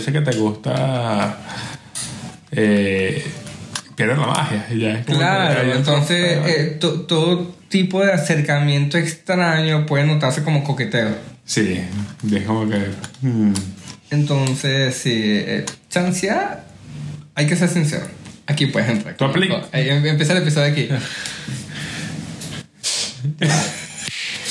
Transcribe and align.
dice 0.00 0.12
que 0.12 0.20
te 0.20 0.36
gusta. 0.36 1.38
Eh, 2.52 3.24
pierde 3.94 4.16
la 4.16 4.26
magia. 4.26 4.66
y 4.70 4.80
Ya 4.80 4.90
es 4.98 5.06
como 5.06 5.18
que 5.18 5.24
Claro, 5.24 5.72
entonces 5.74 6.38
eh, 6.46 6.76
to- 6.80 7.02
todo 7.02 7.54
tipo 7.68 8.04
de 8.04 8.12
acercamiento 8.12 8.98
extraño 8.98 9.86
puede 9.86 10.04
notarse 10.06 10.42
como 10.42 10.64
coqueteo. 10.64 11.14
Sí, 11.44 11.80
es 12.32 12.42
como 12.44 12.68
que. 12.68 12.78
mm, 13.22 13.52
Entonces, 14.10 14.94
sí, 14.96 15.12
eh, 15.14 15.64
chancear, 15.88 16.64
hay 17.36 17.46
que 17.46 17.54
ser 17.56 17.68
sincero. 17.68 18.06
Aquí 18.46 18.66
puedes 18.66 18.88
entrar. 18.90 19.16
¿Tú 19.16 19.24
aplicas? 19.24 19.66
Em- 19.72 20.04
Empieza 20.04 20.32
el 20.32 20.38
episodio 20.42 20.72
aquí. 20.72 20.88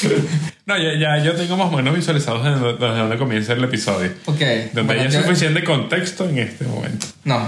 No, 0.65 0.77
ya, 0.77 0.93
ya 0.99 1.23
yo 1.23 1.33
tengo 1.33 1.57
más 1.57 1.67
o 1.73 1.75
menos 1.77 1.95
visualizados 1.95 2.43
desde 2.45 2.77
donde, 2.77 3.17
comienza 3.17 3.53
el 3.53 3.63
episodio. 3.63 4.11
Ok. 4.25 4.39
Donde 4.73 4.83
bueno, 4.93 5.01
hay 5.01 5.11
suficiente 5.11 5.63
contexto 5.63 6.29
en 6.29 6.37
este 6.37 6.63
momento. 6.65 7.07
No, 7.23 7.43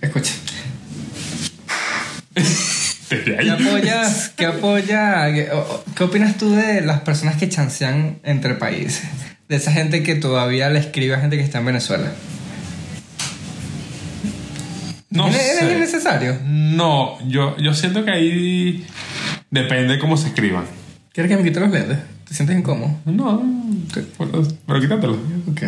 escucha. 0.00 0.32
¿Qué 3.08 3.50
apoyas? 3.50 4.32
¿Qué 4.36 4.46
apoya? 4.46 5.32
¿Qué, 5.32 5.48
o- 5.52 5.58
o- 5.60 5.84
¿Qué 5.94 6.02
opinas 6.04 6.36
tú 6.36 6.54
de 6.54 6.80
las 6.82 7.00
personas 7.00 7.36
que 7.36 7.48
chancean 7.48 8.18
entre 8.24 8.54
países? 8.54 9.04
De 9.48 9.56
esa 9.56 9.72
gente 9.72 10.02
que 10.02 10.14
todavía 10.16 10.68
le 10.68 10.78
escribe 10.80 11.14
a 11.14 11.20
gente 11.20 11.36
que 11.36 11.42
está 11.42 11.58
en 11.60 11.66
Venezuela. 11.66 12.12
No 15.10 15.28
¿Es, 15.28 15.36
es 15.36 15.58
sé. 15.60 15.72
innecesario? 15.76 16.38
No, 16.44 17.18
yo, 17.28 17.56
yo 17.56 17.72
siento 17.72 18.04
que 18.04 18.10
ahí 18.10 18.86
depende 19.50 19.94
de 19.94 19.98
cómo 19.98 20.16
se 20.16 20.28
escriban. 20.28 20.64
¿Quieres 21.18 21.32
que 21.32 21.36
me 21.36 21.48
quite 21.48 21.58
los 21.58 21.72
lentes? 21.72 21.98
¿Te 22.28 22.32
sientes 22.32 22.56
incómodo? 22.56 22.96
No, 23.04 23.42
pero, 23.92 24.06
pero 24.64 24.80
quítatelo. 24.80 25.14
Ok. 25.50 25.62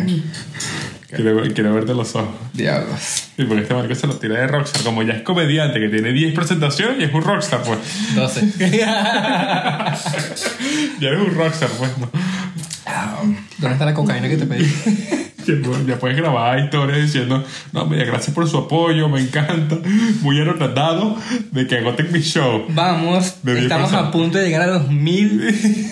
Quiero, 1.13 1.43
quiero 1.53 1.73
verte 1.73 1.93
los 1.93 2.15
ojos. 2.15 2.33
Diablos. 2.53 3.01
Sí, 3.35 3.43
porque 3.43 3.63
este 3.63 3.73
marco 3.73 3.93
se 3.93 4.07
lo 4.07 4.15
tira 4.15 4.39
de 4.39 4.47
rockstar. 4.47 4.81
Como 4.83 5.03
ya 5.03 5.11
es 5.11 5.23
comediante 5.23 5.81
que 5.81 5.89
tiene 5.89 6.13
10 6.13 6.33
presentaciones 6.35 7.01
y 7.01 7.03
es 7.03 7.13
un 7.13 7.21
rockstar, 7.21 7.63
pues. 7.63 7.79
12. 8.15 8.53
Ya 11.01 11.07
eres 11.09 11.19
un 11.19 11.35
rockstar, 11.35 11.69
pues. 11.71 11.97
¿no? 11.97 12.09
¿Dónde 13.57 13.73
está 13.73 13.83
la 13.83 13.93
cocaína 13.93 14.29
que 14.29 14.37
te 14.37 14.45
pedí? 14.45 14.73
Ya, 15.51 15.67
pu- 15.67 15.85
ya 15.87 15.99
puedes 15.99 16.17
grabar 16.17 16.59
historias 16.59 16.99
diciendo, 17.01 17.43
no, 17.73 17.85
mira, 17.85 18.05
gracias 18.05 18.33
por 18.33 18.47
su 18.49 18.57
apoyo, 18.57 19.09
me 19.09 19.19
encanta. 19.21 19.77
Muy 20.21 20.39
anotado 20.41 21.17
de 21.51 21.67
que 21.67 21.77
agoten 21.77 22.11
mi 22.11 22.19
show. 22.21 22.65
Vamos, 22.69 23.35
estamos 23.45 23.93
a 23.93 24.11
punto 24.11 24.37
de 24.37 24.45
llegar 24.45 24.61
a 24.63 24.67
los 24.67 24.89
mil. 24.89 25.41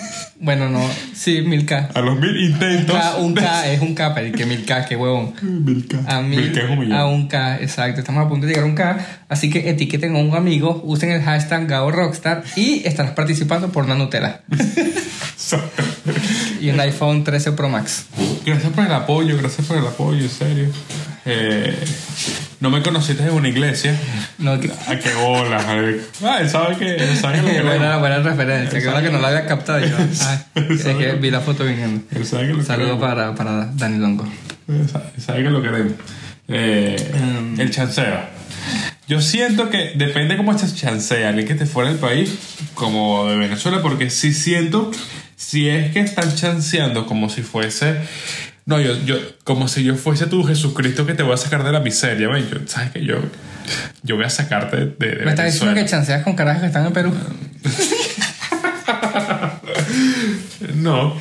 Bueno, 0.42 0.70
no, 0.70 0.80
sí, 1.12 1.42
mil 1.42 1.66
K. 1.66 1.90
A 1.92 2.00
los 2.00 2.18
mil 2.18 2.34
intentos. 2.34 2.96
K, 2.96 3.16
un 3.18 3.34
K 3.34 3.72
es 3.74 3.80
un 3.82 3.94
K, 3.94 4.14
pero 4.14 4.34
que 4.34 4.46
mil 4.46 4.64
K, 4.64 4.86
qué 4.86 4.96
huevón. 4.96 5.34
Mil 5.42 5.86
K. 5.86 5.98
A 6.06 6.22
mil, 6.22 6.40
Mil 6.40 6.52
K 6.52 6.62
es 6.62 6.70
un 6.70 6.78
millón. 6.78 6.98
a 6.98 7.04
un 7.04 7.28
K, 7.28 7.58
exacto. 7.60 8.00
Estamos 8.00 8.24
a 8.24 8.28
punto 8.30 8.46
de 8.46 8.52
llegar 8.54 8.64
a 8.64 8.66
un 8.66 8.74
K. 8.74 9.06
Así 9.28 9.50
que 9.50 9.68
etiqueten 9.68 10.16
a 10.16 10.18
un 10.18 10.34
amigo, 10.34 10.80
usen 10.86 11.10
el 11.10 11.20
hashtag 11.20 11.66
Gabo 11.66 11.90
Rockstar 11.90 12.42
y 12.56 12.80
estarás 12.88 13.12
participando 13.12 13.68
por 13.68 13.84
una 13.84 13.96
Nutella 13.96 14.40
y 16.60 16.70
un 16.70 16.80
iPhone 16.80 17.24
13 17.24 17.52
Pro 17.52 17.68
Max. 17.68 18.04
Gracias 18.44 18.72
por 18.72 18.84
el 18.84 18.92
apoyo, 18.92 19.36
gracias 19.36 19.66
por 19.66 19.76
el 19.78 19.86
apoyo, 19.86 20.20
en 20.22 20.30
serio. 20.30 20.66
Eh, 21.26 21.76
no 22.60 22.70
me 22.70 22.82
conociste 22.82 23.22
en 23.22 23.30
una 23.30 23.48
iglesia. 23.48 23.94
No, 24.38 24.58
que, 24.58 24.70
¿A 24.88 24.98
qué 24.98 25.12
bola? 25.14 25.58
Ah, 26.24 26.38
él 26.40 26.48
sabe 26.50 26.76
que, 26.76 26.94
él 26.96 27.16
sabe 27.16 27.40
que 27.42 27.58
lo 27.62 27.98
buena, 27.98 28.18
referencia. 28.20 28.78
Que 28.80 28.86
bueno 28.86 29.02
que 29.02 29.10
no 29.10 29.18
la 29.20 29.28
había 29.28 29.46
captado 29.46 29.80
yo. 29.80 29.96
Ah, 30.22 30.44
es 30.54 30.82
que 30.82 31.12
vi 31.20 31.30
la 31.30 31.40
foto 31.40 31.64
viniendo. 31.64 32.02
Él 32.14 32.24
sabe 32.26 32.48
que 32.48 32.54
lo 32.54 32.62
Saludos 32.64 32.98
queremos. 32.98 33.08
para, 33.14 33.34
para 33.34 33.66
Dani 33.74 33.98
Longo. 33.98 34.26
Él 34.68 34.88
sabe- 34.90 35.04
él 35.16 35.22
sabe 35.22 35.42
que 35.42 35.50
lo 35.50 35.62
queremos. 35.62 35.92
Eh, 36.48 37.12
Um. 37.14 37.60
el 37.60 37.70
chanceo. 37.70 38.18
Yo 39.08 39.20
siento 39.20 39.70
que 39.70 39.92
depende 39.96 40.36
cómo 40.36 40.56
se 40.58 40.72
chancea 40.74 41.28
alguien 41.28 41.46
que 41.46 41.52
esté 41.54 41.66
fuera 41.66 41.90
del 41.90 41.98
país, 41.98 42.32
como 42.74 43.26
de 43.26 43.36
Venezuela, 43.36 43.82
porque 43.82 44.08
sí 44.10 44.32
siento, 44.32 44.90
si 45.40 45.70
es 45.70 45.90
que 45.92 46.00
están 46.00 46.34
chanceando 46.36 47.06
como 47.06 47.30
si 47.30 47.40
fuese, 47.40 47.96
no, 48.66 48.78
yo, 48.78 48.94
yo, 49.06 49.16
como 49.42 49.68
si 49.68 49.82
yo 49.82 49.96
fuese 49.96 50.26
tu 50.26 50.44
Jesucristo 50.44 51.06
que 51.06 51.14
te 51.14 51.22
voy 51.22 51.32
a 51.32 51.38
sacar 51.38 51.64
de 51.64 51.72
la 51.72 51.80
miseria, 51.80 52.28
¿ven? 52.28 52.46
Yo, 52.50 52.58
¿sabes 52.66 52.90
que 52.90 53.02
Yo, 53.02 53.16
yo 54.02 54.16
voy 54.16 54.26
a 54.26 54.30
sacarte 54.30 54.76
de, 54.76 54.86
de 55.16 55.24
Me 55.24 55.30
estás 55.30 55.46
diciendo 55.46 55.74
que 55.74 55.86
chanceas 55.86 56.24
con 56.24 56.36
carajos 56.36 56.60
que 56.60 56.66
están 56.66 56.86
en 56.86 56.92
Perú. 56.92 57.14
No, 60.74 61.20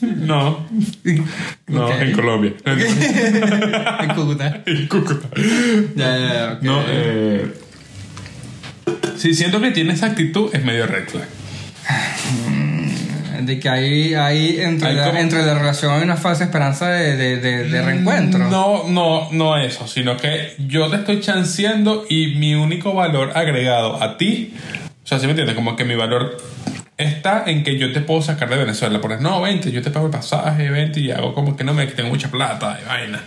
no, 0.00 0.66
no, 1.66 1.92
en 1.92 2.12
Colombia. 2.12 2.52
en 2.64 4.14
Cúcuta. 4.14 4.62
en 4.64 4.86
Cúcuta. 4.86 5.28
Ya, 5.96 6.16
ya, 6.16 6.32
ya. 6.32 6.52
ok. 6.52 6.62
No, 6.62 6.82
eh. 6.86 7.54
Si 9.16 9.34
siento 9.34 9.60
que 9.60 9.72
tiene 9.72 9.94
esa 9.94 10.06
actitud, 10.06 10.50
es 10.54 10.64
medio 10.64 10.86
red 10.86 11.08
flag. 11.08 11.28
De 13.46 13.58
que 13.58 13.68
hay, 13.68 14.14
hay, 14.14 14.60
entre, 14.60 14.88
Hay 14.88 14.94
la, 14.96 15.04
como- 15.06 15.18
entre 15.18 15.42
la 15.44 15.54
relación 15.54 15.92
hay 15.92 16.02
una 16.02 16.16
falsa 16.16 16.44
esperanza 16.44 16.88
de, 16.90 17.16
de, 17.16 17.36
de, 17.38 17.64
de 17.70 17.82
reencuentro. 17.82 18.48
No, 18.48 18.84
no, 18.88 19.28
no 19.32 19.56
eso, 19.56 19.86
sino 19.86 20.16
que 20.16 20.54
yo 20.66 20.88
te 20.90 20.96
estoy 20.96 21.20
chanceando 21.20 22.04
y 22.08 22.28
mi 22.36 22.54
único 22.54 22.94
valor 22.94 23.32
agregado 23.34 24.02
a 24.02 24.16
ti, 24.16 24.54
o 25.02 25.06
sea, 25.06 25.18
¿sí 25.18 25.26
me 25.26 25.32
entiendes? 25.32 25.54
Como 25.54 25.76
que 25.76 25.84
mi 25.84 25.94
valor 25.94 26.36
está 26.96 27.44
en 27.46 27.64
que 27.64 27.78
yo 27.78 27.92
te 27.92 28.00
puedo 28.00 28.22
sacar 28.22 28.48
de 28.48 28.56
Venezuela. 28.56 29.00
Porque 29.00 29.22
no, 29.22 29.40
vente, 29.42 29.70
yo 29.72 29.82
te 29.82 29.90
pago 29.90 30.06
el 30.06 30.12
pasaje, 30.12 30.70
vente 30.70 31.00
y 31.00 31.10
hago 31.10 31.34
como 31.34 31.56
que 31.56 31.64
no 31.64 31.74
me 31.74 31.86
tengo 31.86 32.08
mucha 32.10 32.28
plata 32.30 32.78
y 32.82 32.86
vaina. 32.88 33.20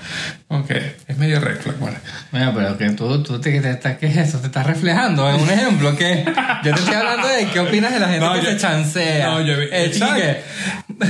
Ok, 0.49 0.71
es 1.07 1.17
medio 1.17 1.39
red 1.41 1.57
flag, 1.59 1.77
bueno. 1.77 1.97
Bueno, 2.31 2.53
pero 2.55 2.77
que 2.77 2.89
tú, 2.91 3.21
tú 3.23 3.39
te, 3.41 3.59
te, 3.59 3.69
estás- 3.71 3.97
¿qué 3.97 4.07
es 4.07 4.17
eso? 4.17 4.39
Te 4.39 4.47
estás 4.47 4.65
reflejando 4.65 5.29
en 5.29 5.41
un 5.41 5.49
ejemplo 5.49 5.95
que 5.97 6.23
yo 6.63 6.73
te 6.73 6.79
estoy 6.79 6.95
hablando 6.95 7.27
de 7.27 7.45
qué 7.47 7.59
opinas 7.59 7.91
de 7.91 7.99
la 7.99 8.07
gente 8.07 8.25
No, 8.25 8.33
que 8.33 8.41
yo- 8.43 8.51
se 8.51 8.57
chancea. 8.57 9.27
no, 9.29 9.41
yo 9.41 9.55
que- 9.57 10.41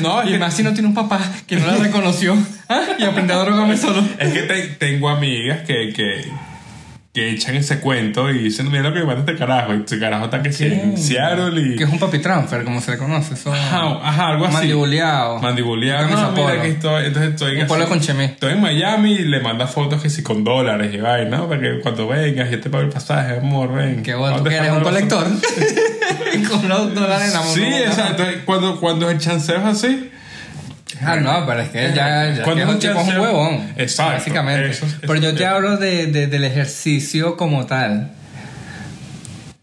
No, 0.02 0.22
es 0.24 0.30
y 0.32 0.38
más 0.40 0.54
si 0.54 0.64
no 0.64 0.74
tiene 0.74 0.88
un 0.88 0.96
papá 0.96 1.20
que 1.46 1.56
no 1.58 1.68
la 1.68 1.78
reconoció 1.78 2.36
¿ah? 2.68 2.82
y 2.98 3.04
aprendió 3.04 3.40
a 3.40 3.46
drogarme 3.46 3.78
solo. 3.78 4.04
Es 4.18 4.34
que 4.34 4.42
te- 4.44 4.68
tengo 4.80 5.10
amigas 5.10 5.60
que, 5.62 5.94
que, 5.96 6.26
que 7.18 7.32
echan 7.32 7.56
ese 7.56 7.80
cuento 7.80 8.30
y 8.30 8.38
dicen, 8.38 8.70
mira 8.70 8.84
lo 8.84 8.94
que 8.94 9.00
me 9.00 9.06
manda 9.08 9.22
este 9.22 9.36
carajo. 9.36 9.74
Y 9.74 9.78
este 9.78 9.98
carajo 10.00 10.26
está 10.26 10.44
que 10.44 10.54
sí, 10.54 10.66
en 10.66 10.96
Seattle 10.96 11.60
y... 11.60 11.76
Que 11.76 11.86
es 11.86 11.90
un 11.90 11.98
papi 11.98 12.20
transfer, 12.20 12.64
como 12.64 12.80
se 12.80 12.92
le 12.92 12.98
conoce. 13.00 13.34
Eso, 13.34 13.52
Ajá, 13.52 13.98
ajá, 14.04 14.28
algo 14.28 14.46
así. 14.46 14.54
Mandibuleado. 14.54 15.40
Mandibuleado. 15.40 16.04
No, 16.10 16.32
mira 16.32 16.36
polo. 16.50 16.62
que 16.62 16.70
estoy, 16.70 17.06
entonces 17.08 17.32
estoy 17.32 17.62
Un 17.62 17.66
polo 17.68 17.88
con 17.88 18.00
chemé. 18.02 18.26
Estoy 18.26 18.54
en 18.54 18.62
Miami 18.62 19.14
y 19.14 19.24
le 19.26 19.40
manda 19.40 19.66
fotos 19.66 20.00
que 20.00 20.12
sí 20.12 20.22
con 20.22 20.44
dólares 20.44 20.94
y 20.94 20.98
vaina, 20.98 21.38
¿no? 21.38 21.50
Para 21.50 21.60
que 21.60 21.80
cuando 21.80 22.08
vengas 22.08 22.52
yo 22.52 22.60
te 22.62 22.70
pago 22.70 22.84
el 22.84 22.90
pasaje, 22.90 23.38
amor, 23.40 23.74
ven. 23.74 24.04
Qué 24.04 24.14
bueno, 24.14 24.38
tú 24.38 24.44
¿Dónde 24.44 24.50
que 24.52 24.56
eres 24.58 24.72
un 24.74 24.80
los- 24.80 24.88
colector. 24.88 25.28
con 26.50 26.66
unos 26.66 26.94
dólares 26.94 27.28
en 27.30 27.34
la 27.34 27.40
mano. 27.40 27.52
Sí, 27.54 27.64
exacto. 27.64 28.24
Cuando, 28.46 28.80
cuando 28.80 29.10
el 29.10 29.18
chanceo 29.18 29.58
es 29.58 29.66
así, 29.66 30.12
Ah, 31.04 31.16
no, 31.18 31.46
pero 31.46 31.62
es 31.62 31.70
que 31.70 31.94
ya, 31.96 32.34
ya 32.36 32.44
Cuando 32.44 32.80
que 32.80 32.88
es 32.88 32.96
un 32.96 33.20
huevón. 33.20 33.72
Exacto, 33.78 34.14
Básicamente. 34.14 34.70
eso 34.70 34.86
es- 34.86 34.96
pero 35.02 35.16
yo 35.16 35.34
te 35.36 35.46
hablo 35.46 35.78
de, 35.78 36.08
de- 36.08 36.28
del 36.28 36.44
ejercicio 36.44 37.38
como 37.38 37.66
tal. 37.66 38.12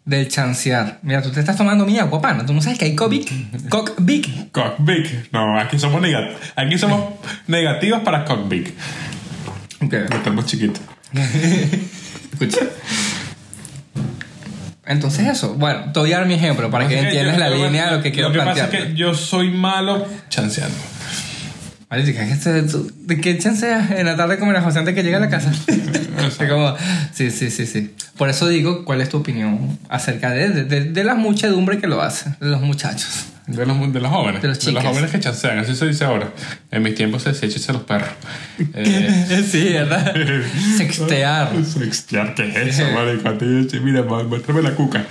Del 0.05 0.29
chancear. 0.29 0.99
Mira, 1.03 1.23
tú 1.23 1.31
te 1.33 1.41
estás 1.41 1.57
tomando 1.57 1.87
mi 1.87 1.99
agua, 1.99 2.21
pana. 2.21 2.45
Tú 2.45 2.53
no 2.53 2.61
sabes 2.61 2.79
que 2.79 2.85
hay 2.85 2.95
Covic. 2.95 3.31
Cockvic. 3.71 4.53
cockbig. 4.53 5.29
No, 5.33 5.59
aquí 5.59 5.79
somos 5.79 6.01
negativos. 6.03 6.41
Aquí 6.57 6.77
somos 6.79 7.15
negativos 7.47 8.01
para 8.03 8.25
cockbig. 8.25 8.75
Ok. 9.83 9.93
Lo 10.11 10.19
tenemos 10.21 10.45
chiquito. 10.47 10.81
Escucha. 12.33 12.67
Entonces 14.87 15.27
eso, 15.27 15.55
bueno, 15.55 15.91
te 15.93 16.01
voy 16.01 16.13
a 16.13 16.19
dar 16.19 16.27
mi 16.27 16.35
ejemplo 16.35 16.71
para 16.71 16.87
que 16.87 16.99
Es 16.99 17.05
entiendas 17.07 17.35
yo- 17.37 17.41
la 17.41 17.49
yo- 17.49 17.65
línea 17.65 17.87
de 17.87 17.97
lo 17.97 18.03
que 18.03 18.13
quiero 18.13 18.29
Lo 18.29 18.35
que 18.35 18.41
plantear. 18.43 18.67
pasa 18.67 18.79
es 18.79 18.87
que 18.89 18.95
yo 18.95 19.15
soy 19.15 19.51
malo 19.51 20.07
chanceando. 20.29 20.77
Marica, 20.77 20.83
¿qué 20.85 20.93
es 20.93 21.73
esto? 21.73 21.83
¿De 22.03 23.21
qué 23.21 23.39
chanceas 23.39 23.91
en 23.93 24.07
la 24.07 24.17
tarde 24.17 24.39
comer 24.39 24.57
a 24.57 24.63
José 24.63 24.79
antes 24.81 24.95
que 24.95 25.03
llegue 25.03 25.17
a 25.17 25.21
la 25.21 25.29
casa? 25.29 25.53
Como, 26.49 26.75
sí, 27.13 27.31
sí, 27.31 27.51
sí, 27.51 27.67
sí. 27.67 27.95
Por 28.17 28.29
eso 28.29 28.49
digo, 28.49 28.85
¿cuál 28.85 29.01
es 29.01 29.09
tu 29.09 29.19
opinión 29.19 29.79
acerca 29.89 30.31
de, 30.31 30.49
de, 30.49 30.65
de- 30.65 30.85
de 30.93 31.05
la 31.05 31.15
muchedumbre 31.15 31.79
que 31.79 31.87
lo 31.87 32.01
hace? 32.03 32.31
De 32.41 32.49
los 32.49 32.61
muchachos. 32.61 33.27
De 33.47 33.67
los, 33.67 33.93
de 33.93 34.01
los 34.01 34.11
jóvenes. 34.11 34.41
De 34.41 34.49
los 34.49 34.59
chicas. 34.59 34.83
jóvenes 34.85 35.11
que 35.11 35.21
chancean, 35.21 35.59
así 35.59 35.75
se 35.77 35.87
dice 35.87 36.05
ahora. 36.05 36.29
En 36.71 36.83
mis 36.83 36.95
tiempos 36.95 37.23
se 37.23 37.33
decía 37.33 37.49
a 37.69 37.73
los 37.73 37.83
perros. 37.83 38.09
Eh, 38.77 39.45
sí, 39.51 39.73
¿verdad? 39.73 40.15
Sextear. 40.77 41.51
Sextear, 41.65 42.35
¿qué 42.35 42.49
es 42.49 42.79
eso, 42.79 42.85
marico? 42.93 43.29
A 43.29 43.37
ti, 43.37 43.69
sí, 43.71 43.81
Mira, 43.81 44.03
mu- 44.03 44.23
muéstrame 44.25 44.63
la 44.63 44.71
cuca. 44.75 45.05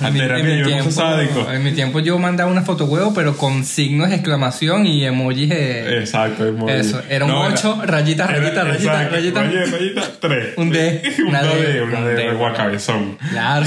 En 0.00 0.12
mi, 0.12 0.20
era 0.20 0.38
en 0.38 0.46
mi 0.46 0.58
yo 0.58 0.66
tiempo, 0.66 1.50
en 1.52 1.62
mi 1.64 1.72
tiempo 1.72 2.00
yo 2.00 2.18
mandaba 2.18 2.50
una 2.50 2.62
foto 2.62 2.84
huevo, 2.86 3.12
pero 3.14 3.36
con 3.36 3.64
signos 3.64 4.08
de 4.10 4.16
exclamación 4.16 4.86
y 4.86 5.04
emojis 5.04 5.48
de... 5.48 5.98
Exacto, 5.98 6.50
muy 6.52 6.72
Eso, 6.72 7.00
era 7.08 7.24
un 7.24 7.30
No, 7.32 7.42
8, 7.42 7.82
rayita, 7.84 8.24
era- 8.24 8.38
rayita, 8.40 8.64
rayita, 8.64 8.72
exacto, 9.02 9.14
rayita. 9.16 9.42
Rayita, 9.42 9.76
rayita, 9.76 10.02
3. 10.20 10.48
Un 10.56 10.70
D, 10.70 11.02
Una 11.28 11.40
una 11.40 11.42
D, 11.54 11.72
D, 11.72 11.82
una 11.82 11.98
un 11.98 12.04
D, 12.06 12.14
D, 12.14 12.22
de 12.28 12.34
guacabezón. 12.34 13.18
Claro. 13.30 13.66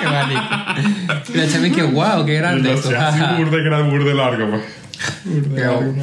Qué 0.00 0.06
marico. 0.06 0.42
Y 1.34 1.36
la 1.36 1.48
chama 1.48 1.70
que 1.70 1.82
wow, 1.82 2.24
qué 2.24 2.34
grande 2.34 2.72
esto. 2.74 2.90
así 2.98 3.20
burde, 3.36 3.62
gran, 3.62 3.90
burde 3.90 4.14
largo, 4.14 4.50
pues. 4.50 4.62
Burde 5.24 5.54
Qué 5.54 5.60
largo. 5.62 5.94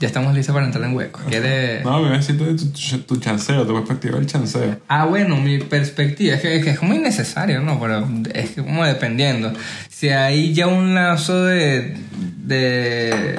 Ya 0.00 0.06
estamos 0.06 0.34
listos 0.34 0.54
para 0.54 0.64
entrar 0.64 0.82
en 0.84 0.96
hueco. 0.96 1.20
¿Quieres...? 1.28 1.84
No, 1.84 2.00
me 2.00 2.16
decir 2.16 2.38
tu, 2.38 2.56
tu, 2.56 2.98
tu 3.00 3.16
chanceo, 3.16 3.66
tu 3.66 3.74
perspectiva 3.74 4.16
del 4.16 4.26
chanceo. 4.26 4.80
Ah, 4.88 5.04
bueno, 5.04 5.36
mi 5.36 5.58
perspectiva 5.58 6.36
es 6.36 6.40
que, 6.40 6.56
es 6.56 6.64
que 6.64 6.70
es 6.70 6.82
muy 6.82 6.96
necesario, 6.98 7.60
¿no? 7.60 7.78
Pero 7.78 8.08
es 8.32 8.50
que 8.50 8.62
como 8.62 8.82
dependiendo. 8.86 9.52
Si 9.90 10.08
hay 10.08 10.54
ya 10.54 10.68
un 10.68 10.94
lazo 10.94 11.44
de... 11.44 11.98
de 12.38 13.38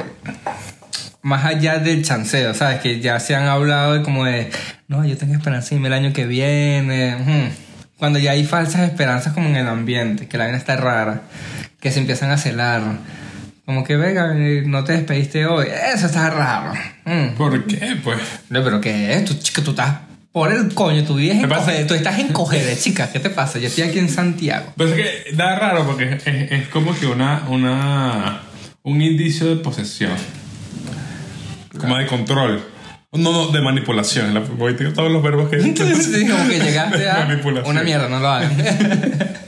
más 1.23 1.45
allá 1.45 1.79
del 1.79 2.03
chanceo, 2.03 2.53
¿sabes? 2.53 2.79
Que 2.79 2.99
ya 2.99 3.19
se 3.19 3.35
han 3.35 3.47
hablado 3.47 3.93
de 3.93 4.03
como 4.03 4.25
de, 4.25 4.49
no, 4.87 5.05
yo 5.05 5.17
tengo 5.17 5.33
esperanza 5.33 5.75
en 5.75 5.85
el 5.85 5.93
año 5.93 6.13
que 6.13 6.25
viene. 6.25 7.51
Cuando 8.01 8.17
ya 8.17 8.31
hay 8.31 8.45
falsas 8.45 8.81
esperanzas 8.81 9.31
como 9.33 9.47
en 9.49 9.57
el 9.57 9.67
ambiente, 9.67 10.27
que 10.27 10.35
la 10.35 10.45
vaina 10.45 10.57
está 10.57 10.75
rara, 10.75 11.21
que 11.79 11.91
se 11.91 11.99
empiezan 11.99 12.31
a 12.31 12.37
celar. 12.37 12.81
Como 13.63 13.83
que, 13.83 13.95
venga, 13.95 14.33
eh, 14.35 14.63
no 14.65 14.83
te 14.83 14.93
despediste 14.93 15.45
hoy. 15.45 15.67
Eso 15.93 16.07
está 16.07 16.31
raro. 16.31 16.73
Mm. 17.05 17.35
¿Por 17.37 17.63
qué? 17.67 17.99
Pues. 18.03 18.17
No, 18.49 18.63
pero 18.63 18.81
¿qué 18.81 19.13
es? 19.13 19.25
Tú, 19.25 19.35
chica, 19.35 19.61
tú 19.61 19.69
estás 19.69 19.97
por 20.31 20.51
el 20.51 20.73
coño, 20.73 21.03
tú 21.03 21.13
vives 21.13 21.43
en 21.43 21.47
Cogede, 21.47 21.85
tú 21.85 21.93
estás 21.93 22.17
en 22.17 22.29
Cogede, 22.29 22.75
chica, 22.75 23.11
¿qué 23.11 23.19
te 23.19 23.29
pasa? 23.29 23.59
Yo 23.59 23.67
estoy 23.67 23.83
aquí 23.83 23.99
en 23.99 24.09
Santiago. 24.09 24.73
Pero 24.75 24.89
es 24.89 24.95
que 24.95 25.35
da 25.35 25.55
raro 25.59 25.85
porque 25.85 26.13
es, 26.25 26.25
es 26.25 26.67
como 26.69 26.97
que 26.97 27.05
una, 27.05 27.43
una. 27.49 28.41
un 28.81 28.99
indicio 28.99 29.45
de 29.45 29.57
posesión. 29.57 30.13
Como 31.79 31.97
de 31.97 32.07
control. 32.07 32.63
No, 33.13 33.33
no, 33.33 33.47
de 33.47 33.61
manipulación. 33.61 34.33
La, 34.33 34.39
voy 34.39 34.73
a 34.73 34.93
todos 34.93 35.11
los 35.11 35.21
verbos 35.21 35.49
que 35.49 35.59
Sí, 35.61 36.27
como 36.27 36.47
que 36.47 36.59
llegaste 36.63 37.09
a 37.09 37.25
Manipulación. 37.25 37.75
una 37.75 37.83
mierda, 37.83 38.07
no 38.07 38.19
lo 38.21 38.27
hagan. 38.29 38.55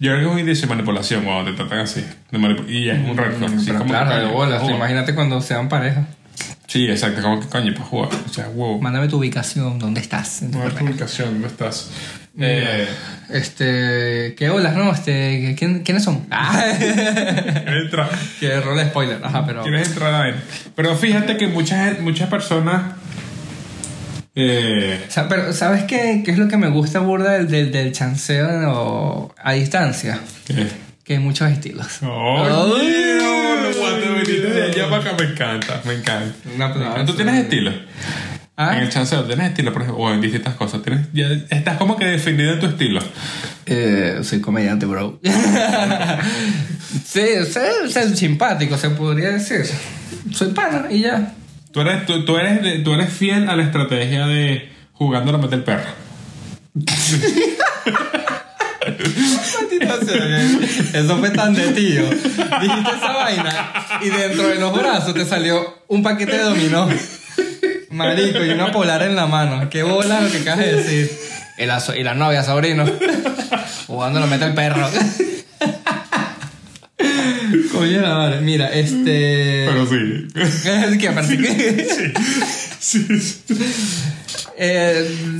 Yo 0.00 0.12
creo 0.14 0.34
que 0.34 0.40
indicio 0.40 0.68
de 0.68 0.74
manipulación 0.74 1.24
cuando 1.24 1.50
te 1.50 1.56
tratan 1.56 1.80
así. 1.80 2.04
De 2.30 2.38
y 2.68 2.88
es 2.88 2.98
un 2.98 3.16
red 3.16 3.32
flag. 3.32 3.50
sí, 3.58 3.64
Pero 3.66 3.78
como 3.78 3.90
claro, 3.90 4.14
de 4.14 4.26
bolas, 4.32 4.62
imagínate 4.68 5.14
cuando 5.14 5.40
sean 5.40 5.68
pareja. 5.68 6.06
Sí, 6.68 6.86
exacto. 6.88 7.22
Como 7.22 7.40
que 7.40 7.48
coño, 7.48 7.72
para 7.72 7.84
jugar. 7.86 8.10
O 8.28 8.32
sea, 8.32 8.46
wow. 8.48 8.80
Mándame 8.80 9.08
tu 9.08 9.16
ubicación, 9.16 9.78
¿dónde 9.78 10.00
estás? 10.02 10.42
En 10.42 10.50
tu 10.52 10.58
publicación, 10.60 11.32
¿dónde 11.32 11.48
estás? 11.48 11.90
Eh, 12.38 12.86
Este, 13.30 14.34
¿qué 14.38 14.48
olas, 14.50 14.76
no? 14.76 14.92
Este, 14.92 15.56
¿quién- 15.58 15.80
¿quiénes 15.82 16.04
son? 16.04 16.26
Ah, 16.30 16.62
entra. 17.66 18.08
que 18.40 18.60
rol 18.60 18.76
de 18.76 18.84
spoiler, 18.86 19.18
ajá, 19.24 19.44
pero. 19.46 19.62
¿Quieres 19.62 19.88
entrar 19.88 20.14
a 20.14 20.22
ver? 20.24 20.36
Pero 20.76 20.94
fíjate 20.94 21.36
que 21.38 21.48
muchas, 21.48 21.98
muchas 22.00 22.28
personas. 22.28 22.92
Eh, 24.34 25.04
O 25.08 25.10
sea, 25.10 25.26
pero 25.28 25.52
¿sabes 25.52 25.84
qué, 25.84 26.22
qué 26.24 26.30
es 26.30 26.38
lo 26.38 26.46
que 26.48 26.56
me 26.56 26.68
gusta 26.68 27.00
burda 27.00 27.32
del, 27.32 27.48
del, 27.48 27.72
del 27.72 27.92
chanceo 27.92 29.34
a 29.42 29.52
distancia? 29.52 30.20
¿qué? 30.46 30.66
Que 31.02 31.14
hay 31.14 31.18
muchos 31.18 31.50
estilos. 31.50 31.98
¡Oh. 32.02 32.76
Dios! 32.78 33.76
Cuando 33.78 34.06
me 34.90 35.24
encanta, 35.24 35.80
me 35.84 35.94
encanta. 35.94 37.04
¿Tú 37.06 37.14
tienes 37.14 37.34
estilo? 37.44 37.72
¿Ah? 38.56 38.76
En 38.76 38.82
el 38.82 38.90
chanceo 38.90 39.22
tienes 39.24 39.50
estilo, 39.50 39.72
por 39.72 39.82
ejemplo, 39.82 40.02
o 40.02 40.12
en 40.12 40.20
distintas 40.20 40.54
cosas. 40.54 40.82
¿Tienes, 40.82 41.06
ya 41.12 41.26
estás 41.50 41.76
como 41.78 41.96
que 41.96 42.04
definido 42.06 42.54
en 42.54 42.60
tu 42.60 42.66
estilo. 42.66 43.00
Eh, 43.66 44.18
soy 44.22 44.40
comediante, 44.40 44.84
bro. 44.86 45.20
sí, 47.04 47.20
soy, 47.52 47.90
soy 47.92 48.16
simpático, 48.16 48.76
se 48.76 48.90
podría 48.90 49.30
decir. 49.30 49.62
Soy 50.32 50.48
pana 50.48 50.86
y 50.90 51.00
ya. 51.02 51.34
Tú 51.70 51.80
eres, 51.82 52.04
tú, 52.06 52.24
tú 52.24 52.36
eres, 52.36 52.62
de- 52.62 52.78
tú 52.80 52.94
eres 52.94 53.12
fiel 53.12 53.48
a 53.48 53.54
la 53.56 53.62
estrategia 53.62 54.26
de 54.26 54.72
jugando 54.92 55.32
a 55.34 55.38
meter 55.38 55.62
perro. 55.64 55.90
Eso 60.92 61.18
fue 61.18 61.30
tan 61.30 61.54
de 61.54 61.68
tío. 61.72 62.02
Dijiste 62.10 62.90
esa 62.96 63.12
vaina 63.12 63.72
y 64.02 64.08
dentro 64.08 64.48
de 64.48 64.56
los 64.56 64.74
brazos 64.74 65.14
te 65.14 65.24
salió 65.24 65.82
un 65.88 66.02
paquete 66.02 66.32
de 66.32 66.42
dominó. 66.42 66.88
Marico, 67.90 68.44
y 68.44 68.50
una 68.50 68.70
polar 68.70 69.02
en 69.02 69.16
la 69.16 69.26
mano. 69.26 69.68
Qué 69.70 69.82
bola 69.82 70.20
lo 70.20 70.30
que 70.30 70.38
acabas 70.38 70.60
de 70.60 70.74
decir. 70.74 71.10
Y 71.58 71.66
la, 71.66 71.82
y 71.96 72.02
la 72.02 72.14
novia, 72.14 72.44
sobrino. 72.44 72.84
Jugando 73.86 74.20
lo 74.20 74.26
mete 74.26 74.44
el 74.44 74.54
perro. 74.54 74.88
Coño, 77.72 78.00
la 78.00 78.14
madre. 78.14 78.40
Mira, 78.40 78.68
este. 78.68 79.66
Pero 79.68 79.86
sí. 79.86 80.28
¿Qué? 80.98 81.10
Parece 81.10 81.38
que. 81.38 82.14
sí, 82.78 83.06
sí. 83.20 83.42
Eh, 84.56 85.38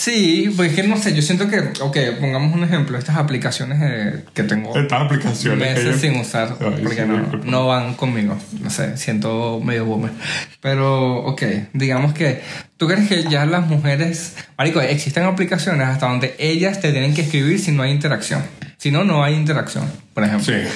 sí, 0.00 0.52
pues 0.56 0.70
es 0.70 0.76
que 0.76 0.82
no 0.88 0.96
sé, 0.96 1.14
yo 1.14 1.22
siento 1.22 1.48
que, 1.48 1.58
ok, 1.80 1.96
pongamos 2.18 2.54
un 2.54 2.64
ejemplo, 2.64 2.96
estas 2.98 3.16
aplicaciones 3.16 3.78
eh, 3.82 4.24
que 4.34 4.42
tengo 4.44 4.76
Estas 4.76 5.02
aplicaciones. 5.02 5.68
que 5.68 5.74
meses 5.74 6.00
sin 6.00 6.16
usar, 6.16 6.56
Ay, 6.60 6.80
porque 6.82 7.02
sí, 7.02 7.06
no, 7.06 7.38
no 7.44 7.66
van 7.66 7.94
conmigo, 7.94 8.36
no 8.60 8.70
sé, 8.70 8.96
siento 8.96 9.60
medio 9.60 9.84
boomer. 9.84 10.12
Pero, 10.60 11.18
ok, 11.26 11.42
digamos 11.74 12.14
que, 12.14 12.40
¿tú 12.76 12.88
crees 12.88 13.08
que 13.08 13.24
ya 13.24 13.44
las 13.46 13.66
mujeres, 13.66 14.36
Marico, 14.56 14.80
existen 14.80 15.24
aplicaciones 15.24 15.86
hasta 15.86 16.06
donde 16.06 16.34
ellas 16.38 16.80
te 16.80 16.92
tienen 16.92 17.14
que 17.14 17.22
escribir 17.22 17.58
si 17.60 17.72
no 17.72 17.82
hay 17.82 17.92
interacción? 17.92 18.42
Si 18.78 18.90
no, 18.90 19.04
no 19.04 19.22
hay 19.22 19.34
interacción, 19.34 19.84
por 20.14 20.24
ejemplo. 20.24 20.46
Sí. 20.46 20.68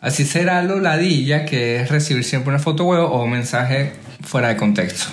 Así 0.00 0.24
será 0.24 0.62
lo 0.62 0.80
ladilla, 0.80 1.46
que 1.46 1.80
es 1.80 1.88
recibir 1.88 2.24
siempre 2.24 2.50
una 2.50 2.58
foto 2.58 2.84
huevo 2.84 3.06
o 3.06 3.24
un 3.24 3.30
mensaje 3.30 3.92
fuera 4.22 4.48
de 4.48 4.56
contexto. 4.56 5.06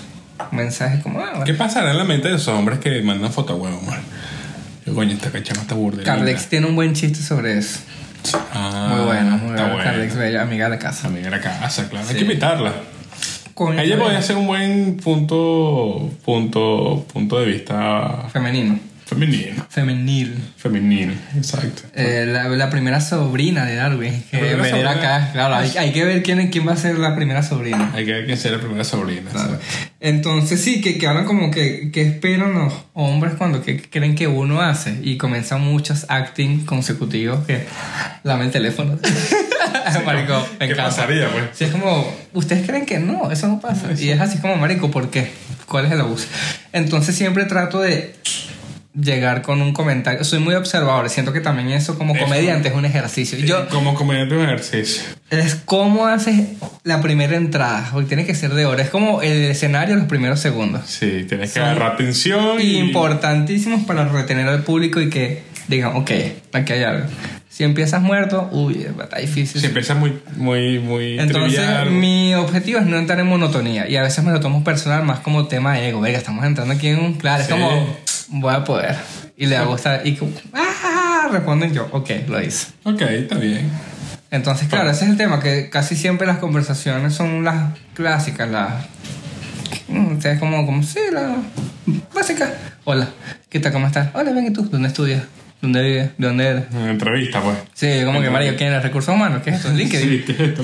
Un 0.52 0.58
mensaje 0.58 1.02
como, 1.02 1.20
ah, 1.20 1.30
bueno. 1.32 1.46
¿Qué 1.46 1.54
pasará 1.54 1.92
en 1.92 1.98
la 1.98 2.04
mente 2.04 2.30
de 2.30 2.36
esos 2.36 2.50
hombres 2.50 2.80
que 2.80 3.02
mandan 3.02 3.32
foto 3.32 3.56
huevo, 3.56 3.82
man? 3.82 4.02
Yo, 4.86 4.94
coño, 4.94 5.14
esta 5.14 5.32
cacha 5.32 5.54
no 5.54 5.62
está 5.62 5.76
burda. 5.76 6.04
Carlex 6.04 6.48
tiene 6.48 6.68
un 6.68 6.76
buen 6.76 6.94
chiste 6.94 7.22
sobre 7.22 7.58
eso. 7.58 7.80
Ah, 8.54 8.94
muy 8.96 9.06
bueno, 9.06 9.38
muy 9.38 9.48
bueno. 9.52 9.68
bueno. 9.70 9.84
Carlex 9.84 10.16
Bella, 10.16 10.42
amiga 10.42 10.66
de 10.66 10.72
la 10.72 10.80
casa. 10.80 11.08
Amiga 11.08 11.26
de 11.26 11.32
la 11.32 11.42
casa, 11.42 11.90
claro. 11.90 12.08
Hay 12.08 12.16
que 12.16 12.22
invitarla. 12.22 12.74
Coño, 13.54 13.80
Ella 13.80 13.98
podría 14.00 14.22
ser 14.22 14.38
un 14.38 14.48
buen 14.48 14.98
punto, 14.98 16.10
punto, 16.26 17.06
punto 17.12 17.40
de 17.40 17.46
vista 17.46 18.26
Femenino. 18.32 18.80
Femenino. 19.06 19.66
Femenil. 19.70 20.36
Femenino, 20.58 21.14
exacto. 21.36 21.84
Eh, 21.94 22.26
la, 22.28 22.48
la 22.50 22.70
primera 22.70 23.02
sobrina 23.02 23.66
de 23.66 23.76
Darwin. 23.76 24.24
Que 24.30 24.38
venir 24.42 24.66
sobrina. 24.70 24.92
acá. 24.92 25.30
Claro, 25.34 25.56
hay, 25.56 25.72
hay 25.78 25.92
que 25.92 26.04
ver 26.06 26.24
quién, 26.24 26.50
quién 26.50 26.68
va 26.68 26.74
a 26.74 26.78
ser 26.78 26.98
la 26.98 27.16
primera 27.16 27.44
sobrina. 27.44 27.92
Hay 27.94 28.06
que 28.06 28.14
ver 28.14 28.26
quién 28.26 28.38
sea 28.38 28.52
la 28.52 28.60
primera 28.60 28.84
sobrina. 28.84 29.30
Claro. 29.32 29.60
Entonces 30.00 30.62
sí, 30.62 30.82
que, 30.82 30.98
que 30.98 31.08
hablan 31.08 31.26
como 31.26 31.52
que, 31.52 31.92
que 31.92 32.02
esperan 32.02 32.54
los 32.54 32.74
hombres 32.94 33.34
cuando 33.38 33.62
que, 33.62 33.82
creen 33.82 34.16
que 34.16 34.28
uno 34.28 34.62
hace 34.62 35.00
y 35.02 35.18
comienzan 35.18 35.62
muchos 35.62 36.06
acting 36.10 36.66
consecutivos 36.66 37.46
que 37.46 37.66
lame 38.24 38.46
el 38.46 38.52
teléfono. 38.52 39.00
marico, 40.06 40.48
me 40.60 40.68
¿Qué 40.68 40.74
encanta. 40.74 40.84
pasaría, 40.86 41.30
pues? 41.30 41.44
Sí, 41.54 41.64
es 41.66 41.72
como, 41.72 42.14
ustedes 42.34 42.66
creen 42.66 42.86
que 42.86 43.00
no, 43.00 43.32
eso 43.32 43.48
no 43.48 43.60
pasa. 43.60 43.90
Y 43.98 44.10
es 44.10 44.20
así 44.20 44.40
como, 44.40 44.56
marico, 44.58 44.90
¿por 44.92 45.10
qué? 45.10 45.32
¿Cuál 45.68 45.86
es 45.86 45.92
el 45.92 46.02
abuso? 46.02 46.28
Entonces 46.72 47.16
siempre 47.16 47.46
trato 47.46 47.82
de 47.82 48.16
llegar 49.00 49.42
con 49.42 49.62
un 49.62 49.74
comentario. 49.74 50.24
Soy 50.24 50.40
muy 50.40 50.56
observador, 50.56 51.10
siento 51.10 51.34
que 51.34 51.42
también 51.42 51.70
eso 51.72 51.98
como 51.98 52.18
comediante 52.18 52.70
es 52.70 52.76
un 52.76 52.86
ejercicio. 52.86 53.38
Yo, 53.40 53.68
Como 53.70 53.96
comediante 53.96 54.36
un 54.36 54.44
ejercicio. 54.44 55.04
es 55.30 55.56
cómo 55.66 56.08
haces 56.08 56.42
la 56.84 57.02
primera 57.02 57.36
entrada, 57.36 57.90
porque 57.92 58.08
tiene 58.08 58.26
que 58.26 58.36
ser 58.36 58.54
de 58.54 58.66
hora. 58.66 58.84
Es 58.84 58.90
como 58.90 59.22
el 59.22 59.46
escenario 59.46 59.96
los 59.96 60.06
primeros 60.06 60.40
segundos. 60.40 60.84
Sí, 60.88 61.26
tienes 61.28 61.52
que 61.54 61.60
Son 61.60 61.70
agarrar 61.70 61.94
atención 61.94 62.62
y... 62.62 62.78
Importantísimos 62.78 63.84
para 63.86 64.06
retener 64.08 64.48
al 64.48 64.64
público 64.64 65.02
y 65.02 65.10
que 65.10 65.44
digan, 65.68 65.96
ok, 65.96 66.12
aquí 66.54 66.74
hay 66.74 66.84
algo. 66.84 67.08
Si 67.50 67.64
empiezas 67.64 68.02
muerto, 68.02 68.50
uy, 68.52 68.88
está 69.00 69.20
difícil. 69.20 69.62
Si 69.62 69.68
empiezas 69.68 69.96
muy, 69.98 70.20
muy, 70.38 70.80
muy 70.80 71.20
Entonces, 71.20 71.60
trivial. 71.60 71.92
mi 71.92 72.34
objetivo 72.34 72.80
es 72.80 72.86
no 72.88 72.98
entrar 72.98 73.20
en 73.20 73.28
monotonía. 73.28 73.88
Y 73.88 73.96
a 73.96 74.02
veces 74.02 74.24
me 74.24 74.32
lo 74.32 74.40
tomo 74.40 74.64
personal 74.64 75.04
más 75.04 75.20
como 75.20 75.46
tema 75.48 75.76
de 75.76 75.90
ego. 75.90 76.02
Venga, 76.02 76.18
estamos 76.18 76.44
entrando 76.46 76.74
aquí 76.74 76.88
en 76.88 77.00
un. 77.00 77.14
Claro, 77.14 77.44
Sí. 77.44 77.52
es 77.52 77.54
como. 77.60 77.96
Voy 78.30 78.54
a 78.54 78.64
poder. 78.64 78.96
Y 79.38 79.46
le 79.46 79.56
va 79.58 79.64
a 79.64 79.66
gustar. 79.66 80.06
Y. 80.06 80.18
¡Ah! 80.54 81.30
Responden 81.32 81.74
yo. 81.74 81.88
Ok, 81.92 82.10
lo 82.28 82.42
hice. 82.42 82.68
Ok, 82.84 83.02
está 83.02 83.36
bien. 83.36 83.70
Entonces, 84.32 84.68
claro, 84.68 84.90
ese 84.90 85.06
es 85.06 85.12
el 85.12 85.18
tema. 85.18 85.40
Que 85.40 85.70
casi 85.70 85.96
siempre 85.96 86.26
las 86.28 86.38
conversaciones 86.40 87.14
son 87.14 87.44
las 87.44 87.78
clásicas, 87.94 88.50
las. 88.50 88.86
mm, 89.88 90.18
O 90.18 90.22
sea, 90.22 90.34
es 90.34 90.40
como, 90.40 90.66
como, 90.66 90.84
sí, 90.84 91.00
la 91.12 91.36
básica. 92.14 92.52
Hola, 92.86 93.08
¿qué 93.50 93.60
tal? 93.60 93.72
¿Cómo 93.72 93.88
estás? 93.88 94.10
Hola, 94.14 94.32
ven, 94.32 94.48
¿y 94.48 94.52
tú? 94.52 94.68
¿Dónde 94.70 94.88
estudias? 94.88 95.24
¿Dónde 95.64 95.82
vives? 95.82 96.10
¿De 96.18 96.28
dónde 96.28 96.46
eres? 96.46 96.64
Una 96.74 96.92
entrevista, 96.92 97.42
pues. 97.42 97.58
Sí, 97.74 97.88
como 98.04 98.22
que, 98.22 98.30
Mario, 98.30 98.56
¿quién 98.58 98.74
es? 98.74 98.84
¿Recursos 98.84 99.16
humanos? 99.16 99.44
¿Qué 99.44 99.52
es 99.52 99.56
esto? 99.56 99.70
¿LinkedIn? 99.74 100.10
Sí, 100.10 100.24
¿qué 100.26 100.34
es 100.34 100.40
esto? 100.50 100.62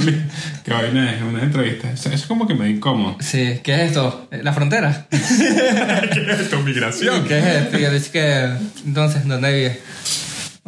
¿Qué 0.66 0.74
vaina 0.74 1.14
es? 1.14 1.22
Una 1.22 1.42
entrevista. 1.42 1.90
Eso, 1.90 2.12
es 2.12 2.24
como 2.24 2.46
que 2.46 2.54
me 2.54 2.66
da 2.66 2.70
incómodo. 2.70 3.16
Sí, 3.22 3.62
¿qué 3.64 3.76
es 3.76 3.82
esto? 3.92 4.28
¿La 4.30 4.52
frontera? 4.52 5.08
¿Qué 5.10 5.18
es 5.18 6.40
esto? 6.42 6.60
Migración. 6.64 7.26
¿Qué 7.26 7.40
es 7.40 7.46
esto? 7.46 7.80
Y 7.80 7.82
yo 7.84 7.94
dije 7.94 8.12
que, 8.12 8.50
entonces, 8.86 9.26
¿dónde 9.26 9.54
vives? 9.54 9.80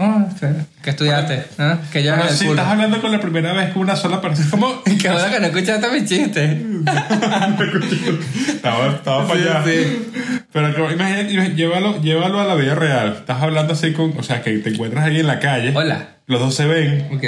Oh, 0.04 0.28
¿qué, 0.40 0.48
qué 0.82 0.90
estudiaste? 0.90 1.44
Que 1.92 2.02
Pero 2.02 2.24
el 2.24 2.30
si 2.32 2.46
culo. 2.46 2.58
estás 2.60 2.72
hablando 2.72 3.00
con 3.00 3.12
la 3.12 3.20
primera 3.20 3.54
vez 3.54 3.72
con 3.72 3.84
una 3.84 3.96
sola 3.96 4.20
persona, 4.20 4.48
¿cómo? 4.50 4.82
Qué 5.00 5.10
bueno 5.10 5.30
que 5.30 5.40
no 5.40 5.46
escuchaste 5.46 5.92
mi 5.92 6.04
chiste. 6.06 6.66
estaba, 8.48 8.88
estaba 8.96 9.28
para 9.28 9.40
allá. 9.40 9.64
sí. 9.64 10.08
Pero 10.52 10.74
que, 10.74 10.82
imagínate, 10.94 11.34
imagínate, 11.34 11.56
llévalo, 11.56 12.02
llévalo 12.02 12.42
a 12.42 12.46
la 12.46 12.56
vida 12.56 12.74
real. 12.74 13.18
Estás 13.20 13.44
hablando 13.44 13.74
así 13.74 13.94
con, 13.94 14.18
o 14.18 14.24
sea, 14.24 14.42
que 14.42 14.58
te 14.58 14.72
encuentras 14.72 15.06
ahí 15.06 15.20
en 15.20 15.28
la 15.28 15.38
calle. 15.40 15.72
Hola. 15.76 16.16
Los 16.26 16.40
dos 16.40 16.56
se 16.56 16.66
ven. 16.66 17.08
Ok. 17.14 17.24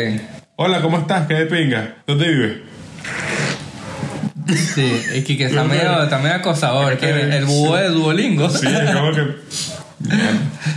Hola, 0.56 0.82
¿cómo 0.82 0.98
estás? 0.98 1.28
¿Qué 1.28 1.36
de 1.36 1.46
pinga? 1.46 1.98
¿Dónde 2.08 2.28
vives? 2.28 2.58
Sí, 4.74 4.92
es 5.14 5.24
que, 5.26 5.38
que 5.38 5.46
está, 5.46 5.64
medio, 5.64 6.04
está 6.04 6.18
medio 6.18 6.36
acosador. 6.38 6.98
Que 6.98 7.10
el, 7.12 7.34
el 7.34 7.46
búho 7.46 7.76
de 7.76 7.90
Duolingo. 7.90 8.50
Sí, 8.50 8.66
es 8.66 8.92
como 8.96 9.12
que. 9.12 9.22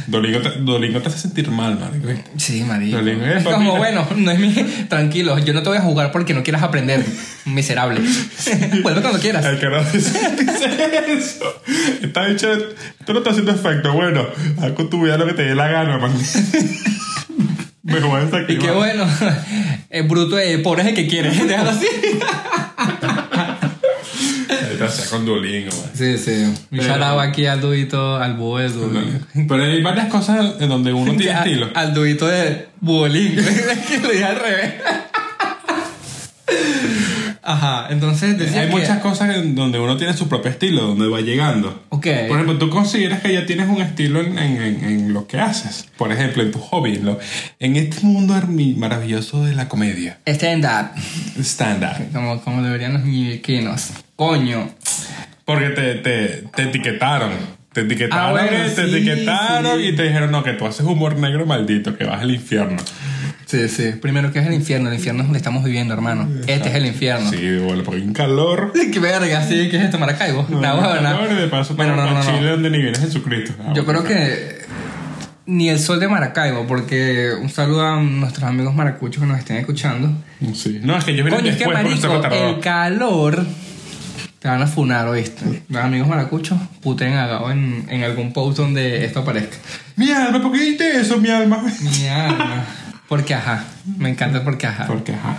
Dolingo 0.06 0.40
te, 0.40 0.50
Dolingo 0.60 1.00
te 1.00 1.08
hace 1.08 1.18
sentir 1.18 1.50
mal, 1.50 1.78
marico. 1.78 2.08
Sí, 2.36 2.62
marico. 2.62 2.96
Duolingo 2.96 3.24
es 3.24 3.44
como, 3.44 3.76
bueno, 3.76 4.06
no 4.16 4.30
es 4.30 4.38
mi... 4.38 4.52
Tranquilo, 4.88 5.38
yo 5.38 5.52
no 5.52 5.62
te 5.62 5.68
voy 5.68 5.78
a 5.78 5.82
jugar 5.82 6.12
porque 6.12 6.34
no 6.34 6.42
quieras 6.42 6.62
aprender, 6.62 7.04
miserable. 7.44 8.00
Vuelve 8.82 9.00
cuando 9.00 9.18
quieras. 9.18 9.44
El 9.44 9.58
que 9.58 9.66
no 9.66 9.82
dice, 9.82 10.30
dice 10.38 11.12
eso. 11.12 11.62
Está 12.02 12.26
dicho, 12.26 12.52
esto 12.52 13.12
no 13.12 13.18
está 13.18 13.30
haciendo 13.30 13.52
efecto. 13.52 13.92
Bueno, 13.92 14.26
haz 14.60 14.72
con 14.72 14.88
tu 14.90 15.02
vida 15.02 15.16
lo 15.16 15.26
que 15.26 15.34
te 15.34 15.42
dé 15.42 15.54
la 15.54 15.68
gana, 15.68 15.98
man. 15.98 16.12
Me 17.86 18.00
voy 18.00 18.20
a 18.20 18.52
Y 18.52 18.58
qué 18.58 18.70
bueno, 18.72 19.06
es 19.90 20.08
bruto, 20.08 20.38
eh, 20.38 20.58
pobre 20.58 20.82
es 20.82 20.88
el 20.88 20.94
que 20.94 21.06
quiere, 21.06 21.30
déjalo 21.30 21.70
así. 21.70 21.86
Ahorita 24.82 24.88
sea 24.88 25.10
con 25.10 25.24
Duolingo, 25.26 25.70
man. 25.76 25.90
Sí, 25.94 26.18
sí. 26.18 26.30
Un 26.44 26.56
Pero- 26.70 26.82
shout 26.84 27.02
out 27.02 27.20
aquí 27.20 27.46
al 27.46 27.60
duito, 27.60 28.16
al 28.16 28.34
búho 28.34 28.58
de 28.58 28.68
Duolingo. 28.68 29.18
Pero 29.48 29.62
hay 29.64 29.82
varias 29.82 30.06
cosas 30.08 30.54
en 30.60 30.68
donde 30.68 30.92
uno 30.92 31.12
tiene 31.16 31.32
Al- 31.32 31.46
estilo. 31.46 31.70
Al 31.74 31.94
duito 31.94 32.26
de 32.26 32.68
Duolingo. 32.80 33.40
Es 33.40 33.86
que 33.86 33.98
lo 33.98 34.08
dije 34.10 34.24
al 34.24 34.36
revés. 34.36 34.74
Ajá, 37.48 37.86
entonces 37.90 38.36
decía 38.36 38.62
Hay 38.62 38.66
que- 38.68 38.72
muchas 38.72 38.98
cosas 38.98 39.36
en 39.36 39.54
donde 39.54 39.78
uno 39.78 39.96
tiene 39.96 40.14
su 40.14 40.28
propio 40.28 40.50
estilo, 40.50 40.82
donde 40.82 41.06
va 41.08 41.20
llegando. 41.20 41.84
Ok. 41.90 42.06
Por 42.28 42.36
ejemplo, 42.40 42.58
tú 42.58 42.70
consideras 42.70 43.20
que 43.22 43.32
ya 43.32 43.46
tienes 43.46 43.68
un 43.68 43.80
estilo 43.80 44.20
en, 44.20 44.36
en- 44.38 44.60
en- 44.62 44.84
en 44.84 45.12
lo 45.12 45.26
que 45.28 45.38
haces. 45.38 45.86
Por 45.96 46.10
ejemplo, 46.12 46.42
en 46.42 46.50
tu 46.50 46.58
hobby, 46.58 46.96
en, 46.96 47.06
lo- 47.06 47.18
en 47.60 47.76
este 47.76 48.04
mundo 48.04 48.34
maravilloso 48.76 49.44
de 49.44 49.54
la 49.54 49.68
comedia. 49.68 50.18
Stand 50.26 50.64
up. 50.64 51.00
Stand-up. 51.42 52.12
Como, 52.12 52.40
como 52.42 52.62
deberían 52.62 52.94
los 52.94 53.04
ñiquinos. 53.04 53.90
Coño. 54.16 54.70
Porque 55.44 55.68
te, 55.70 55.94
te, 55.96 56.26
te 56.54 56.62
etiquetaron. 56.64 57.30
Te 57.76 57.82
etiquetaron, 57.82 58.28
Ah, 58.28 58.30
bueno, 58.32 58.56
eh, 58.56 58.70
te 58.74 58.86
sí, 58.88 58.96
etiquetaron 58.96 59.78
sí. 59.80 59.88
y 59.88 59.96
te 59.96 60.04
dijeron, 60.04 60.30
no, 60.30 60.42
que 60.42 60.54
tú 60.54 60.64
haces 60.66 60.80
humor 60.86 61.18
negro 61.18 61.44
maldito, 61.44 61.94
que 61.94 62.04
vas 62.04 62.22
al 62.22 62.30
infierno. 62.30 62.78
Sí, 63.44 63.68
sí. 63.68 63.90
Primero, 64.00 64.32
¿qué 64.32 64.38
es 64.38 64.46
el 64.46 64.54
infierno? 64.54 64.88
El 64.88 64.94
infierno 64.94 65.20
es 65.20 65.26
donde 65.26 65.36
estamos 65.36 65.62
viviendo, 65.62 65.92
hermano. 65.92 66.26
Este 66.46 66.70
es 66.70 66.74
el 66.74 66.86
infierno. 66.86 67.30
Sí, 67.30 67.58
bueno, 67.58 67.82
porque 67.84 68.00
hay 68.00 68.06
un 68.06 68.14
calor. 68.14 68.72
Qué 68.92 68.98
verga, 68.98 69.42
sí, 69.46 69.68
¿qué 69.70 69.76
es 69.76 69.82
esto, 69.84 69.98
Maracaibo? 69.98 70.46
No, 70.48 70.56
un 70.56 70.64
huevona. 70.64 71.02
calor 71.02 71.30
y 71.32 71.34
de 71.34 71.48
paso 71.48 71.74
bueno, 71.76 71.94
no, 71.96 72.06
no, 72.06 72.14
no. 72.14 72.22
Chile 72.24 72.48
donde 72.52 72.70
ni 72.70 72.78
vienes 72.78 72.98
Jesucristo. 72.98 73.52
Ah, 73.60 73.74
Yo 73.76 73.84
bueno, 73.84 74.02
creo 74.04 74.16
que 74.16 74.58
ni 75.44 75.68
el 75.68 75.78
sol 75.78 76.00
de 76.00 76.08
Maracaibo, 76.08 76.66
porque 76.66 77.32
un 77.38 77.50
saludo 77.50 77.86
a 77.86 78.00
nuestros 78.00 78.42
amigos 78.48 78.74
maracuchos 78.74 79.22
que 79.22 79.28
nos 79.28 79.38
estén 79.38 79.58
escuchando. 79.58 80.10
Sí. 80.54 80.80
No, 80.82 80.96
es 80.96 81.04
que 81.04 81.14
yo 81.14 81.22
vine 81.24 81.36
Coño, 81.36 81.50
es 81.50 81.56
que 81.58 81.64
después 81.66 81.82
por 81.84 81.92
este 81.92 82.08
marico, 82.08 82.34
el 82.56 82.60
calor 82.60 83.46
te 84.46 84.50
van 84.50 84.62
a 84.62 84.68
funar, 84.68 85.08
¿oíste? 85.08 85.64
Los 85.68 85.82
amigos 85.82 86.06
maracuchos 86.06 86.56
puten 86.80 87.14
haga 87.14 87.50
en, 87.50 87.84
en 87.88 88.04
algún 88.04 88.32
post 88.32 88.58
donde 88.58 89.04
esto 89.04 89.18
aparezca. 89.18 89.56
Mi 89.96 90.12
alma, 90.12 90.40
¿por 90.40 90.52
qué 90.52 90.60
dijiste 90.60 91.00
eso, 91.00 91.18
mi 91.18 91.30
alma? 91.30 91.64
Mi 91.80 92.06
alma. 92.06 92.64
Porque 93.08 93.34
ajá. 93.34 93.64
Me 93.98 94.08
encanta 94.08 94.38
el 94.38 94.44
porque 94.44 94.68
ajá. 94.68 94.86
Porque, 94.86 95.14
ajá. 95.14 95.36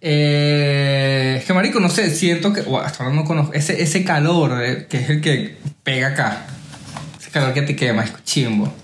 Eh, 0.00 1.36
es 1.38 1.44
que 1.44 1.52
marico, 1.52 1.80
no 1.80 1.90
sé, 1.90 2.08
siento 2.08 2.54
que. 2.54 2.62
o 2.62 2.80
hasta 2.80 3.04
ahora 3.04 3.14
no 3.14 3.26
conozco. 3.26 3.52
Ese, 3.52 3.82
ese 3.82 4.04
calor 4.04 4.64
eh, 4.64 4.86
que 4.88 5.00
es 5.00 5.10
el 5.10 5.20
que 5.20 5.58
pega 5.82 6.08
acá. 6.08 6.46
Ese 7.20 7.30
calor 7.30 7.52
que 7.52 7.60
te 7.60 7.76
quema, 7.76 8.04
es 8.04 8.24
chimbo. 8.24 8.74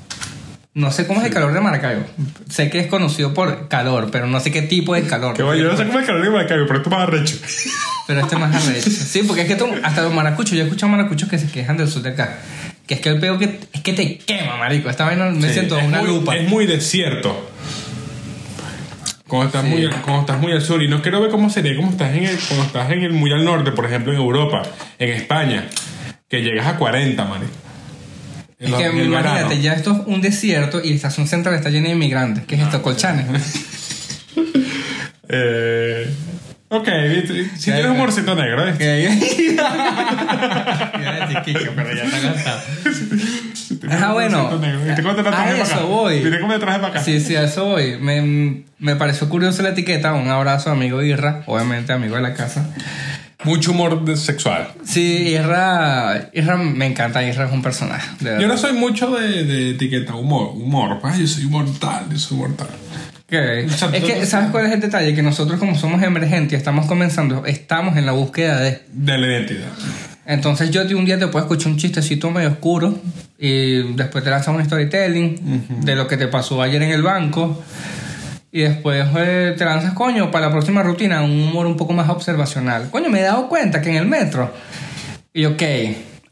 No 0.75 0.91
sé 0.91 1.07
cómo 1.07 1.21
es 1.21 1.26
el 1.26 1.33
calor 1.35 1.52
de 1.52 1.61
Maracaibo. 1.61 2.05
Sé 2.49 2.71
que 2.71 2.81
es 2.81 2.87
conocido 2.87 3.35
por 3.35 3.69
calor, 3.69 4.09
pero 4.11 4.26
no 4.26 4.41
sé 4.41 4.50
qué 4.50 4.62
tipo 4.62 4.95
de 4.95 5.02
calor. 5.02 5.35
Que 5.37 5.43
bueno, 5.43 5.62
yo 5.62 5.71
no 5.71 5.76
sé 5.76 5.87
cómo 5.87 5.99
es 6.00 6.07
calor 6.07 6.23
de 6.25 6.31
Maracaibo, 6.31 6.64
pero 6.67 6.79
esto 6.79 6.88
es 6.91 6.97
más 6.97 7.09
arrecho. 7.09 7.37
Pero 8.09 8.21
este 8.21 8.37
más 8.37 8.67
arrecho. 8.67 8.91
Sí, 8.91 9.23
porque 9.23 9.43
es 9.43 9.49
que 9.49 9.55
tú- 9.55 9.69
hasta 9.85 10.02
los 10.02 10.12
maracuchos, 10.12 10.52
yo 10.57 10.62
he 10.62 10.64
escuchado 10.64 10.91
maracuchos 10.91 11.29
que 11.29 11.38
se 11.38 11.47
quejan 11.47 11.76
del 11.76 11.88
sur 11.88 12.02
de 12.02 12.11
acá. 12.11 12.37
Que 12.85 12.95
es 12.95 13.00
que 13.00 13.11
el 13.11 13.21
peo 13.21 13.38
que 13.38 13.61
es 13.73 13.81
que 13.81 13.93
te 13.93 14.19
quema, 14.19 14.57
marico. 14.57 14.91
Esta 14.91 15.05
vaina 15.05 15.26
me 15.31 15.47
Sí, 15.47 15.52
siento 15.55 15.79
es 15.79 15.85
una 15.87 15.99
muy, 16.00 16.09
lupa. 16.09 16.35
Es 16.37 16.49
muy 16.49 16.67
desierto. 16.67 17.49
Cuando 19.29 19.47
estás, 19.47 19.62
Sí. 19.62 19.69
muy, 19.71 19.88
cuando 20.02 20.21
estás 20.23 20.41
muy 20.41 20.52
al 20.52 20.62
sur. 20.62 20.83
Y 20.83 20.88
no 20.88 21.00
quiero 21.00 21.21
ver 21.21 21.31
cómo 21.31 21.49
sería 21.49 21.76
como 21.76 21.91
estás 21.91 22.12
en 22.14 22.25
el, 22.25 22.37
cuando 22.38 22.67
estás 22.67 22.91
en 22.91 23.02
el 23.05 23.12
muy 23.12 23.33
al 23.33 23.45
norte, 23.45 23.71
por 23.71 23.87
ejemplo, 23.87 24.12
en 24.12 24.19
Europa, 24.19 24.62
en 24.99 25.09
España, 25.11 25.69
que 26.29 26.43
llegas 26.43 26.67
a 26.67 26.76
40, 26.76 27.25
man. 27.25 27.41
Es 28.62 28.73
que 28.73 29.02
imagínate, 29.04 29.61
ya 29.61 29.73
esto 29.75 29.92
es 29.92 29.99
un 30.07 30.21
desierto 30.21 30.81
y 30.83 30.90
la 30.90 30.95
estación 30.97 31.26
central 31.26 31.54
está 31.57 31.69
llena 31.71 31.88
de 31.88 31.95
inmigrantes. 31.95 32.45
¿Qué 32.47 32.54
es 32.54 32.61
Ah, 32.62 32.64
esto? 32.66 32.83
Colchanes. 32.83 33.26
Eh, 35.35 36.12
ok, 36.69 36.88
si 37.57 37.64
tienes 37.71 37.87
humorcito 37.87 38.35
negro, 38.35 38.69
¿eh? 38.69 38.73
Ok. 38.75 38.81
Iba 41.00 41.11
a 41.11 41.26
decir 41.26 41.42
Kiko, 41.45 41.73
pero 41.75 41.95
ya 41.95 42.02
está 42.04 42.21
gastado. 42.21 42.61
Si 43.54 43.76
tienes 43.76 43.97
Ajá, 43.99 44.12
bueno. 44.12 44.59
negro. 44.59 44.81
¿Viste 44.85 45.02
cómo 45.02 45.14
te 45.14 45.21
A 45.21 45.25
traje 45.25 45.50
para 45.52 45.62
eso 45.62 45.75
acá? 45.75 45.85
voy. 45.85 46.21
¿Viste 46.21 46.38
cómo 46.40 46.52
te 46.52 46.59
traje 46.59 46.78
para 46.81 46.92
acá? 46.92 47.02
Sí, 47.02 47.21
sí, 47.21 47.35
a 47.37 47.45
eso 47.45 47.64
voy. 47.64 47.97
Me, 47.99 48.64
me 48.78 48.97
pareció 48.97 49.28
curioso 49.31 49.62
la 49.62 49.71
etiqueta. 49.71 50.12
Un 50.12 50.28
abrazo, 50.28 50.71
amigo 50.71 51.02
Irra. 51.02 51.42
Obviamente, 51.47 51.92
amigo 51.95 52.16
de 52.16 52.23
la 52.23 52.35
casa. 52.35 52.69
Mucho 53.45 53.73
humor 53.73 54.17
sexual. 54.17 54.73
Sí, 54.85 55.29
Irra, 55.29 56.31
Irra 56.33 56.57
me 56.57 56.87
encanta. 56.87 57.23
Irra 57.23 57.47
es 57.47 57.53
un 57.53 57.63
personaje. 57.63 58.09
Yo 58.21 58.47
no 58.47 58.57
soy 58.57 58.73
mucho 58.73 59.11
de, 59.11 59.45
de 59.45 59.71
etiqueta 59.71 60.15
humor. 60.15 60.53
Humor. 60.55 61.01
Ay, 61.03 61.21
yo 61.23 61.27
soy 61.27 61.47
mortal, 61.47 62.05
yo 62.11 62.19
soy 62.19 62.39
mortal. 62.39 62.69
Ok. 63.27 63.35
O 63.67 63.77
sea, 63.77 63.89
Es 63.93 64.05
que, 64.05 64.27
¿sabes 64.27 64.51
cuál 64.51 64.67
es 64.67 64.73
el 64.73 64.81
detalle? 64.81 65.15
Que 65.15 65.23
nosotros, 65.23 65.59
como 65.59 65.77
somos 65.77 66.03
emergentes 66.03 66.53
y 66.53 66.57
estamos 66.57 66.87
comenzando, 66.87 67.45
estamos 67.47 67.97
en 67.97 68.07
la 68.07 68.13
búsqueda 68.13 68.61
de. 68.61 68.83
De 68.93 69.19
la 69.19 69.27
identidad. 69.27 69.69
Entonces, 70.25 70.71
yo 70.71 70.85
de 70.85 70.95
un 70.95 71.05
día 71.05 71.19
te 71.19 71.27
puedo 71.27 71.45
escuchar 71.45 71.73
un 71.73 71.79
chistecito 71.79 72.31
medio 72.31 72.51
oscuro 72.51 72.97
y 73.39 73.95
después 73.95 74.23
te 74.23 74.31
lanzas 74.31 74.55
un 74.55 74.65
storytelling 74.65 75.81
de 75.85 75.97
lo 75.97 76.07
que 76.07 76.17
te 76.17 76.29
pasó 76.29 76.63
ayer 76.63 76.81
en 76.83 76.91
el 76.91 77.03
banco. 77.03 77.61
Y 78.55 78.61
después 78.61 79.07
eh, 79.17 79.55
te 79.57 79.65
lanzas, 79.65 79.95
coño, 79.95 80.31
para 80.31 80.47
la 80.47 80.53
próxima 80.53 80.83
rutina, 80.83 81.23
un 81.23 81.31
humor 81.31 81.67
un 81.67 81.77
poco 81.77 81.95
más 81.95 82.11
observacional. 82.11 82.91
Coño, 82.91 83.09
me 83.09 83.21
he 83.21 83.23
dado 83.23 83.49
cuenta 83.49 83.81
que 83.81 83.89
en 83.89 83.97
el 83.97 84.07
metro. 84.07 84.53
Y 85.33 85.47
ok, 85.47 85.63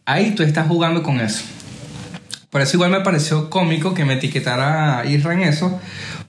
ahí 0.05 0.33
tú 0.35 0.43
estás 0.43 0.69
jugando 0.69 1.03
con 1.03 1.19
eso. 1.19 1.43
Por 2.51 2.61
eso 2.61 2.77
igual 2.77 2.91
me 2.91 3.01
pareció 3.01 3.49
cómico 3.49 3.95
que 3.95 4.05
me 4.05 4.15
etiquetara 4.15 5.05
Isra 5.07 5.33
en 5.33 5.41
eso, 5.43 5.81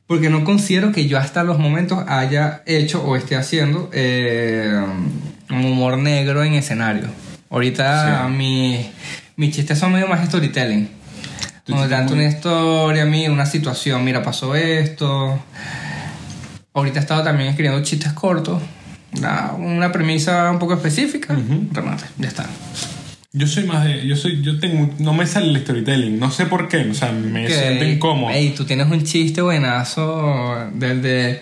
porque 0.08 0.30
no 0.30 0.46
considero 0.46 0.92
que 0.94 1.08
yo 1.08 1.18
hasta 1.18 1.44
los 1.44 1.60
momentos 1.60 2.04
haya 2.08 2.62
hecho 2.66 3.04
o 3.04 3.18
esté 3.18 3.36
haciendo 3.36 3.90
eh, 3.92 4.82
un 5.50 5.66
humor 5.66 5.98
negro 5.98 6.44
en 6.44 6.54
escenario. 6.54 7.08
Ahorita 7.50 8.28
Sí. 8.28 8.32
mi- 8.34 8.90
mis 9.36 9.54
chistes 9.54 9.78
son 9.78 9.92
medio 9.92 10.08
más 10.08 10.26
storytelling. 10.26 10.90
Chiste 11.66 11.88
tanto 11.90 12.16
muy- 12.16 12.24
una 12.26 12.34
historia, 12.34 13.06
mira, 13.06 13.32
una 13.32 13.46
situación, 13.46 14.04
mira, 14.06 14.24
pasó 14.24 14.56
esto. 14.56 15.38
Ahorita 16.74 17.00
he 17.00 17.02
estado 17.02 17.24
también 17.24 17.50
escribiendo 17.50 17.84
chistes 17.84 18.14
cortos, 18.14 18.62
una, 19.18 19.54
una 19.54 19.92
premisa 19.92 20.50
un 20.52 20.60
poco 20.60 20.74
específica, 20.74 21.38
remate, 21.74 22.06
ya 22.18 22.28
está. 22.30 22.46
Yo 23.34 23.48
soy 23.48 23.64
más 23.64 23.86
de. 23.86 24.06
Yo 24.06 24.18
soy. 24.18 24.42
Yo 24.42 24.60
tengo. 24.60 24.94
No 25.00 25.14
me 25.14 25.26
sale 25.26 25.48
el 25.48 25.62
storytelling. 25.62 26.20
No 26.20 26.32
sé 26.32 26.48
por 26.48 26.68
qué. 26.68 26.90
O 26.90 26.94
sea, 26.94 27.14
me 27.14 27.48
siento 27.48 27.86
incómodo. 27.86 28.34
Ey, 28.34 28.50
tú 28.50 28.66
tienes 28.66 28.92
un 28.92 29.04
chiste 29.06 29.42
buenazo 29.42 30.70
del 30.74 31.02
de. 31.02 31.42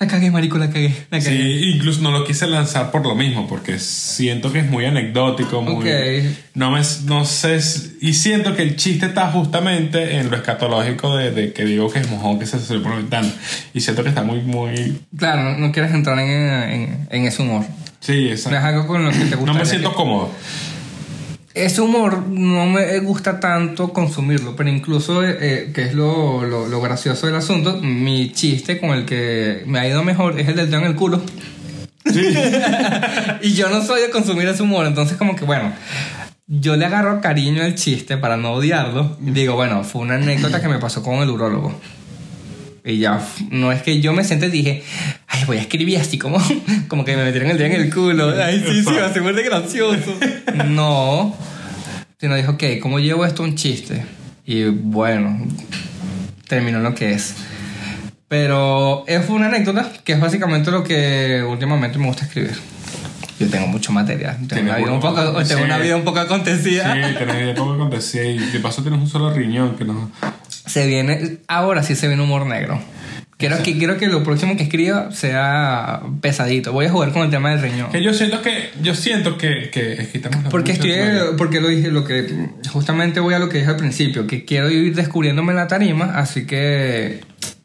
La 0.00 0.06
cagué, 0.06 0.30
marico, 0.30 0.56
la 0.56 0.68
cagué. 0.70 0.94
La 1.10 1.18
cagué. 1.18 1.36
Sí, 1.36 1.70
incluso 1.74 2.00
no 2.00 2.10
lo 2.10 2.24
quise 2.24 2.46
lanzar 2.46 2.90
por 2.90 3.06
lo 3.06 3.14
mismo, 3.14 3.46
porque 3.46 3.78
siento 3.78 4.50
que 4.50 4.60
es 4.60 4.66
muy 4.66 4.86
anecdótico, 4.86 5.60
muy... 5.60 5.74
Ok. 5.86 6.36
No, 6.54 6.70
me, 6.70 6.80
no 7.04 7.26
sé, 7.26 7.60
y 8.00 8.14
siento 8.14 8.56
que 8.56 8.62
el 8.62 8.76
chiste 8.76 9.04
está 9.04 9.30
justamente 9.30 10.16
en 10.16 10.30
lo 10.30 10.36
escatológico 10.38 11.14
de, 11.18 11.32
de 11.32 11.52
que 11.52 11.66
digo 11.66 11.90
que 11.92 11.98
es 11.98 12.08
mojón 12.08 12.38
que 12.38 12.46
se 12.46 12.58
salió 12.58 12.82
por 12.82 12.92
la 12.92 12.96
ventana. 12.98 13.30
Y 13.74 13.82
siento 13.82 14.02
que 14.02 14.08
está 14.08 14.22
muy, 14.22 14.40
muy... 14.40 15.02
Claro, 15.18 15.58
no, 15.58 15.70
quieres 15.70 15.92
entrar 15.92 16.18
en, 16.18 16.30
en, 16.30 17.08
en 17.10 17.26
ese 17.26 17.42
humor. 17.42 17.66
Sí, 18.00 18.24
No 18.24 18.32
es 18.32 18.46
exacto. 18.46 18.66
algo 18.66 18.86
con 18.86 19.04
lo 19.04 19.10
que 19.10 19.18
te 19.18 19.36
gusta. 19.36 19.52
No 19.52 19.58
me 19.58 19.66
siento 19.66 19.92
cómodo. 19.92 20.30
Ese 21.52 21.80
humor 21.80 22.28
no 22.28 22.66
me 22.66 23.00
gusta 23.00 23.40
tanto 23.40 23.92
consumirlo, 23.92 24.54
pero 24.54 24.68
incluso, 24.68 25.24
eh, 25.24 25.72
que 25.74 25.82
es 25.82 25.94
lo, 25.94 26.44
lo, 26.44 26.68
lo 26.68 26.80
gracioso 26.80 27.26
del 27.26 27.34
asunto, 27.34 27.78
mi 27.78 28.32
chiste 28.32 28.78
con 28.78 28.90
el 28.90 29.04
que 29.04 29.64
me 29.66 29.80
ha 29.80 29.88
ido 29.88 30.04
mejor 30.04 30.38
es 30.38 30.46
el 30.48 30.54
del 30.54 30.70
dedo 30.70 30.80
en 30.80 30.86
el 30.86 30.94
culo. 30.94 31.20
y 33.42 33.52
yo 33.54 33.68
no 33.68 33.82
soy 33.82 34.02
de 34.02 34.10
consumir 34.10 34.48
ese 34.48 34.62
humor, 34.62 34.86
entonces 34.86 35.16
como 35.16 35.34
que 35.34 35.44
bueno, 35.44 35.72
yo 36.52 36.76
le 36.76 36.84
agarro 36.84 37.20
cariño 37.20 37.62
al 37.62 37.76
chiste 37.76 38.16
para 38.16 38.36
no 38.36 38.52
odiarlo. 38.52 39.16
Y 39.24 39.30
digo, 39.30 39.54
bueno, 39.54 39.84
fue 39.84 40.02
una 40.02 40.16
anécdota 40.16 40.60
que 40.60 40.66
me 40.66 40.78
pasó 40.78 41.00
con 41.00 41.16
el 41.16 41.30
urólogo. 41.30 41.80
Y 42.84 42.98
ya, 42.98 43.20
no 43.50 43.72
es 43.72 43.82
que 43.82 44.00
yo 44.00 44.12
me 44.12 44.24
senté 44.24 44.46
y 44.46 44.50
dije, 44.50 44.82
ay, 45.26 45.44
voy 45.44 45.58
a 45.58 45.60
escribir 45.60 45.98
así 45.98 46.18
como, 46.18 46.38
como 46.88 47.04
que 47.04 47.16
me 47.16 47.24
metieron 47.24 47.50
el 47.50 47.58
dedo 47.58 47.66
en 47.66 47.80
el 47.80 47.92
culo. 47.92 48.34
Ay, 48.42 48.64
sí, 48.66 48.82
sí, 48.82 48.94
va 48.94 49.06
a 49.06 49.12
ser 49.12 49.22
muy 49.22 49.32
gracioso. 49.32 50.14
No. 50.66 51.36
Sino 52.18 52.36
dijo, 52.36 52.52
ok, 52.52 52.64
¿cómo 52.80 52.98
llevo 52.98 53.24
esto 53.24 53.42
a 53.42 53.46
un 53.46 53.54
chiste? 53.54 54.04
Y 54.46 54.64
bueno, 54.64 55.46
terminó 56.48 56.80
lo 56.80 56.94
que 56.94 57.12
es. 57.12 57.34
Pero 58.28 59.04
es 59.06 59.28
una 59.28 59.46
anécdota 59.46 59.90
que 60.04 60.12
es 60.12 60.20
básicamente 60.20 60.70
lo 60.70 60.84
que 60.84 61.42
últimamente 61.42 61.98
me 61.98 62.06
gusta 62.06 62.26
escribir. 62.26 62.56
Yo 63.40 63.48
tengo 63.48 63.66
mucho 63.66 63.90
material. 63.90 64.36
Tengo, 64.46 64.62
una 64.64 64.76
vida, 64.76 64.92
un 64.92 65.00
poco, 65.00 65.22
tengo 65.22 65.44
sí. 65.44 65.54
una 65.54 65.78
vida 65.78 65.96
un 65.96 66.04
poco 66.04 66.20
acontecida. 66.20 66.92
Sí, 66.92 67.14
tenés 67.18 67.36
idea 67.36 67.54
cómo 67.54 67.72
acontecía 67.72 68.24
y 68.24 68.38
de 68.38 68.60
paso 68.60 68.82
tienes 68.82 69.00
un 69.00 69.08
solo 69.08 69.32
riñón 69.32 69.76
que 69.76 69.84
no... 69.84 70.10
Se 70.70 70.86
viene, 70.86 71.38
ahora 71.48 71.82
sí 71.82 71.96
se 71.96 72.06
viene 72.06 72.22
humor 72.22 72.46
negro. 72.46 72.80
Quiero 73.38 73.62
que, 73.62 73.78
quiero 73.78 73.96
que 73.96 74.06
lo 74.06 74.22
próximo 74.22 74.54
que 74.56 74.64
escriba 74.64 75.12
sea 75.12 76.02
pesadito. 76.20 76.72
Voy 76.72 76.86
a 76.86 76.90
jugar 76.90 77.10
con 77.12 77.22
el 77.22 77.30
tema 77.30 77.50
del 77.50 77.62
riñón. 77.62 77.90
Que 77.90 78.02
yo 78.02 78.12
siento 78.12 78.42
que... 78.42 78.70
Yo 78.82 78.94
siento 78.94 79.38
que... 79.38 79.70
que 79.72 80.06
Porque 80.50 80.72
estoy, 80.72 80.92
porque 81.38 81.60
lo 81.60 81.68
dije, 81.68 81.90
lo 81.90 82.04
que 82.04 82.50
justamente 82.68 83.18
voy 83.18 83.32
a 83.32 83.38
lo 83.38 83.48
que 83.48 83.58
dije 83.58 83.70
al 83.70 83.78
principio, 83.78 84.26
que 84.26 84.44
quiero 84.44 84.70
ir 84.70 84.94
descubriéndome 84.94 85.54
la 85.54 85.68
tarima, 85.68 86.16
así 86.16 86.46
que 86.46 87.20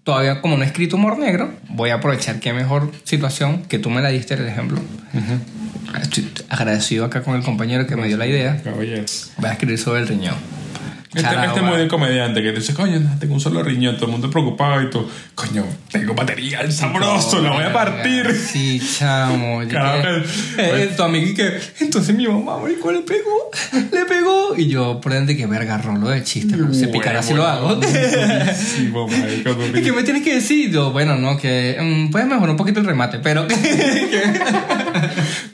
todavía 0.06 0.40
como 0.40 0.56
no 0.56 0.64
he 0.64 0.68
escrito 0.68 0.96
humor 0.96 1.20
negro, 1.20 1.52
voy 1.68 1.90
a 1.90 1.96
aprovechar 1.96 2.40
qué 2.40 2.54
mejor 2.54 2.92
situación 3.04 3.64
que 3.64 3.78
tú 3.78 3.90
me 3.90 4.02
la 4.02 4.10
diste 4.10 4.36
el 4.36 4.48
ejemplo. 4.48 4.80
Estoy 6.02 6.32
agradecido 6.48 7.04
acá 7.04 7.22
con 7.22 7.36
el 7.36 7.44
compañero 7.44 7.86
que 7.86 7.98
me 7.98 8.08
dio 8.08 8.16
la 8.16 8.28
idea. 8.28 8.62
Caballero. 8.64 9.04
Voy 9.38 9.50
a 9.50 9.52
escribir 9.52 9.78
sobre 9.78 10.02
el 10.02 10.08
riñón. 10.08 10.36
Este, 11.16 11.30
este 11.46 11.60
es 11.60 11.66
muy 11.66 11.78
de 11.78 11.88
comediante 11.88 12.42
que 12.42 12.52
dice, 12.52 12.74
coño, 12.74 13.00
tengo 13.20 13.34
un 13.36 13.40
solo 13.40 13.64
riñón, 13.64 13.96
todo 13.96 14.08
el 14.08 14.12
mundo 14.12 14.30
preocupado 14.30 14.82
y 14.82 14.90
tú, 14.90 15.08
coño, 15.34 15.64
tengo 15.92 16.14
material 16.14 16.72
sabroso, 16.74 17.40
lo 17.42 17.54
voy 17.54 17.64
a 17.64 17.72
partir. 17.74 18.34
Sí, 18.36 18.82
chamo. 18.98 19.62
Que- 19.70 20.24
eh, 20.58 20.92
tu 20.96 21.04
amigo 21.04 21.28
y 21.28 21.34
que, 21.34 21.60
entonces 21.80 22.16
mi 22.16 22.28
mamá, 22.28 22.58
marico, 22.58 22.92
le 22.92 23.00
pegó, 23.02 23.50
le 23.92 24.06
pegó. 24.06 24.56
Y 24.58 24.68
yo, 24.68 25.00
por 25.02 25.14
dentro, 25.14 25.36
que 25.36 25.46
verga, 25.48 25.78
rolo 25.78 26.10
de 26.10 26.24
chiste, 26.24 26.56
pero 26.58 26.74
se 26.74 26.88
picará 26.90 27.24
si 27.24 27.34
lo 27.34 27.46
hago. 27.46 27.76
Buenísimo, 27.78 29.08
marico, 29.08 29.56
¿Y 29.74 29.82
qué 29.82 29.92
me 29.92 30.04
tienes 30.04 30.24
que 30.24 30.36
decir? 30.36 30.72
Yo, 30.72 30.92
bueno, 30.92 31.16
no, 31.16 31.38
que 31.38 31.78
mm, 31.80 32.12
puedes 32.12 32.28
mejorar 32.28 32.50
un 32.52 32.58
poquito 32.58 32.80
el 32.82 32.86
remate, 32.86 33.20
pero 33.20 33.48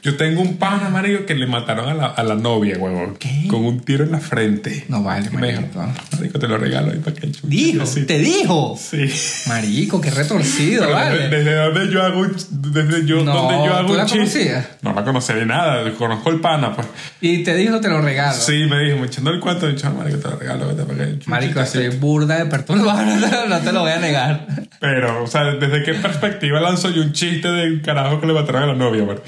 Yo 0.02 0.16
tengo 0.16 0.40
un 0.40 0.56
pana, 0.56 0.88
marico, 0.88 1.26
que 1.26 1.34
le 1.34 1.46
mataron 1.46 1.88
a 1.88 1.94
la, 1.94 2.06
a 2.06 2.22
la 2.24 2.34
novia, 2.34 2.76
huevón. 2.78 3.16
¿Qué? 3.16 3.46
Con 3.48 3.64
un 3.64 3.80
tiro 3.80 4.04
en 4.04 4.12
la 4.12 4.18
frente. 4.20 4.84
no 4.88 5.02
vale, 5.02 5.30
Me 5.30 5.51
marico. 5.56 5.92
marico, 6.12 6.38
te 6.38 6.48
lo 6.48 6.58
regalo 6.58 6.92
ahí 6.92 6.98
para 6.98 7.14
que 7.16 7.30
chuche". 7.30 7.40
Dijo, 7.44 7.86
Sí. 7.86 8.02
te 8.04 8.18
dijo. 8.18 8.78
Sí. 8.80 9.10
Marico, 9.48 10.00
qué 10.00 10.10
retorcido, 10.10 10.82
Pero 10.84 10.94
vale. 10.94 11.18
desde, 11.28 11.36
desde 11.44 11.54
donde 11.56 11.92
yo 11.92 12.02
hago 12.02 12.20
un, 12.20 12.36
desde 12.50 13.06
yo, 13.06 13.24
No, 13.24 13.34
donde 13.34 13.54
yo 13.66 13.74
hago 13.76 13.86
¿tú 13.88 13.94
la 13.94 14.06
conocías? 14.06 14.66
No 14.82 14.92
la 14.94 15.04
conocía 15.04 15.34
de 15.36 15.46
nada, 15.46 15.90
conozco 15.98 16.30
el 16.30 16.40
pana, 16.40 16.74
pues. 16.74 16.86
Y 17.20 17.42
te 17.42 17.54
dijo, 17.54 17.80
te 17.80 17.88
lo 17.88 18.00
regalo. 18.00 18.36
Sí, 18.38 18.64
me 18.68 18.78
dijo, 18.84 18.98
me 18.98 19.06
echando 19.06 19.30
el 19.30 19.40
cuento, 19.40 19.66
me 19.66 19.72
dijo, 19.74 19.90
marico, 19.90 20.18
te 20.18 20.28
lo 20.28 20.36
regalo, 20.36 20.68
vete 20.68 20.82
para 20.84 20.98
que 21.06 21.12
chuche". 21.18 21.30
Marico, 21.30 21.60
estoy 21.60 21.88
burda 21.88 22.38
de 22.38 22.46
perturbado, 22.46 23.02
no 23.16 23.28
te- 23.28 23.48
no 23.48 23.60
te 23.60 23.72
lo 23.72 23.80
voy 23.80 23.92
a 23.92 23.98
negar. 23.98 24.46
Pero, 24.80 25.22
o 25.22 25.26
sea, 25.26 25.44
¿desde 25.44 25.82
qué 25.84 25.94
perspectiva 25.94 26.60
lanzo 26.60 26.90
yo 26.90 27.02
un 27.02 27.12
chiste 27.12 27.48
del 27.48 27.82
carajo 27.82 28.20
que 28.20 28.26
le 28.26 28.32
mataron 28.32 28.62
a 28.64 28.66
la 28.66 28.74
novia, 28.74 29.04
man? 29.04 29.18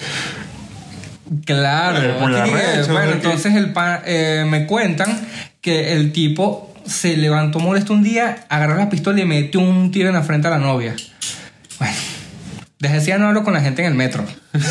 Claro. 1.46 1.98
Eh, 1.98 2.10
arrecho, 2.36 2.92
bueno, 2.92 3.06
¿no? 3.08 3.12
entonces 3.12 3.54
el 3.54 3.72
pa- 3.72 4.02
eh, 4.04 4.44
me 4.48 4.66
cuentan 4.66 5.08
que 5.64 5.94
el 5.94 6.12
tipo 6.12 6.70
se 6.84 7.16
levantó 7.16 7.58
molesto 7.58 7.94
un 7.94 8.02
día, 8.02 8.44
agarró 8.50 8.76
la 8.76 8.90
pistola 8.90 9.22
y 9.22 9.24
metió 9.24 9.60
un 9.60 9.90
tiro 9.90 10.08
en 10.08 10.14
la 10.14 10.22
frente 10.22 10.46
a 10.46 10.50
la 10.50 10.58
novia. 10.58 10.94
Bueno, 11.78 11.94
desde 12.78 12.96
ese 12.98 13.06
día 13.06 13.18
no 13.18 13.28
hablo 13.28 13.44
con 13.44 13.54
la 13.54 13.62
gente 13.62 13.82
en 13.82 13.88
el 13.88 13.94
metro. 13.94 14.24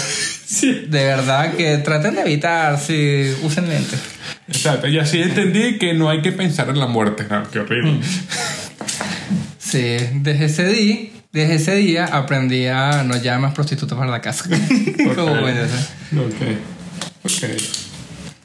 Sí. 0.53 0.85
De 0.87 1.03
verdad 1.03 1.55
que 1.55 1.79
traten 1.79 2.13
de 2.13 2.21
evitar 2.21 2.79
si 2.79 3.33
usen 3.41 3.67
lentes. 3.67 3.99
Exacto, 4.47 4.87
y 4.87 4.99
así 4.99 5.19
entendí 5.19 5.79
que 5.79 5.95
no 5.95 6.11
hay 6.11 6.21
que 6.21 6.31
pensar 6.31 6.69
en 6.69 6.79
la 6.79 6.85
muerte. 6.85 7.25
No, 7.27 7.49
qué 7.49 7.57
horrible. 7.57 7.99
Sí, 9.57 9.97
desde 10.13 10.45
ese 10.45 10.67
día, 10.67 11.09
desde 11.31 11.55
ese 11.55 11.75
día 11.75 12.05
aprendí 12.05 12.67
a 12.67 13.03
no 13.03 13.15
más 13.39 13.55
prostitutas 13.55 13.97
para 13.97 14.11
la 14.11 14.21
casa. 14.21 14.47
Como. 15.15 15.31
Ok. 15.31 16.41
Ok. 17.23 17.82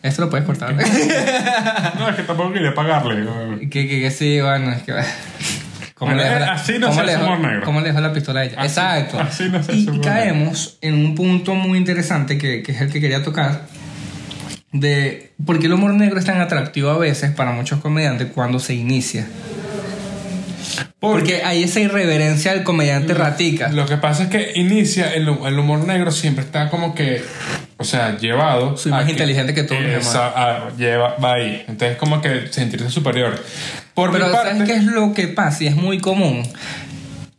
Esto 0.02 0.22
lo 0.22 0.30
puedes 0.30 0.46
cortar. 0.46 0.74
No, 1.98 2.08
es 2.08 2.16
que 2.16 2.22
tampoco 2.22 2.52
quería 2.52 2.74
pagarle. 2.74 3.26
Que, 3.70 3.88
que, 3.88 4.00
que 4.00 4.10
sí, 4.10 4.40
bueno, 4.40 4.70
es 4.72 4.82
que. 4.82 4.94
¿Cómo 5.94 6.12
le 6.14 6.22
así 6.24 6.78
no 6.78 6.88
cómo 6.88 7.00
se 7.00 7.16
humor 7.16 7.40
negro. 7.40 7.62
¿Cómo 7.64 7.80
le 7.80 7.88
dejo 7.88 8.00
la 8.00 8.12
pistola 8.12 8.40
a 8.40 8.44
ella? 8.44 8.54
Así- 8.58 8.66
Exacto. 8.78 9.18
así 9.18 9.48
no 9.48 9.60
se 9.62 9.74
y, 9.74 9.88
humor 9.88 10.00
caemos 10.00 10.78
en 10.80 10.94
un 10.94 11.14
punto 11.16 11.54
muy 11.56 11.76
interesante 11.76 12.38
que, 12.38 12.62
que 12.62 12.70
es 12.72 12.80
el 12.80 12.92
que 12.92 13.00
quería 13.00 13.24
tocar. 13.24 13.62
De 14.70 15.32
por 15.44 15.58
qué 15.58 15.66
el 15.66 15.72
humor 15.72 15.94
negro 15.94 16.18
es 16.20 16.24
tan 16.24 16.40
atractivo 16.40 16.90
a 16.90 16.98
veces 16.98 17.32
para 17.32 17.50
muchos 17.50 17.80
comediantes 17.80 18.28
cuando 18.32 18.60
se 18.60 18.74
inicia. 18.74 19.26
Porque 21.00 21.42
hay 21.44 21.62
esa 21.62 21.80
irreverencia 21.80 22.52
del 22.52 22.64
comediante 22.64 23.14
ratica. 23.14 23.68
Lo 23.68 23.86
que 23.86 23.96
pasa 23.96 24.24
es 24.24 24.28
que 24.28 24.52
inicia, 24.56 25.12
el, 25.14 25.28
el 25.28 25.58
humor 25.58 25.84
negro 25.86 26.10
siempre 26.10 26.44
está 26.44 26.68
como 26.70 26.94
que, 26.94 27.22
o 27.76 27.84
sea, 27.84 28.16
llevado. 28.18 28.76
Soy 28.76 28.90
más 28.92 29.04
que- 29.04 29.12
inteligente 29.12 29.54
que 29.54 29.62
demás. 29.62 30.06
Esa- 30.08 30.28
a- 30.28 30.76
lleva, 30.76 31.16
va 31.16 31.34
ahí. 31.34 31.64
Entonces, 31.68 31.96
como 31.98 32.20
que 32.20 32.48
sentirse 32.50 32.90
superior. 32.90 33.42
Por 33.94 34.12
Pero 34.12 34.30
parte, 34.32 34.50
¿sabes 34.52 34.68
qué 34.68 34.76
es 34.76 34.84
lo 34.84 35.12
que 35.14 35.28
pasa? 35.28 35.64
Y 35.64 35.66
es 35.68 35.76
muy 35.76 35.98
común 35.98 36.42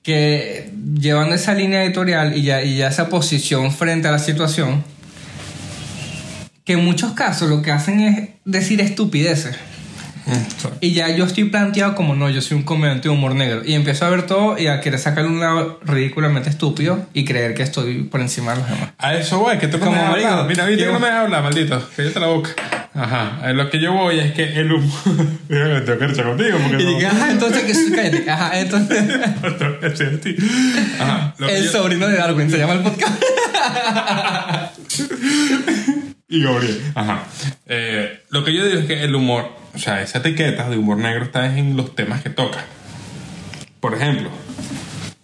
que 0.04 0.72
llevando 1.00 1.36
esa 1.36 1.54
línea 1.54 1.84
editorial 1.84 2.36
y 2.36 2.44
ya, 2.44 2.62
y 2.64 2.78
ya 2.78 2.88
esa 2.88 3.10
posición 3.10 3.72
frente 3.72 4.08
a 4.08 4.12
la 4.12 4.20
situación, 4.20 4.84
que 6.66 6.74
en 6.74 6.86
muchos 6.86 7.14
casos 7.14 7.50
lo 7.50 7.62
que 7.62 7.72
hacen 7.72 8.00
es 8.02 8.30
decir 8.46 8.80
estupideces. 8.82 9.56
Y 10.82 10.94
ya 10.94 11.10
yo 11.16 11.26
estoy 11.26 11.46
planteado 11.46 11.96
como 11.96 12.16
no, 12.16 12.30
yo 12.30 12.42
soy 12.42 12.58
un 12.58 12.64
comediante 12.64 13.10
de 13.10 13.14
humor 13.14 13.36
negro. 13.36 13.62
Y 13.66 13.74
empiezo 13.74 14.06
a 14.06 14.10
ver 14.10 14.24
todo 14.24 14.58
y 14.58 14.68
a 14.68 14.82
querer 14.82 15.00
sacarle 15.00 15.30
un 15.30 15.40
lado 15.40 15.80
ridículamente 15.86 16.50
estúpido 16.50 17.06
y 17.14 17.26
creer 17.26 17.54
que 17.54 17.64
estoy 17.64 18.04
por 18.04 18.22
encima 18.22 18.54
de 18.54 18.60
los 18.60 18.70
demás. 18.70 18.90
A 18.98 19.16
eso 19.16 19.40
voy, 19.40 19.58
que 19.58 19.68
tú 19.68 19.78
no 19.78 19.86
Como 19.86 20.12
me 20.12 20.18
dejas. 20.20 20.46
Mira, 20.48 20.66
viste 20.66 20.86
que 20.86 20.92
no 20.92 21.00
me 21.00 21.08
dejas 21.08 21.24
hablar, 21.26 21.44
maldito. 21.44 21.90
Cállate 21.96 22.20
la 22.20 22.28
boca. 22.28 22.50
Ajá. 22.94 23.40
A 23.44 23.54
lo 23.54 23.70
que 23.70 23.80
yo 23.80 23.94
voy 23.94 24.20
es 24.20 24.32
que 24.34 24.44
el 24.60 24.72
humor. 24.72 24.92
Tengo 25.86 26.00
que 26.00 26.08
luchar 26.08 26.26
contigo 26.26 26.58
porque 26.68 26.84
Y 26.84 26.86
no. 26.86 26.92
dije, 26.92 27.06
ajá, 27.08 27.32
entonces 27.32 27.64
que 27.64 27.96
cállate. 27.96 28.30
Ajá, 28.30 28.60
entonces. 28.60 29.04
Ajá. 31.00 31.36
El 31.48 31.64
yo- 31.66 31.72
sobrino 31.72 32.08
de 32.08 32.18
Darwin 32.18 32.50
se 32.50 32.58
llama 32.58 32.74
el 32.74 32.80
podcast. 32.82 33.24
Y 36.32 36.44
Gabriel. 36.44 36.80
Ajá. 36.94 37.24
Eh, 37.66 38.22
lo 38.30 38.44
que 38.44 38.54
yo 38.54 38.64
digo 38.64 38.80
es 38.82 38.86
que 38.86 39.04
el 39.04 39.16
humor, 39.16 39.50
o 39.74 39.78
sea, 39.80 40.02
esa 40.02 40.20
etiqueta 40.20 40.70
de 40.70 40.78
humor 40.78 40.98
negro 40.98 41.24
está 41.24 41.58
en 41.58 41.78
los 41.78 41.96
temas 41.96 42.22
que 42.22 42.30
toca. 42.30 42.66
Por 43.80 43.94
ejemplo, 43.94 44.30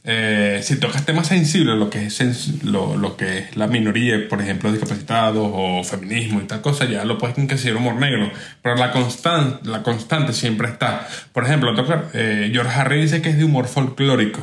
eh, 0.08 0.60
si 0.62 0.76
tocas 0.76 1.04
temas 1.04 1.28
sensibles, 1.28 1.76
lo 1.78 1.90
que 1.90 2.06
es 2.06 2.64
lo, 2.64 2.96
lo 2.96 3.18
que 3.18 3.40
es 3.40 3.58
la 3.58 3.66
minoría, 3.68 4.30
por 4.30 4.40
ejemplo, 4.40 4.72
discapacitados 4.72 5.50
o 5.52 5.84
feminismo 5.84 6.42
y 6.42 6.46
tal 6.46 6.62
cosa, 6.62 6.86
ya 6.86 7.04
lo 7.06 7.18
puedes 7.18 7.36
considerar 7.36 7.78
humor 7.78 7.96
negro. 7.96 8.32
Pero 8.62 8.76
la 8.76 8.92
constante, 8.92 9.68
la 9.68 9.82
constante 9.82 10.32
siempre 10.32 10.68
está. 10.68 11.08
Por 11.34 11.44
ejemplo, 11.44 11.74
toca, 11.74 12.06
eh, 12.14 12.50
George 12.54 12.80
Harry 12.80 13.02
dice 13.02 13.22
que 13.22 13.30
es 13.30 13.38
de 13.38 13.46
humor 13.46 13.68
folclórico. 13.68 14.42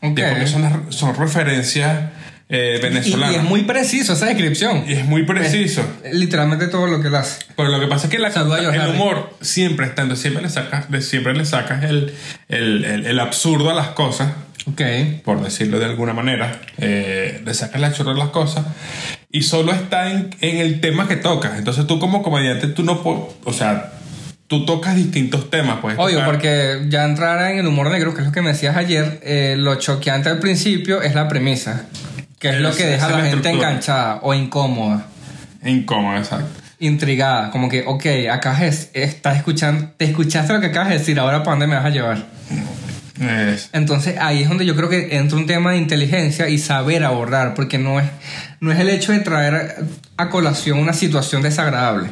Ok. 0.00 0.18
Y 0.18 0.22
porque 0.22 0.46
son, 0.46 0.92
son 0.92 1.14
referencias 1.14 2.10
eh, 2.48 2.80
Y, 3.04 3.34
es 3.34 3.42
muy 3.42 3.62
preciso 3.62 4.12
esa 4.12 4.26
descripción. 4.26 4.84
Y 4.86 4.92
es 4.92 5.04
muy 5.04 5.24
preciso. 5.24 5.82
Literalmente 6.12 6.68
todo 6.68 6.86
lo 6.86 7.00
que 7.00 7.08
él 7.08 7.14
hace. 7.16 7.44
Pero 7.56 7.70
lo 7.70 7.80
que 7.80 7.86
pasa 7.86 8.06
es 8.06 8.10
que 8.12 8.18
la, 8.18 8.28
el 8.28 8.90
humor 8.94 9.30
siempre 9.40 9.86
está, 9.86 10.14
siempre 10.16 10.42
le 10.42 10.48
sacas, 10.50 10.86
siempre 11.04 11.34
le 11.34 11.44
sacas 11.44 11.82
el, 11.84 12.14
el, 12.48 12.84
el- 12.84 13.06
el 13.06 13.20
absurdo 13.20 13.70
a 13.70 13.74
las 13.74 13.88
cosas, 13.88 14.32
Ok. 14.68 14.80
por 15.24 15.42
decirlo 15.42 15.78
de 15.78 15.86
alguna 15.86 16.12
manera, 16.12 16.60
eh, 16.78 17.40
le 17.44 17.54
sacas 17.54 17.76
el 17.76 17.84
absurdo 17.84 18.10
a 18.12 18.14
las 18.14 18.28
cosas 18.28 18.64
y 19.30 19.42
solo 19.42 19.72
está 19.72 20.10
en, 20.12 20.30
en 20.40 20.58
el 20.58 20.80
tema 20.80 21.08
que 21.08 21.16
tocas. 21.16 21.58
Entonces 21.58 21.86
tú 21.86 21.98
como 21.98 22.22
comediante, 22.22 22.68
tú 22.68 22.82
no 22.84 23.02
puedes, 23.02 23.22
o 23.44 23.52
sea, 23.52 23.92
tú 24.46 24.64
tocas 24.64 24.94
distintos 24.94 25.50
temas, 25.50 25.78
pues. 25.82 25.96
Obvio, 25.98 26.24
porque 26.24 26.86
ya 26.88 27.04
entrar 27.04 27.50
en 27.50 27.58
el 27.58 27.66
humor 27.66 27.90
negro, 27.90 28.14
que 28.14 28.20
es 28.20 28.26
lo 28.26 28.32
que 28.32 28.42
me 28.42 28.50
decías 28.50 28.76
ayer, 28.76 29.18
eh, 29.24 29.56
lo 29.58 29.74
choqueante 29.76 30.28
al 30.28 30.38
principio 30.38 31.02
es 31.02 31.14
la 31.14 31.26
premisa, 31.28 31.86
que 32.38 32.50
es 32.50 32.60
lo 32.60 32.74
que 32.74 32.84
deja 32.86 33.06
a 33.06 33.10
la 33.10 33.24
gente 33.26 33.50
enganchada 33.50 34.20
o 34.22 34.34
incómoda, 34.34 35.06
Incómodo, 35.64 36.16
exacto. 36.18 36.48
intrigada, 36.78 37.50
como 37.50 37.68
que, 37.68 37.84
ok, 37.86 38.04
acá 38.30 38.64
es, 38.64 38.90
estás 38.92 39.36
escuchando, 39.38 39.90
te 39.96 40.04
escuchaste 40.04 40.52
lo 40.52 40.60
que 40.60 40.66
acabas 40.66 40.90
de 40.90 40.98
decir, 40.98 41.18
ahora 41.18 41.38
para 41.42 41.52
dónde 41.52 41.66
me 41.66 41.76
vas 41.76 41.84
a 41.86 41.90
llevar. 41.90 42.26
Es- 43.20 43.70
Entonces 43.72 44.16
ahí 44.20 44.42
es 44.42 44.48
donde 44.48 44.66
yo 44.66 44.76
creo 44.76 44.90
que 44.90 45.16
entra 45.16 45.38
un 45.38 45.46
tema 45.46 45.70
de 45.72 45.78
inteligencia 45.78 46.48
y 46.50 46.58
saber 46.58 47.02
abordar, 47.04 47.54
porque 47.54 47.78
no 47.78 47.98
es, 47.98 48.06
no 48.60 48.70
es 48.72 48.78
el 48.78 48.90
hecho 48.90 49.12
de 49.12 49.20
traer 49.20 49.76
a 50.18 50.28
colación 50.28 50.78
una 50.78 50.92
situación 50.92 51.40
desagradable. 51.42 52.10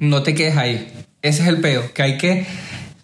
No 0.00 0.22
te 0.24 0.34
quedes 0.34 0.56
ahí. 0.56 0.92
Ese 1.22 1.42
es 1.42 1.48
el 1.48 1.58
peo, 1.58 1.94
que 1.94 2.02
hay 2.02 2.18
que 2.18 2.46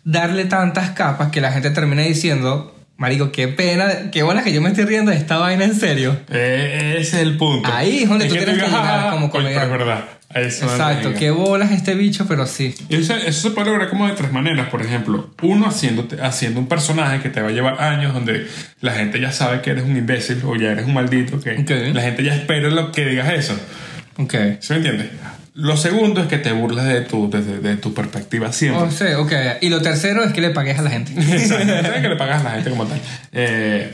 darle 0.03 0.47
tantas 0.47 0.91
capas 0.91 1.31
que 1.31 1.41
la 1.41 1.53
gente 1.53 1.71
termina 1.71 2.03
diciendo, 2.03 2.75
marico, 2.99 3.33
qué 3.33 3.49
pena, 3.49 4.11
qué 4.13 4.23
buena 4.23 4.45
que 4.45 4.53
yo 4.53 4.61
me 4.61 4.69
estoy 4.69 4.85
riendo 4.85 5.11
de 5.11 5.17
esta 5.17 5.39
vaina 5.39 5.65
en 5.65 5.75
serio. 5.75 6.19
Eh, 6.31 6.97
ese 6.99 7.17
es 7.17 7.23
el 7.23 7.37
punto. 7.39 7.71
Ahí 7.73 8.03
es 8.03 8.09
donde 8.09 8.27
tú 8.27 8.35
tienes 8.35 8.59
que 8.59 8.67
llegar 8.67 9.07
"Ah, 9.07 9.11
como 9.13 9.31
coño, 9.31 9.45
pero 9.47 9.49
es 9.61 9.67
comediante". 9.69 9.85
verdad. 9.85 10.05
Eso 10.35 10.67
Exacto, 10.67 11.15
qué 11.19 11.31
bolas 11.31 11.73
este 11.73 11.95
bicho, 11.95 12.27
pero 12.29 12.45
sí. 12.47 12.75
Eso, 12.91 13.15
eso 13.17 13.49
se 13.49 13.55
puede 13.55 13.69
lograr 13.71 13.89
como 13.89 14.07
de 14.07 14.13
tres 14.13 14.31
maneras. 14.31 14.69
Por 14.69 14.83
ejemplo, 14.83 15.31
uno 15.41 15.67
haciendo, 15.67 16.07
haciendo 16.23 16.61
un 16.61 16.67
personaje 16.69 17.23
que 17.23 17.31
te 17.31 17.41
va 17.41 17.49
a 17.49 17.51
llevar 17.53 17.81
años 17.81 18.13
donde 18.13 18.47
la 18.83 18.93
gente 18.93 19.19
ya 19.21 19.33
sabe 19.33 19.63
que 19.63 19.71
eres 19.71 19.85
un 19.85 19.97
imbécil 19.97 20.43
o 20.45 20.55
ya 20.55 20.73
eres 20.73 20.85
un 20.85 20.93
maldito, 20.93 21.41
que 21.41 21.53
Ok. 21.53 21.95
la 21.95 22.03
gente 22.03 22.23
ya 22.25 22.35
espera 22.35 22.69
lo 22.69 22.93
que 22.93 23.07
digas 23.07 23.33
eso. 23.33 23.59
Ok. 24.19 24.35
¿Sí 24.61 24.73
me 24.75 24.77
entiendes? 24.77 25.07
Lo 25.61 25.77
segundo 25.77 26.21
es 26.21 26.29
que 26.29 26.39
te 26.39 26.53
burles 26.53 26.85
de 26.85 27.01
tu, 27.01 27.29
de, 27.29 27.43
de- 27.43 27.77
tu 27.77 27.93
perspectiva 27.93 28.53
siempre. 28.53 28.85
O 28.85 28.91
sea, 28.93 29.19
ok. 29.19 29.33
Y 29.61 29.71
lo 29.71 29.83
tercero 29.83 30.23
es 30.23 30.33
que 30.33 30.41
le 30.41 30.51
pagues 30.51 30.79
a 30.79 30.83
la 30.83 30.91
gente. 30.91 31.13
Exacto, 31.19 31.67
sabes 31.83 32.01
que 32.01 32.09
le 32.09 32.15
pagas 32.17 32.43
a 32.43 32.45
la 32.45 32.51
gente 32.53 32.71
como 32.71 32.87
tal. 32.87 33.01
Eh, 33.33 33.91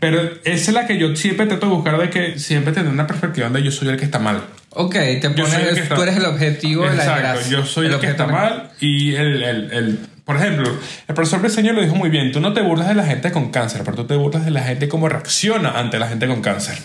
pero 0.00 0.20
esa 0.44 0.70
es 0.70 0.74
la 0.74 0.86
que 0.88 0.98
yo 0.98 1.14
siempre 1.14 1.46
trato 1.46 1.66
de 1.68 1.72
buscar 1.72 2.00
de 2.00 2.10
que 2.10 2.36
siempre 2.40 2.72
tener 2.72 2.90
una 2.90 3.06
perspectiva 3.06 3.46
donde 3.46 3.62
yo 3.62 3.70
soy 3.70 3.88
el 3.90 3.96
que 3.96 4.04
está 4.04 4.18
mal. 4.18 4.42
Ok, 4.70 4.94
te 4.94 5.26
el 5.28 5.34
pones, 5.34 5.54
que 5.54 5.80
está- 5.80 5.94
tú 5.94 6.02
eres 6.02 6.16
el 6.16 6.24
objetivo 6.24 6.82
de 6.82 6.96
la 6.96 7.04
Exacto, 7.04 7.40
yo 7.48 7.64
soy 7.64 7.86
el, 7.86 7.92
que 7.92 7.96
objeto 7.98 8.22
está 8.24 8.26
mal 8.26 8.70
y 8.80 9.14
el, 9.14 9.40
el, 9.42 9.72
el- 9.72 9.98
por 10.24 10.36
ejemplo, 10.36 10.68
el 11.08 11.14
profesor 11.14 11.40
Briseño 11.40 11.72
lo 11.74 11.82
dijo 11.82 11.94
muy 11.94 12.08
bien, 12.08 12.32
tú 12.32 12.40
no 12.40 12.52
te 12.52 12.60
burlas 12.62 12.88
de 12.88 12.94
la 12.94 13.04
gente 13.04 13.30
con 13.30 13.50
cáncer, 13.52 13.82
pero 13.84 13.98
tú 13.98 14.04
te 14.06 14.16
burlas 14.16 14.44
de 14.44 14.50
la 14.50 14.62
gente 14.64 14.88
cómo 14.88 15.08
reacciona 15.08 15.78
ante 15.78 15.98
la 16.00 16.08
gente 16.08 16.26
con 16.26 16.40
cáncer. 16.42 16.76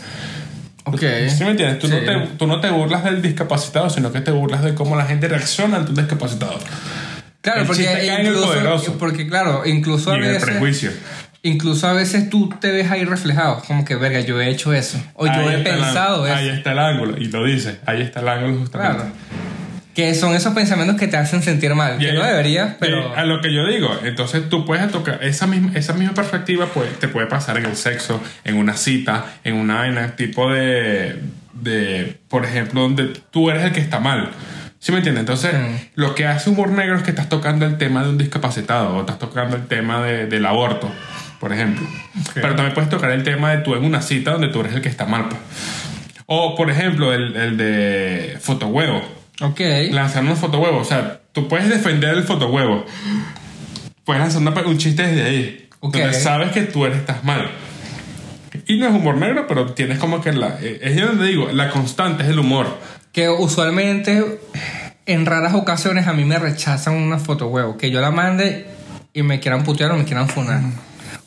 Ok. 0.88 1.02
¿Sí 1.30 1.44
me 1.44 1.52
entiendes? 1.52 1.80
Tú, 1.80 1.88
Sí. 1.88 1.94
No 1.94 2.00
te, 2.24 2.28
tú 2.38 2.48
no 2.48 2.60
te 2.62 2.70
burlas 2.70 3.04
del 3.04 3.22
discapacitado, 3.22 3.90
sino 3.90 4.12
que 4.12 4.22
te 4.22 4.32
burlas 4.32 4.64
de 4.64 4.74
cómo 4.74 4.96
la 4.96 5.06
gente 5.06 5.28
reacciona 5.28 5.78
ante 5.78 5.92
un 5.92 5.96
discapacitado. 5.98 6.58
Claro, 7.42 7.62
El 7.62 7.68
porque 7.68 8.18
incluso, 8.22 8.46
poderoso. 8.48 8.98
porque 8.98 9.28
claro, 9.28 9.64
incluso 9.66 10.12
a 10.12 10.16
Y 10.16 10.18
en 10.18 10.24
el 10.26 10.32
veces, 10.34 10.50
prejuicio. 10.50 10.92
incluso 11.44 11.88
a 11.88 11.94
veces 11.94 12.30
tú 12.30 12.50
te 12.60 12.72
ves 12.72 12.92
ahí 12.92 13.06
reflejado, 13.06 13.62
como 13.66 13.86
que 13.86 13.96
verga, 13.96 14.20
yo 14.22 14.42
he 14.42 14.50
hecho 14.50 14.74
eso, 14.74 15.02
o 15.14 15.26
yo 15.28 15.32
Ahí 15.32 15.48
he 15.50 15.58
está 15.60 15.70
el 15.70 15.76
pensado 15.80 16.28
eso. 16.28 16.36
Ahí 16.36 16.50
está 16.50 16.72
el 16.74 16.80
ángulo, 16.80 17.18
y 17.18 17.26
lo 17.26 17.46
dice, 17.46 17.80
ahí 17.86 18.02
está 18.02 18.20
el 18.20 18.28
ángulo 18.30 18.58
justamente. 18.60 18.96
Claro. 19.04 19.12
Que 19.98 20.14
son 20.14 20.36
esos 20.36 20.54
pensamientos 20.54 20.96
que 20.96 21.08
te 21.08 21.18
hacen 21.18 21.42
sentir 21.42 21.74
mal, 21.74 21.98
que 21.98 22.14
no 22.14 22.24
deberías, 22.24 22.76
pero 22.80 23.16
a 23.16 23.24
lo 23.26 23.42
que 23.42 23.52
yo 23.52 23.66
digo, 23.66 23.90
entonces 24.04 24.48
tú 24.48 24.64
puedes 24.64 24.92
tocar 24.92 25.24
esa 25.24 25.48
misma, 25.48 25.72
esa 25.74 25.94
misma 25.94 26.14
perspectiva, 26.14 26.68
pues, 26.68 27.00
te 27.00 27.08
puede 27.08 27.26
pasar 27.26 27.58
en 27.58 27.66
el 27.66 27.76
sexo, 27.76 28.22
en 28.44 28.58
una 28.58 28.78
cita, 28.78 29.26
en 29.44 29.56
una 29.56 29.78
vaina, 29.80 30.16
tipo 30.16 30.52
de, 30.52 31.20
de, 31.54 32.16
por 32.30 32.46
ejemplo, 32.46 32.82
donde 32.82 33.12
tú 33.32 33.50
eres 33.50 33.64
el 33.64 33.72
que 33.72 33.80
está 33.80 34.00
mal. 34.00 34.30
¿Sí 34.78 34.92
me 34.92 35.00
entiendes? 35.00 35.22
Entonces, 35.22 35.52
Sí. 35.56 35.90
lo 35.96 36.14
que 36.14 36.28
hace 36.28 36.52
humor 36.52 36.70
negro 36.70 36.96
es 36.98 37.02
que 37.02 37.10
estás 37.10 37.28
tocando 37.28 37.66
el 37.66 37.80
tema 37.80 38.04
de 38.04 38.10
un 38.10 38.20
discapacitado 38.20 38.96
o 38.96 39.00
estás 39.00 39.18
tocando 39.18 39.56
el 39.56 39.66
tema 39.66 40.04
de- 40.04 40.28
del 40.28 40.46
aborto, 40.46 40.92
por 41.40 41.52
ejemplo. 41.52 41.88
Pero 42.36 42.50
también 42.56 42.76
puedes 42.76 42.92
tocar 42.92 43.10
el 43.10 43.24
tema 43.24 43.50
de 43.50 43.64
tú 43.64 43.74
en 43.74 43.84
una 43.84 44.04
cita 44.04 44.34
donde 44.34 44.50
tú 44.50 44.60
eres 44.60 44.74
el 44.76 44.82
que 44.82 44.90
está 44.90 45.06
mal. 45.08 45.26
pues. 45.28 45.42
O, 46.28 46.56
por 46.56 46.70
ejemplo, 46.70 47.12
el, 47.14 47.36
el 47.36 47.58
de 47.58 48.38
fotohuevo 48.40 49.17
ok. 49.42 49.60
lanzar 49.92 50.24
una 50.24 50.36
foto 50.36 50.60
huevo. 50.60 50.80
O 50.80 50.84
sea, 50.86 51.22
tú 51.34 51.48
puedes 51.48 51.70
defender 51.70 52.16
el 52.18 52.24
foto 52.24 52.50
huevo. 52.50 52.86
Puedes 54.04 54.22
lanzar 54.22 54.42
una- 54.42 54.52
un 54.66 54.78
chiste 54.78 55.04
desde 55.06 55.24
ahí. 55.24 55.70
Ok. 55.80 55.96
Donde 55.98 56.14
sabes 56.14 56.52
que 56.52 56.62
tú 56.64 56.86
eres, 56.86 57.00
estás 57.00 57.24
mal. 57.24 57.50
Y 58.66 58.78
no 58.78 58.88
es 58.88 58.94
humor 58.94 59.18
negro, 59.18 59.46
pero 59.48 59.74
tienes 59.74 60.00
como 60.00 60.22
que 60.22 60.32
la. 60.34 60.58
eh, 60.62 60.80
Es 60.82 60.96
yo 60.98 61.08
donde 61.08 61.28
digo, 61.28 61.50
la 61.52 61.70
constante 61.70 62.24
es 62.24 62.30
el 62.30 62.40
humor. 62.40 62.78
Que 63.12 63.30
usualmente, 63.30 64.40
en 65.06 65.26
raras 65.26 65.54
ocasiones, 65.54 66.08
a 66.08 66.14
mí 66.14 66.26
me 66.26 66.40
rechazan 66.40 66.96
una 66.96 67.20
foto 67.20 67.48
huevo. 67.48 67.78
Que 67.78 67.92
yo 67.92 68.02
la 68.02 68.12
mande 68.12 68.66
y 69.14 69.22
me 69.24 69.40
quieran 69.40 69.64
putear 69.64 69.92
o 69.92 69.98
me 69.98 70.06
quieran 70.06 70.28
funar. 70.30 70.62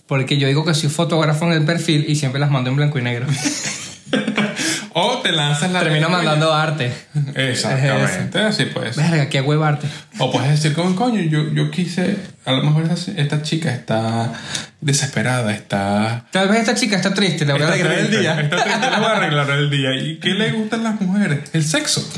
Porque 0.06 0.38
yo 0.38 0.48
digo 0.48 0.64
que 0.64 0.74
soy 0.74 0.88
fotógrafo 0.90 1.44
en 1.46 1.52
el 1.52 1.64
perfil 1.64 2.04
y 2.08 2.16
siempre 2.16 2.40
las 2.40 2.50
mando 2.50 2.70
en 2.70 2.76
blanco 2.76 2.98
y 2.98 3.02
negro. 3.02 3.26
O 4.94 5.18
te 5.18 5.32
lanzas 5.32 5.70
la. 5.70 5.80
Termino 5.80 6.08
mandando 6.08 6.52
arte. 6.52 6.92
Exactamente, 7.34 8.38
así 8.38 8.64
puede 8.66 8.92
ser. 8.92 9.04
Verga, 9.10 9.28
qué 9.28 9.40
huevo 9.40 9.64
arte. 9.64 9.86
O 10.18 10.30
puedes 10.32 10.50
decir, 10.50 10.72
como 10.74 10.94
coño, 10.96 11.20
yo, 11.20 11.48
yo 11.52 11.70
quise. 11.70 12.16
A 12.44 12.52
lo 12.52 12.62
mejor 12.62 12.84
esta, 12.90 13.12
esta 13.20 13.42
chica 13.42 13.70
está 13.70 14.32
desesperada, 14.80 15.52
está. 15.52 16.26
Tal 16.30 16.48
vez 16.48 16.60
esta 16.60 16.74
chica 16.74 16.96
está 16.96 17.12
triste, 17.14 17.44
le 17.44 17.52
voy 17.52 17.62
a 17.62 17.68
alegrar 17.68 17.92
el 17.98 18.10
día. 18.10 18.40
Está 18.40 18.62
triste, 18.64 18.90
le 18.90 18.96
voy 18.96 19.06
a 19.06 19.16
arreglar 19.16 19.50
el 19.50 19.70
día. 19.70 19.94
¿Y 19.94 20.18
qué 20.18 20.30
le 20.30 20.50
gustan 20.52 20.82
las 20.84 21.00
mujeres? 21.00 21.40
El 21.52 21.64
sexo. 21.64 22.08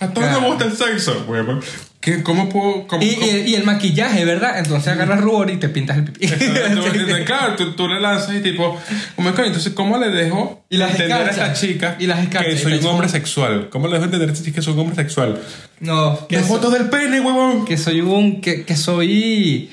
A 0.00 0.08
todos 0.08 0.28
Claro. 0.28 0.40
les 0.40 0.48
gusta 0.50 0.64
el 0.64 0.76
sexo. 0.76 1.24
huevón. 1.28 1.60
¿Qué, 2.00 2.22
¿Cómo 2.22 2.48
puedo.? 2.48 2.86
Cómo, 2.86 3.02
Y, 3.02 3.14
cómo- 3.16 3.26
y- 3.26 3.54
el 3.54 3.64
maquillaje, 3.64 4.24
¿verdad? 4.24 4.58
Entonces 4.58 4.88
agarras 4.88 5.20
rubor 5.20 5.50
y 5.50 5.58
te 5.58 5.68
pintas 5.68 5.98
el 5.98 6.04
pipí. 6.04 6.26
Claro, 7.26 7.56
tú, 7.56 7.72
tú 7.74 7.88
le 7.88 8.00
lanzas 8.00 8.34
y 8.36 8.40
tipo, 8.40 8.78
coño, 9.16 9.44
entonces, 9.44 9.72
¿cómo 9.74 9.98
le 9.98 10.08
dejo 10.08 10.64
Y 10.70 10.78
las 10.78 10.92
entender 10.92 11.12
a 11.18 11.20
esta 11.20 11.30
escarchas. 11.32 11.60
chica 11.60 11.96
Y 11.98 12.06
las 12.06 12.20
escarchas. 12.20 12.54
que 12.54 12.58
soy 12.58 12.72
un 12.78 12.86
hombre 12.86 13.08
sexual? 13.08 13.68
¿Cómo 13.70 13.86
le 13.86 13.92
dejo 13.94 14.04
entender 14.06 14.30
a 14.30 14.32
esta 14.32 14.44
chica 14.44 14.56
que 14.56 14.62
soy 14.62 14.72
un 14.74 14.80
hombre 14.80 14.96
sexual? 14.96 15.38
no, 15.80 16.26
que, 16.26 16.36
¡Qué 16.36 16.42
so- 16.42 16.48
foto 16.48 16.70
del 16.70 16.88
pene, 16.88 17.20
huevón! 17.20 17.64
que 17.66 17.76
soy 17.76 18.00
un 18.00 18.40
que, 18.40 18.64
que 18.64 18.76
soy 18.76 19.70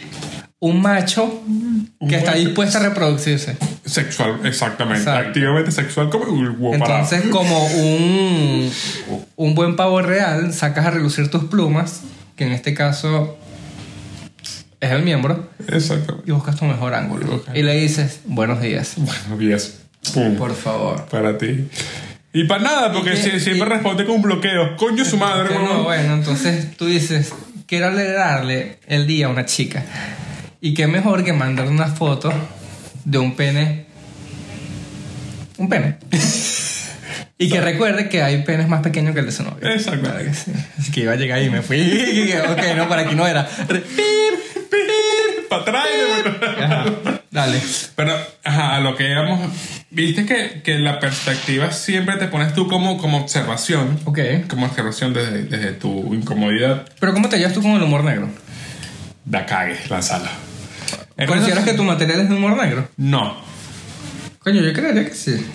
un 0.60 0.82
macho 0.82 1.42
que 2.10 2.16
está 2.18 2.34
dispuesto 2.34 2.78
a 2.80 2.82
reproducirse. 2.82 3.58
Sexual, 3.86 4.42
exactamente. 4.44 5.00
Exacto. 5.02 5.28
Activamente 5.30 5.72
sexual 5.72 6.10
como 6.10 6.26
un 6.26 6.80
parado. 6.80 6.96
Entonces, 7.06 7.30
como 7.32 7.66
un, 7.68 8.72
un 9.38 9.56
buen 9.56 9.76
pavo 9.76 10.02
real, 10.02 10.54
sacas 10.54 10.86
a 10.88 10.92
relucir 10.92 11.30
tus 11.32 11.46
plumas, 11.46 12.02
que 12.38 12.45
en 12.45 12.54
este 12.54 12.73
caso 12.73 13.38
es 14.80 14.91
el 14.91 15.02
miembro, 15.04 15.50
Exactamente. 15.67 16.23
y 16.30 16.32
buscas 16.32 16.56
tu 16.56 16.65
mejor 16.65 16.93
ángulo. 16.93 17.43
Y 17.54 17.63
le 17.63 17.73
dices, 17.76 18.21
buenos 18.26 18.62
días. 18.62 18.93
Bueno, 18.97 19.38
10. 19.38 19.80
Pum. 20.13 20.36
Por 20.38 20.54
favor. 20.56 21.06
Para 21.08 21.38
ti. 21.38 21.67
Y 22.34 22.43
para 22.43 22.62
nada, 22.63 22.93
porque 22.93 23.15
siempre 23.17 23.56
y- 23.56 23.60
responde 23.69 24.06
con 24.06 24.15
un 24.15 24.21
bloqueo. 24.21 24.78
Coño 24.78 25.04
su 25.04 25.17
madre, 25.17 25.56
no, 25.56 25.84
bueno, 25.84 26.13
entonces 26.13 26.78
tú 26.78 26.86
dices, 26.86 27.34
quiero 27.65 27.88
alegrarle 27.88 28.78
el 28.88 29.08
día 29.08 29.26
a 29.26 29.30
una 29.30 29.45
chica. 29.45 29.84
Y 30.62 30.73
qué 30.76 30.86
mejor 30.88 31.23
que 31.23 31.34
mandar 31.34 31.67
una 31.67 31.88
foto 31.88 32.32
de 33.04 33.17
un 33.17 33.36
pene. 33.36 33.88
Un 35.58 35.67
pene. 35.69 35.97
y 37.39 37.50
que 37.50 37.62
recuerde 37.62 38.10
que 38.10 38.23
hay 38.23 38.43
penes 38.43 38.67
más 38.67 38.82
pequeños 38.82 39.13
que 39.13 39.19
el 39.19 39.28
de 39.28 39.32
su 39.32 39.43
novio. 39.43 39.69
Exacto. 39.69 40.02
Claro 40.02 40.26
que 40.26 40.34
sí. 40.34 40.52
Así 40.78 40.91
que 40.91 41.02
iba 41.02 41.13
a 41.13 41.15
llegar 41.15 41.41
y 41.41 41.50
me 41.50 41.62
fui. 41.62 41.78
Ok, 42.50 42.76
no, 42.76 42.89
para 42.89 43.04
aquí 43.04 43.15
no 43.15 43.28
era. 43.28 43.45
Pip, 43.45 43.84
pip. 43.86 45.50
Para 45.50 45.62
atrás. 45.62 45.86
Ajá, 46.60 46.86
Dale. 47.32 47.62
Pero, 47.95 48.13
ajá, 48.43 48.76
a 48.76 48.80
lo 48.80 48.95
que 48.95 49.10
íbamos. 49.10 49.52
Viste 49.91 50.26
que, 50.26 50.62
que 50.63 50.80
la 50.80 51.00
perspectiva 51.00 51.71
siempre 51.71 52.17
te 52.17 52.28
pones 52.28 52.54
tú 52.54 52.67
como, 52.67 52.97
como 52.97 53.19
observación. 53.19 54.00
Ok. 54.06 54.19
Como 54.50 54.65
observación 54.65 55.13
desde, 55.13 55.43
desde 55.43 55.73
tu 55.73 56.13
incomodidad. 56.13 56.88
Pero 57.00 57.13
¿cómo 57.13 57.30
te 57.30 57.38
llevas 57.38 57.54
tú 57.54 57.62
con 57.62 57.71
el 57.71 57.84
humor 57.84 58.04
negro? 58.04 58.30
Da 59.26 59.45
cague, 59.45 59.78
lanzalo. 59.89 60.30
¿Consideras 61.28 61.63
que 61.63 61.73
tu 61.73 61.84
material 61.84 62.21
es 62.21 62.30
de 62.30 62.36
humor 62.36 62.58
negro? 62.58 62.89
No. 62.97 63.38
Coño, 64.39 64.62
yo 64.62 64.73
creería 64.73 65.06
que 65.06 65.13
sí. 65.13 65.45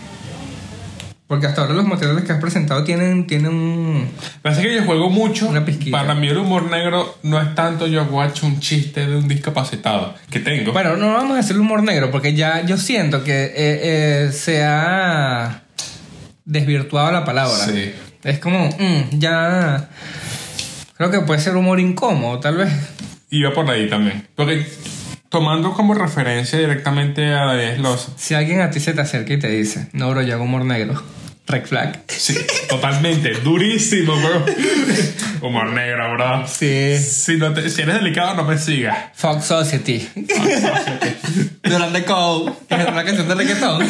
Porque 1.32 1.46
hasta 1.46 1.62
ahora 1.62 1.72
los 1.72 1.86
materiales 1.86 2.24
que 2.24 2.32
has 2.32 2.40
presentado 2.40 2.84
tienen, 2.84 3.26
tienen 3.26 3.54
un... 3.54 4.06
Pasa 4.42 4.60
que 4.60 4.74
yo 4.74 4.84
juego 4.84 5.08
mucho. 5.08 5.48
Una. 5.48 5.64
Para 5.90 6.14
mí 6.14 6.28
el 6.28 6.36
humor 6.36 6.70
negro 6.70 7.16
no 7.22 7.40
es 7.40 7.54
tanto 7.54 7.86
yo 7.86 8.04
guacho 8.04 8.46
un 8.46 8.60
chiste 8.60 9.06
de 9.06 9.16
un 9.16 9.26
discapacitado 9.28 10.14
que 10.28 10.40
tengo. 10.40 10.72
Bueno, 10.74 10.98
no 10.98 11.14
vamos 11.14 11.38
a 11.38 11.40
hacer 11.40 11.58
humor 11.58 11.82
negro 11.84 12.10
porque 12.10 12.34
ya 12.34 12.66
yo 12.66 12.76
siento 12.76 13.24
que 13.24 13.44
eh, 13.44 13.52
eh, 13.56 14.30
se 14.30 14.62
ha 14.62 15.62
desvirtuado 16.44 17.10
la 17.12 17.24
palabra. 17.24 17.64
Sí. 17.64 17.94
Es 18.24 18.38
como, 18.38 18.66
mm, 18.66 19.18
ya... 19.18 19.88
Creo 20.98 21.10
que 21.10 21.20
puede 21.20 21.40
ser 21.40 21.56
humor 21.56 21.80
incómodo, 21.80 22.40
tal 22.40 22.58
vez. 22.58 22.70
Iba 23.30 23.54
por 23.54 23.70
ahí 23.70 23.88
también. 23.88 24.28
Porque 24.34 24.66
tomando 25.30 25.72
como 25.72 25.94
referencia 25.94 26.58
directamente 26.58 27.32
a 27.32 27.46
Daniel. 27.46 27.86
Si 28.16 28.34
alguien 28.34 28.60
a 28.60 28.70
ti 28.70 28.80
se 28.80 28.92
te 28.92 29.00
acerca 29.00 29.32
y 29.32 29.38
te 29.38 29.48
dice, 29.48 29.88
no, 29.94 30.10
bro, 30.10 30.20
yo 30.20 30.34
hago 30.34 30.44
humor 30.44 30.66
negro. 30.66 31.02
Red 31.46 31.66
flag. 31.66 32.02
Sí, 32.08 32.36
totalmente. 32.68 33.30
Durísimo, 33.42 34.14
bro. 34.16 34.46
Humor 35.42 35.72
negro, 35.72 36.12
bro. 36.14 36.46
Sí. 36.46 36.96
Si, 36.98 37.36
no 37.36 37.52
te- 37.52 37.68
si 37.68 37.82
eres 37.82 37.96
delicado, 37.96 38.34
no 38.36 38.44
me 38.44 38.56
sigas. 38.58 38.96
Fuck 39.14 39.40
Society. 39.42 40.08
Durante 41.64 42.04
Code. 42.04 42.52
Que 42.68 42.74
es 42.76 42.88
una 42.88 43.04
canción 43.04 43.28
de 43.28 43.34
reggaetón. 43.34 43.86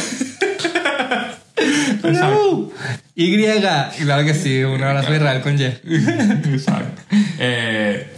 No. 2.04 2.70
Y. 3.14 3.36
Claro 4.02 4.24
que 4.24 4.34
sí, 4.34 4.62
un 4.64 4.82
abrazo 4.82 5.14
Israel 5.14 5.42
con 5.42 5.60
Y. 5.60 5.64
Exacto. 5.64 7.02
Eh, 7.38 8.10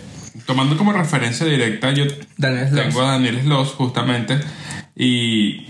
tomando 0.46 0.76
como 0.76 0.92
referencia 0.92 1.44
directa, 1.46 1.90
yo 1.92 2.04
Daniel 2.38 2.68
Sloss. 2.68 2.82
tengo 2.84 3.02
a 3.02 3.10
Daniel 3.12 3.40
Sloss 3.42 3.68
justamente. 3.72 4.38
Y. 4.96 5.66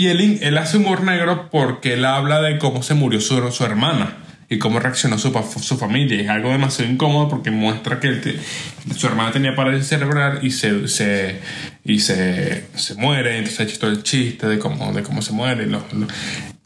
Y 0.00 0.08
él, 0.08 0.38
él 0.40 0.56
hace 0.56 0.78
humor 0.78 1.02
negro 1.02 1.50
porque 1.50 1.92
él 1.92 2.06
habla 2.06 2.40
de 2.40 2.56
cómo 2.56 2.82
se 2.82 2.94
murió 2.94 3.20
su, 3.20 3.52
su 3.52 3.64
hermana 3.66 4.16
y 4.48 4.56
cómo 4.56 4.80
reaccionó 4.80 5.18
su, 5.18 5.30
su 5.60 5.76
familia. 5.76 6.22
Es 6.22 6.30
algo 6.30 6.48
demasiado 6.48 6.90
incómodo 6.90 7.28
porque 7.28 7.50
muestra 7.50 8.00
que 8.00 8.38
su 8.96 9.06
hermana 9.06 9.30
tenía 9.30 9.54
parálisis 9.54 9.88
cerebral 9.88 10.38
y 10.40 10.52
se, 10.52 10.88
se, 10.88 11.40
y 11.84 11.98
se, 11.98 12.64
se 12.76 12.94
muere. 12.94 13.36
Entonces 13.36 13.60
ha 13.60 13.64
hecho 13.64 13.78
todo 13.78 13.90
el 13.90 14.02
chiste 14.02 14.46
de 14.46 14.58
cómo, 14.58 14.90
de 14.94 15.02
cómo 15.02 15.20
se 15.20 15.34
muere. 15.34 15.66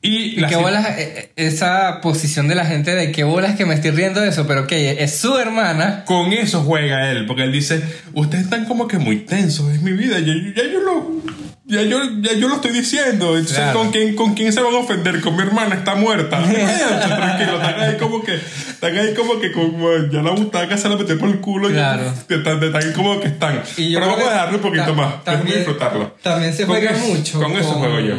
Y 0.09 0.40
¿Y 0.40 0.47
qué 0.47 0.57
bolas 0.57 0.87
eh, 0.87 0.95
eh, 0.99 1.33
esa 1.37 2.01
posición 2.03 2.47
de 2.49 2.55
la 2.55 2.67
gente 2.67 2.95
de 2.95 3.11
qué 3.11 3.25
bolas 3.25 3.57
que 3.57 3.64
me 3.64 3.75
estoy 3.75 3.90
riendo 3.93 4.21
de 4.21 4.29
eso? 4.29 4.47
Pero 4.47 4.67
que 4.67 5.03
es 5.03 5.17
su 5.19 5.37
hermana. 5.38 6.05
Con 6.05 6.33
eso 6.33 6.62
juega 6.62 7.11
él, 7.11 7.27
porque 7.27 7.45
él 7.45 7.53
dice, 7.53 7.83
ustedes 8.12 8.45
están 8.45 8.67
como 8.67 8.87
que 8.87 8.99
muy 8.99 9.19
tensos, 9.21 9.73
es 9.73 9.81
mi 9.83 9.93
vida, 9.93 10.19
ya, 10.19 10.35
ya 10.55 10.71
yo 10.71 10.81
lo... 10.81 11.25
Ya 11.67 11.81
yo, 11.81 11.99
ya 12.21 12.35
yo 12.35 12.49
lo 12.49 12.57
estoy 12.57 12.73
diciendo. 12.73 13.38
Entonces, 13.38 13.57
Claro. 13.57 13.79
¿con, 13.79 13.90
quién, 13.90 14.14
¿con 14.14 14.35
quién 14.35 14.53
se 14.53 14.61
van 14.61 14.75
a 14.75 14.79
ofender? 14.81 15.23
Con 15.23 15.35
mi 15.35 15.43
hermana, 15.45 15.77
está 15.77 15.95
muerta. 15.95 16.37
Tranquilo, 16.45 17.57
están 17.57 17.81
ahí 17.81 17.97
como 17.99 18.23
que, 18.23 18.35
están 18.35 18.99
ahí 18.99 19.14
como 19.14 19.40
que 19.40 19.51
como 19.51 19.88
ya 20.12 20.21
la 20.21 20.33
butaca 20.33 20.77
se 20.77 20.90
la 20.90 20.97
metió 20.97 21.19
por 21.19 21.31
el 21.31 21.40
culo. 21.40 21.71
Claro. 21.71 22.12
Y 22.29 22.35
están, 22.35 22.62
están 22.62 22.93
como 22.93 23.19
que 23.19 23.29
están. 23.29 23.62
Y 23.79 23.93
yo 23.93 23.99
Pero 23.99 24.12
vamos 24.12 24.29
a 24.29 24.33
dejarlo 24.33 24.57
un 24.59 24.62
poquito 24.62 24.95
más. 24.95 25.14
Déjame 25.25 25.53
disfrutarlo. 25.55 26.14
También 26.23 26.53
se 26.53 26.67
Con 26.67 26.77
juega 26.77 26.90
eso- 26.93 27.07
mucho. 27.07 27.40
con 27.40 27.53
eso 27.57 27.73
juego 27.73 27.99
yo. 28.01 28.14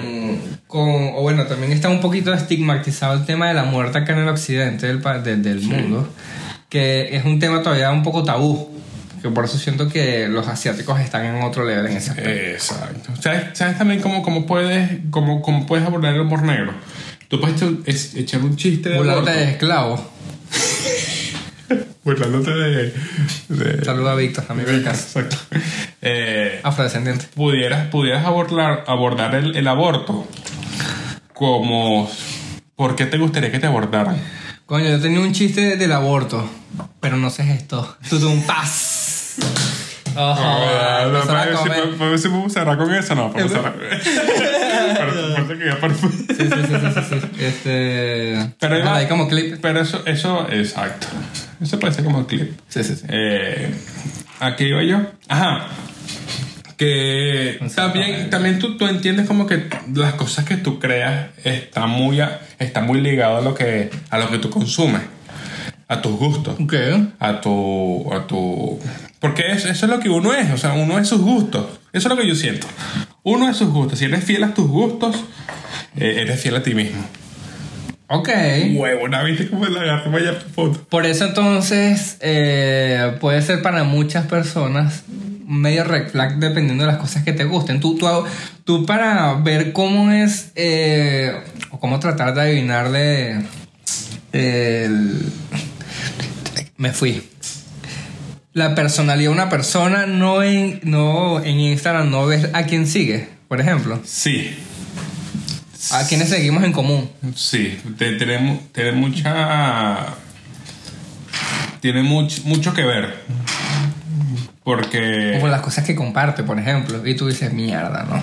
Con, 0.67 0.89
o 1.15 1.21
bueno, 1.21 1.45
también 1.45 1.71
está 1.71 1.89
un 1.89 2.01
poquito 2.01 2.33
estigmatizado 2.33 3.13
el 3.13 3.25
tema 3.25 3.47
de 3.47 3.53
la 3.53 3.63
muerte 3.63 3.99
acá 3.99 4.13
en 4.13 4.19
el 4.19 4.27
occidente 4.29 4.87
del, 4.87 5.01
del, 5.23 5.43
del 5.43 5.61
mundo, 5.61 6.09
que 6.69 7.15
es 7.15 7.23
un 7.23 7.39
tema 7.39 7.61
todavía 7.61 7.91
un 7.91 8.03
poco 8.03 8.23
tabú. 8.23 8.73
Que 9.21 9.29
por 9.31 9.45
eso 9.45 9.57
siento 9.57 9.87
que 9.89 10.27
los 10.27 10.47
asiáticos 10.47 10.99
están 10.99 11.25
en 11.25 11.41
otro 11.43 11.65
level 11.65 11.87
en 11.87 11.97
ese 11.97 12.11
aspecto. 12.11 12.31
Exacto. 12.31 13.09
¿Sabes, 13.19 13.57
sabes 13.57 13.77
también 13.77 13.99
cómo, 14.01 14.21
cómo, 14.21 14.45
puedes, 14.45 14.99
cómo, 15.09 15.41
cómo 15.41 15.65
puedes 15.65 15.85
abordar 15.85 16.13
el 16.13 16.21
humor 16.21 16.43
negro? 16.43 16.73
Tú 17.27 17.39
puedes 17.41 17.59
echar- 18.15 18.43
un 18.43 18.55
chiste 18.55 18.89
de 18.89 18.97
aborto. 18.97 19.23
de 19.31 19.43
esclavos. 19.51 20.01
Burlándote 22.03 22.51
de... 22.51 22.93
de 23.49 23.83
Saluda 23.85 24.11
a 24.11 24.15
Víctor, 24.15 24.45
amigo 24.49 24.69
de 24.69 24.83
casa. 24.83 25.19
Exacto. 25.21 25.37
Eh, 26.03 26.59
Afrodescendiente. 26.61 27.25
pudieras, 27.33 27.87
pudieras 27.87 28.25
abordar, 28.25 28.83
abordar 28.85 29.33
el, 29.33 29.55
el 29.55 29.67
aborto 29.67 30.27
como... 31.35 32.09
¿Por 32.75 32.95
qué 32.95 33.05
te 33.05 33.17
gustaría 33.19 33.51
que 33.51 33.59
te 33.59 33.67
abordaran? 33.67 34.17
Coño, 34.65 34.89
yo 34.89 34.99
tenía 34.99 35.19
un 35.19 35.31
chiste 35.31 35.77
del 35.77 35.91
aborto, 35.91 36.49
pero 36.99 37.17
no 37.17 37.29
sé 37.29 37.43
esto. 37.53 37.97
Tú 38.09 38.17
un 38.27 38.41
paz. 38.41 39.35
Ojo, 40.15 40.41
Ah, 40.43 41.05
no, 41.05 41.19
me 42.05 42.17
cerrar 42.49 42.77
con 42.77 42.93
eso, 42.93 43.15
no, 43.15 43.31
para 43.31 43.47
cerrar. 43.47 43.75
Pero 44.97 45.79
parece. 45.79 46.07
Sí, 46.07 46.15
sí, 46.27 46.45
sí, 46.47 46.75
sí, 46.93 47.19
sí. 47.19 47.43
Este. 47.43 48.53
Pero 48.59 48.89
ahí 48.89 49.07
como 49.07 49.27
clip. 49.27 49.57
Pero 49.61 49.81
eso, 49.81 50.01
eso, 50.05 50.47
exacto. 50.49 51.07
Eso 51.61 51.79
ser 51.93 52.03
como 52.03 52.25
clip. 52.25 52.57
Sí, 52.69 52.83
sí, 52.83 52.95
sí. 52.95 53.05
Eh, 53.09 53.73
¿A 54.39 54.55
qué 54.55 54.67
iba 54.67 54.83
yo? 54.83 55.01
Ajá. 55.27 55.67
Que 56.77 57.57
también, 57.73 58.29
también 58.29 58.59
tú, 58.59 58.77
tú 58.77 58.85
entiendes 58.87 59.27
como 59.27 59.47
que 59.47 59.67
las 59.93 60.13
cosas 60.15 60.43
que 60.45 60.57
tú 60.57 60.79
creas 60.79 61.27
están 61.43 61.89
muy, 61.89 62.19
a- 62.19 62.41
están 62.59 62.85
muy 62.85 62.99
ligadas 63.01 63.41
a 63.41 63.45
lo 63.45 63.53
que, 63.55 63.89
a 64.09 64.17
lo 64.17 64.29
que 64.29 64.39
tú 64.39 64.49
consumes, 64.49 65.01
a 65.87 66.01
tus 66.01 66.17
gustos, 66.17 66.59
Ok. 66.59 66.73
a 67.19 67.39
tu, 67.39 68.11
a 68.13 68.27
tu, 68.27 68.77
porque 69.19 69.51
eso, 69.53 69.69
eso 69.69 69.85
es 69.85 69.91
lo 69.91 69.99
que 69.99 70.09
uno 70.09 70.33
es, 70.33 70.51
o 70.51 70.57
sea, 70.57 70.73
uno 70.73 70.99
es 70.99 71.07
sus 71.07 71.21
gustos. 71.21 71.65
Eso 71.93 72.09
es 72.09 72.15
lo 72.15 72.21
que 72.21 72.27
yo 72.27 72.35
siento. 72.35 72.67
Uno 73.23 73.49
es 73.49 73.55
sus 73.55 73.69
gustos. 73.69 73.97
Si 73.99 74.05
eres 74.05 74.23
fiel 74.25 74.43
a 74.43 74.53
tus 74.53 74.67
gustos, 74.67 75.15
eh, 75.95 76.17
eres 76.19 76.41
fiel 76.41 76.57
a 76.57 76.61
ti 76.63 76.75
mismo. 76.75 77.01
Ok. 78.07 78.29
Huevo, 78.75 79.07
¿no 79.07 79.23
viste 79.23 79.49
cómo 79.49 79.65
la 79.65 79.81
agarré 79.81 80.11
vaya 80.11 80.33
foto? 80.53 80.79
Por 80.89 81.05
eso 81.05 81.25
entonces 81.25 82.17
eh, 82.19 83.15
puede 83.21 83.41
ser 83.41 83.61
para 83.61 83.83
muchas 83.85 84.25
personas 84.27 85.03
medio 85.47 85.83
red 85.83 86.09
flag 86.09 86.37
dependiendo 86.37 86.83
de 86.85 86.91
las 86.91 86.99
cosas 86.99 87.23
que 87.23 87.33
te 87.33 87.43
gusten. 87.45 87.79
Tú, 87.79 87.95
tú, 87.97 88.07
tú 88.63 88.85
para 88.85 89.33
ver 89.35 89.73
cómo 89.73 90.11
es 90.11 90.51
eh, 90.55 91.33
o 91.71 91.79
cómo 91.79 91.99
tratar 91.99 92.33
de 92.33 92.41
adivinarle 92.41 93.41
el... 94.31 95.31
Me 96.77 96.91
fui. 96.91 97.23
La 98.53 98.73
personalidad 98.75 99.29
de 99.29 99.33
una 99.33 99.49
persona 99.49 100.05
no 100.05 100.41
en, 100.43 100.79
no 100.83 101.43
en 101.43 101.59
Instagram 101.59 102.09
no 102.09 102.25
ves 102.25 102.47
a 102.53 102.63
quién 102.63 102.87
sigue, 102.87 103.27
por 103.47 103.59
ejemplo. 103.61 103.99
Sí, 104.05 104.55
A 105.91 106.05
quienes 106.07 106.29
seguimos 106.29 106.63
en 106.63 106.71
común. 106.71 107.09
Sí, 107.35 107.77
te- 107.97 108.13
tiene, 108.13 108.39
mu- 108.39 108.59
tiene 108.73 108.91
mucha. 108.93 110.07
Tiene 111.81 112.01
much- 112.03 112.43
mucho 112.45 112.73
que 112.73 112.83
ver. 112.83 113.13
Porque. 114.65 115.35
Como 115.35 115.47
las 115.47 115.61
cosas 115.61 115.85
que 115.85 115.95
comparte, 115.95 116.43
por 116.43 116.59
ejemplo. 116.59 117.07
Y 117.07 117.15
tú 117.15 117.27
dices, 117.27 117.53
mierda, 117.53 118.03
¿no? 118.09 118.21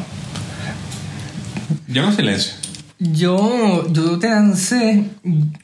Yo 1.86 2.02
no 2.02 2.12
silencio. 2.12 2.54
Yo, 2.98 3.86
yo 3.90 4.18
te 4.18 4.28
lancé 4.28 5.04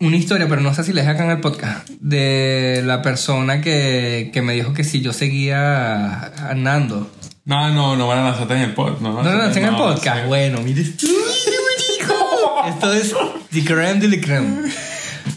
una 0.00 0.16
historia, 0.16 0.48
pero 0.48 0.60
no 0.60 0.72
sé 0.74 0.84
si 0.84 0.92
la 0.92 1.02
dejé 1.02 1.12
acá 1.12 1.24
en 1.24 1.30
el 1.30 1.40
podcast, 1.40 1.88
de 2.00 2.82
la 2.84 3.02
persona 3.02 3.60
que, 3.60 4.30
que 4.32 4.40
me 4.42 4.54
dijo 4.54 4.72
que 4.72 4.82
si 4.84 5.00
yo 5.00 5.12
seguía 5.12 6.26
a 6.48 6.54
Nando. 6.54 7.10
No, 7.44 7.70
no, 7.70 7.96
no 7.96 8.06
van 8.06 8.18
a 8.18 8.24
lanzarte 8.24 8.54
en 8.54 8.60
el 8.60 8.74
podcast. 8.74 9.00
No, 9.00 9.22
¿No 9.22 9.34
lancé 9.34 9.60
en 9.60 9.66
el 9.66 9.76
podcast? 9.76 10.22
sí. 10.22 10.26
Bueno, 10.28 10.60
mire. 10.62 10.82
Esto 12.68 12.92
es 12.92 13.14
The 13.50 13.64
Creme 13.64 14.00
de 14.00 14.08
la 14.16 14.20
Creme. 14.20 14.70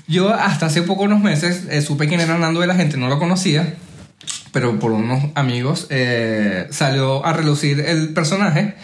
Yo 0.07 0.33
hasta 0.33 0.67
hace 0.67 0.81
poco 0.83 1.03
unos 1.03 1.21
meses 1.21 1.65
eh, 1.69 1.81
supe 1.81 2.07
quién 2.07 2.19
era 2.19 2.37
Nando 2.37 2.59
de 2.59 2.67
la 2.67 2.75
gente, 2.75 2.97
no 2.97 3.07
lo 3.07 3.17
conocía, 3.17 3.75
pero 4.51 4.79
por 4.79 4.91
unos 4.91 5.23
amigos 5.35 5.87
eh, 5.89 6.67
salió 6.71 7.25
a 7.25 7.33
relucir 7.33 7.79
el 7.79 8.09
personaje 8.09 8.75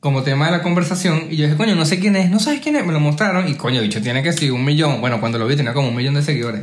como 0.00 0.22
tema 0.22 0.46
de 0.46 0.52
la 0.52 0.62
conversación 0.62 1.26
y 1.30 1.36
yo 1.36 1.44
dije, 1.44 1.56
coño, 1.56 1.74
no 1.74 1.84
sé 1.84 1.98
quién 1.98 2.14
es, 2.16 2.30
no 2.30 2.38
sabes 2.38 2.60
quién 2.60 2.76
es, 2.76 2.86
me 2.86 2.92
lo 2.92 3.00
mostraron 3.00 3.48
y 3.48 3.54
coño, 3.54 3.80
bicho, 3.80 4.00
tiene 4.00 4.22
que 4.22 4.32
ser 4.32 4.52
un 4.52 4.64
millón, 4.64 5.00
bueno, 5.00 5.20
cuando 5.20 5.38
lo 5.38 5.46
vi 5.46 5.56
tenía 5.56 5.72
como 5.72 5.88
un 5.88 5.96
millón 5.96 6.14
de 6.14 6.22
seguidores. 6.22 6.62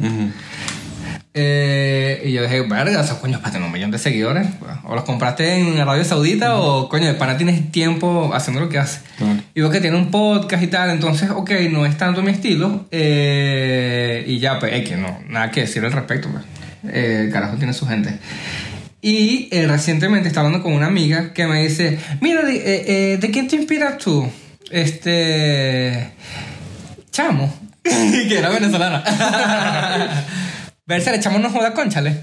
Eh, 1.37 2.23
y 2.27 2.31
yo 2.31 2.43
dije, 2.43 2.61
verga, 2.61 3.01
esos 3.01 3.17
coños 3.17 3.41
para 3.41 3.51
tener 3.51 3.67
un 3.67 3.73
millón 3.73 3.91
de 3.91 3.97
seguidores. 3.97 4.47
O 4.85 4.95
los 4.95 5.03
compraste 5.03 5.59
en 5.59 5.77
Arabia 5.77 6.05
Saudita 6.05 6.55
o 6.55 6.87
coño, 6.87 7.07
de 7.07 7.13
pana 7.15 7.35
tienes 7.35 7.73
tiempo 7.73 8.31
haciendo 8.33 8.61
lo 8.61 8.69
que 8.69 8.79
hace. 8.79 9.01
Y 9.53 9.59
veo 9.59 9.69
que 9.69 9.81
tiene 9.81 9.97
un 9.97 10.11
podcast 10.11 10.63
y 10.63 10.67
tal, 10.67 10.91
entonces, 10.91 11.29
ok, 11.29 11.51
no 11.71 11.85
es 11.85 11.97
tanto 11.97 12.21
mi 12.21 12.31
estilo. 12.31 12.85
eh, 12.89 14.23
y 14.25 14.39
ya, 14.39 14.59
pues, 14.59 14.71
es 14.73 14.87
que 14.87 14.95
no, 14.95 15.19
nada 15.27 15.51
que 15.51 15.61
decir 15.61 15.83
al 15.83 15.91
respecto, 15.91 16.29
pues. 16.31 16.45
Eh, 16.91 17.23
el 17.25 17.31
carajo 17.31 17.57
tiene 17.57 17.73
su 17.73 17.85
gente. 17.85 18.19
Y 19.05 19.49
eh, 19.51 19.67
recientemente 19.67 20.27
estaba 20.27 20.47
hablando 20.47 20.63
con 20.63 20.73
una 20.73 20.87
amiga 20.87 21.31
que 21.31 21.45
me 21.45 21.61
dice, 21.61 21.99
mira, 22.21 22.41
¿de, 22.41 22.55
eh, 22.55 22.85
eh, 22.87 23.17
¿de 23.17 23.29
quién 23.29 23.47
te 23.47 23.55
inspiras 23.55 23.99
tú? 23.99 24.27
Este... 24.71 26.09
Chamo. 27.11 27.53
que 27.83 28.35
era 28.35 28.49
venezolana. 28.49 29.03
Ver 30.87 31.01
si 31.03 31.11
le 31.11 31.17
echamos 31.17 31.39
una 31.39 31.51
joda, 31.51 31.75
conchale. 31.75 32.21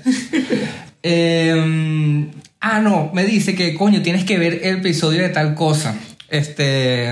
Eh, 1.04 2.28
ah, 2.60 2.80
no, 2.80 3.12
me 3.14 3.26
dice 3.26 3.54
que 3.54 3.74
coño, 3.74 4.02
tienes 4.02 4.24
que 4.24 4.38
ver 4.38 4.60
el 4.64 4.78
episodio 4.78 5.22
de 5.22 5.28
tal 5.28 5.54
cosa. 5.54 5.94
Este. 6.28 7.10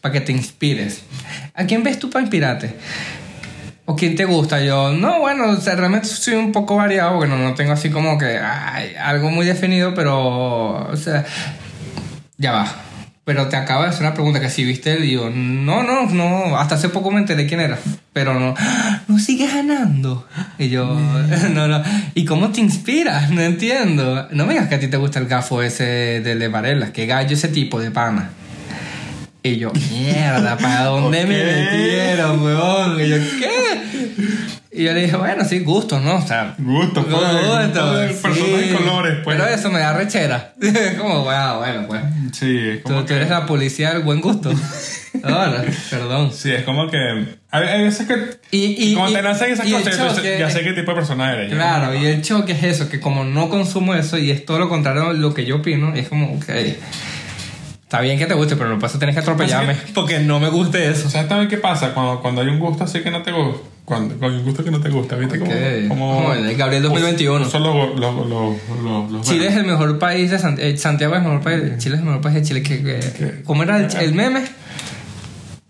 para 0.00 0.12
que 0.12 0.20
te 0.20 0.30
inspires. 0.30 1.02
¿A 1.54 1.64
quién 1.64 1.82
ves 1.82 1.98
tú 1.98 2.08
para 2.08 2.22
inspirarte? 2.22 2.74
¿O 3.90 3.96
quién 3.96 4.14
te 4.14 4.24
gusta? 4.24 4.60
Yo, 4.60 4.92
no, 4.92 5.18
bueno, 5.18 5.56
realmente 5.56 6.06
soy 6.06 6.34
un 6.34 6.52
poco 6.52 6.76
variado, 6.76 7.18
porque 7.18 7.28
no, 7.28 7.54
tengo 7.54 7.72
así 7.72 7.90
como 7.90 8.18
que 8.18 8.38
ay, 8.38 8.92
algo 8.94 9.32
muy 9.32 9.44
definido, 9.44 9.94
pero. 9.96 10.88
O 10.88 10.96
sea, 10.96 11.24
ya 12.38 12.52
va. 12.52 12.72
Pero 13.24 13.48
te 13.48 13.56
acabo 13.56 13.82
de 13.82 13.88
hacer 13.88 14.02
una 14.02 14.14
pregunta 14.14 14.38
que 14.38 14.48
si 14.48 14.64
viste 14.64 14.92
el 14.92 15.02
digo, 15.02 15.28
no, 15.28 15.82
no, 15.82 16.06
no, 16.06 16.56
hasta 16.56 16.76
hace 16.76 16.88
poco 16.88 17.10
me 17.10 17.18
enteré 17.18 17.48
quién 17.48 17.58
era, 17.58 17.80
pero 18.12 18.38
no, 18.38 18.54
"Ah, 18.56 19.00
no 19.08 19.18
sigues 19.18 19.52
ganando. 19.52 20.24
Y 20.56 20.68
yo, 20.68 20.96
no, 21.52 21.66
no, 21.66 21.82
¿y 22.14 22.24
cómo 22.24 22.50
te 22.50 22.60
inspiras? 22.60 23.30
No 23.30 23.40
entiendo. 23.42 24.28
No 24.30 24.46
me 24.46 24.52
digas 24.52 24.68
que 24.68 24.76
a 24.76 24.80
ti 24.80 24.86
te 24.86 24.98
gusta 24.98 25.18
el 25.18 25.26
gafo 25.26 25.62
ese 25.62 26.20
de 26.20 26.36
Le 26.36 26.46
Varela, 26.46 26.92
que 26.92 27.06
gallo 27.06 27.34
ese 27.34 27.48
tipo 27.48 27.80
de 27.80 27.90
pana. 27.90 28.30
Y 29.42 29.56
yo, 29.56 29.72
mierda, 29.90 30.56
¿para 30.58 30.84
dónde 30.84 31.24
me 31.24 31.42
metieron, 31.44 32.42
weón? 32.42 33.00
Y 33.00 33.08
yo, 33.08 33.16
¿qué? 33.38 33.80
Y 34.72 34.84
yo 34.84 34.92
le 34.92 35.02
dije, 35.02 35.16
bueno, 35.16 35.44
sí, 35.44 35.60
gusto, 35.60 35.98
¿no? 35.98 36.16
O 36.16 36.26
sea, 36.26 36.54
Gusto, 36.58 37.04
pues, 37.04 37.16
gusto 37.16 37.94
de 37.96 38.08
personas 38.08 38.62
y 38.64 38.74
colores, 38.74 39.18
pues. 39.24 39.36
Pero 39.38 39.48
eso 39.48 39.70
me 39.70 39.78
da 39.80 39.94
rechera. 39.94 40.52
como, 40.98 41.24
wow, 41.24 41.58
bueno, 41.58 41.86
pues. 41.88 42.02
Sí, 42.32 42.56
es 42.68 42.82
Tú, 42.82 42.88
como 42.90 43.00
tú 43.00 43.06
que. 43.06 43.14
eres 43.16 43.30
la 43.30 43.46
policía 43.46 43.94
del 43.94 44.02
buen 44.02 44.20
gusto. 44.20 44.52
Ahora, 45.24 45.64
perdón. 45.90 46.30
Sí, 46.32 46.52
es 46.52 46.62
como 46.62 46.88
que. 46.90 46.98
Hay, 47.50 47.82
veces 47.82 48.06
que. 48.06 48.14
Y, 48.52 48.90
y, 48.92 48.94
cuando 48.94 49.14
te 49.14 49.20
y- 49.20 49.22
lanzan 49.24 49.50
esas 49.50 49.66
cosas, 49.66 49.96
ya, 49.96 50.06
choque- 50.06 50.20
sé- 50.22 50.38
ya 50.38 50.50
sé 50.50 50.60
qué 50.62 50.72
tipo 50.72 50.90
de 50.92 50.96
persona 50.96 51.32
eres. 51.32 51.52
Claro, 51.52 51.94
y 51.94 52.04
el 52.06 52.22
choque 52.22 52.52
es 52.52 52.62
eso, 52.62 52.88
que 52.88 53.00
como 53.00 53.24
no 53.24 53.48
consumo 53.48 53.94
eso 53.94 54.18
y 54.18 54.30
es 54.30 54.44
todo 54.44 54.58
lo 54.60 54.68
contrario 54.68 55.08
a 55.08 55.12
lo 55.14 55.32
que 55.34 55.44
yo 55.46 55.56
opino, 55.56 55.94
es 55.94 56.08
como, 56.08 56.34
ok, 56.34 56.44
está 57.90 58.00
bien 58.02 58.18
que 58.18 58.26
te 58.26 58.34
guste, 58.34 58.54
pero 58.54 58.68
no 58.70 58.78
pasa 58.78 58.98
tienes 58.98 59.16
que 59.16 59.20
atropellarme 59.20 59.74
porque 59.96 60.20
no 60.20 60.38
me 60.38 60.48
guste 60.48 60.88
eso. 60.88 61.10
¿Sabes 61.10 61.28
también 61.28 61.48
qué 61.50 61.56
pasa? 61.56 61.92
Cuando, 61.92 62.20
cuando 62.20 62.40
hay 62.40 62.46
un 62.46 62.60
gusto 62.60 62.84
así 62.84 63.00
que 63.00 63.10
no 63.10 63.22
te 63.22 63.32
gusta. 63.32 63.62
Cuando, 63.84 64.14
cuando 64.16 64.36
hay 64.36 64.42
un 64.42 64.44
gusto 64.46 64.62
que 64.62 64.70
no 64.70 64.80
te 64.80 64.88
gusta, 64.90 65.16
¿viste? 65.16 65.40
Como, 65.40 65.50
Ok. 65.50 65.58
como, 65.88 66.14
Como 66.14 66.32
el 66.34 66.46
de 66.46 66.54
Gabriel 66.54 66.82
2021. 66.84 67.50
Son 67.50 67.64
los. 67.64 67.98
los, 67.98 68.14
los, 68.28 68.56
los, 68.84 69.10
los- 69.10 69.26
Chile 69.26 69.48
es 69.48 69.56
el 69.56 69.64
mejor 69.64 69.98
país 69.98 70.30
de 70.30 70.38
Sant- 70.38 70.60
eh, 70.60 70.76
Santiago 70.78 71.14
es 71.16 71.22
el 71.22 71.26
mejor 71.26 71.42
país, 71.42 71.62
Chile 71.78 71.96
es 71.96 72.00
el 72.00 72.06
mejor 72.06 72.20
país 72.20 72.34
de 72.36 72.42
Chile. 72.42 72.62
que 72.62 72.80
que- 72.84 73.42
¿Cómo 73.44 73.64
era 73.64 73.78
el, 73.78 73.88
el 73.96 74.14
meme? 74.14 74.44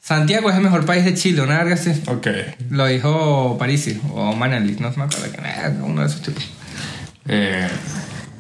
Santiago 0.03 0.51
es 0.51 0.57
el 0.57 0.63
mejor 0.63 0.85
país 0.85 1.05
de 1.07 1.15
Chile, 1.15 1.41
una 1.41 1.57
verga 1.59 1.75
así. 1.75 1.93
Ok. 2.09 2.27
Lo 2.71 2.85
dijo 2.87 3.57
Parisi 3.59 3.99
o 4.13 4.35
Manali, 4.35 4.73
no 4.79 4.91
me 4.91 5.05
acuerdo 5.05 5.27
quién 5.33 5.47
era, 5.47 5.73
uno 5.83 6.01
de 6.03 6.07
esos 6.09 6.21
tipos. 6.21 6.45
Eh, 7.29 7.67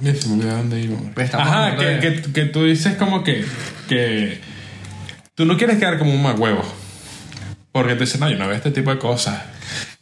ya 0.00 0.14
se 0.14 0.28
me 0.28 0.34
olvidó 0.34 0.56
dónde 0.56 0.80
iba. 0.80 0.98
Pues 1.14 1.34
Ajá, 1.34 1.76
que, 1.76 1.98
que, 2.00 2.32
que 2.32 2.44
tú 2.46 2.64
dices 2.64 2.96
como 2.96 3.22
que, 3.22 3.44
que 3.88 4.40
tú 5.34 5.44
no 5.44 5.56
quieres 5.56 5.78
quedar 5.78 5.98
como 5.98 6.12
un 6.12 6.22
más 6.22 6.38
huevo. 6.38 6.62
Porque 7.72 7.94
te 7.94 8.00
dicen, 8.00 8.20
no, 8.20 8.28
yo 8.28 8.36
no 8.36 8.48
veo 8.48 8.56
este 8.56 8.72
tipo 8.72 8.90
de 8.90 8.98
cosas. 8.98 9.42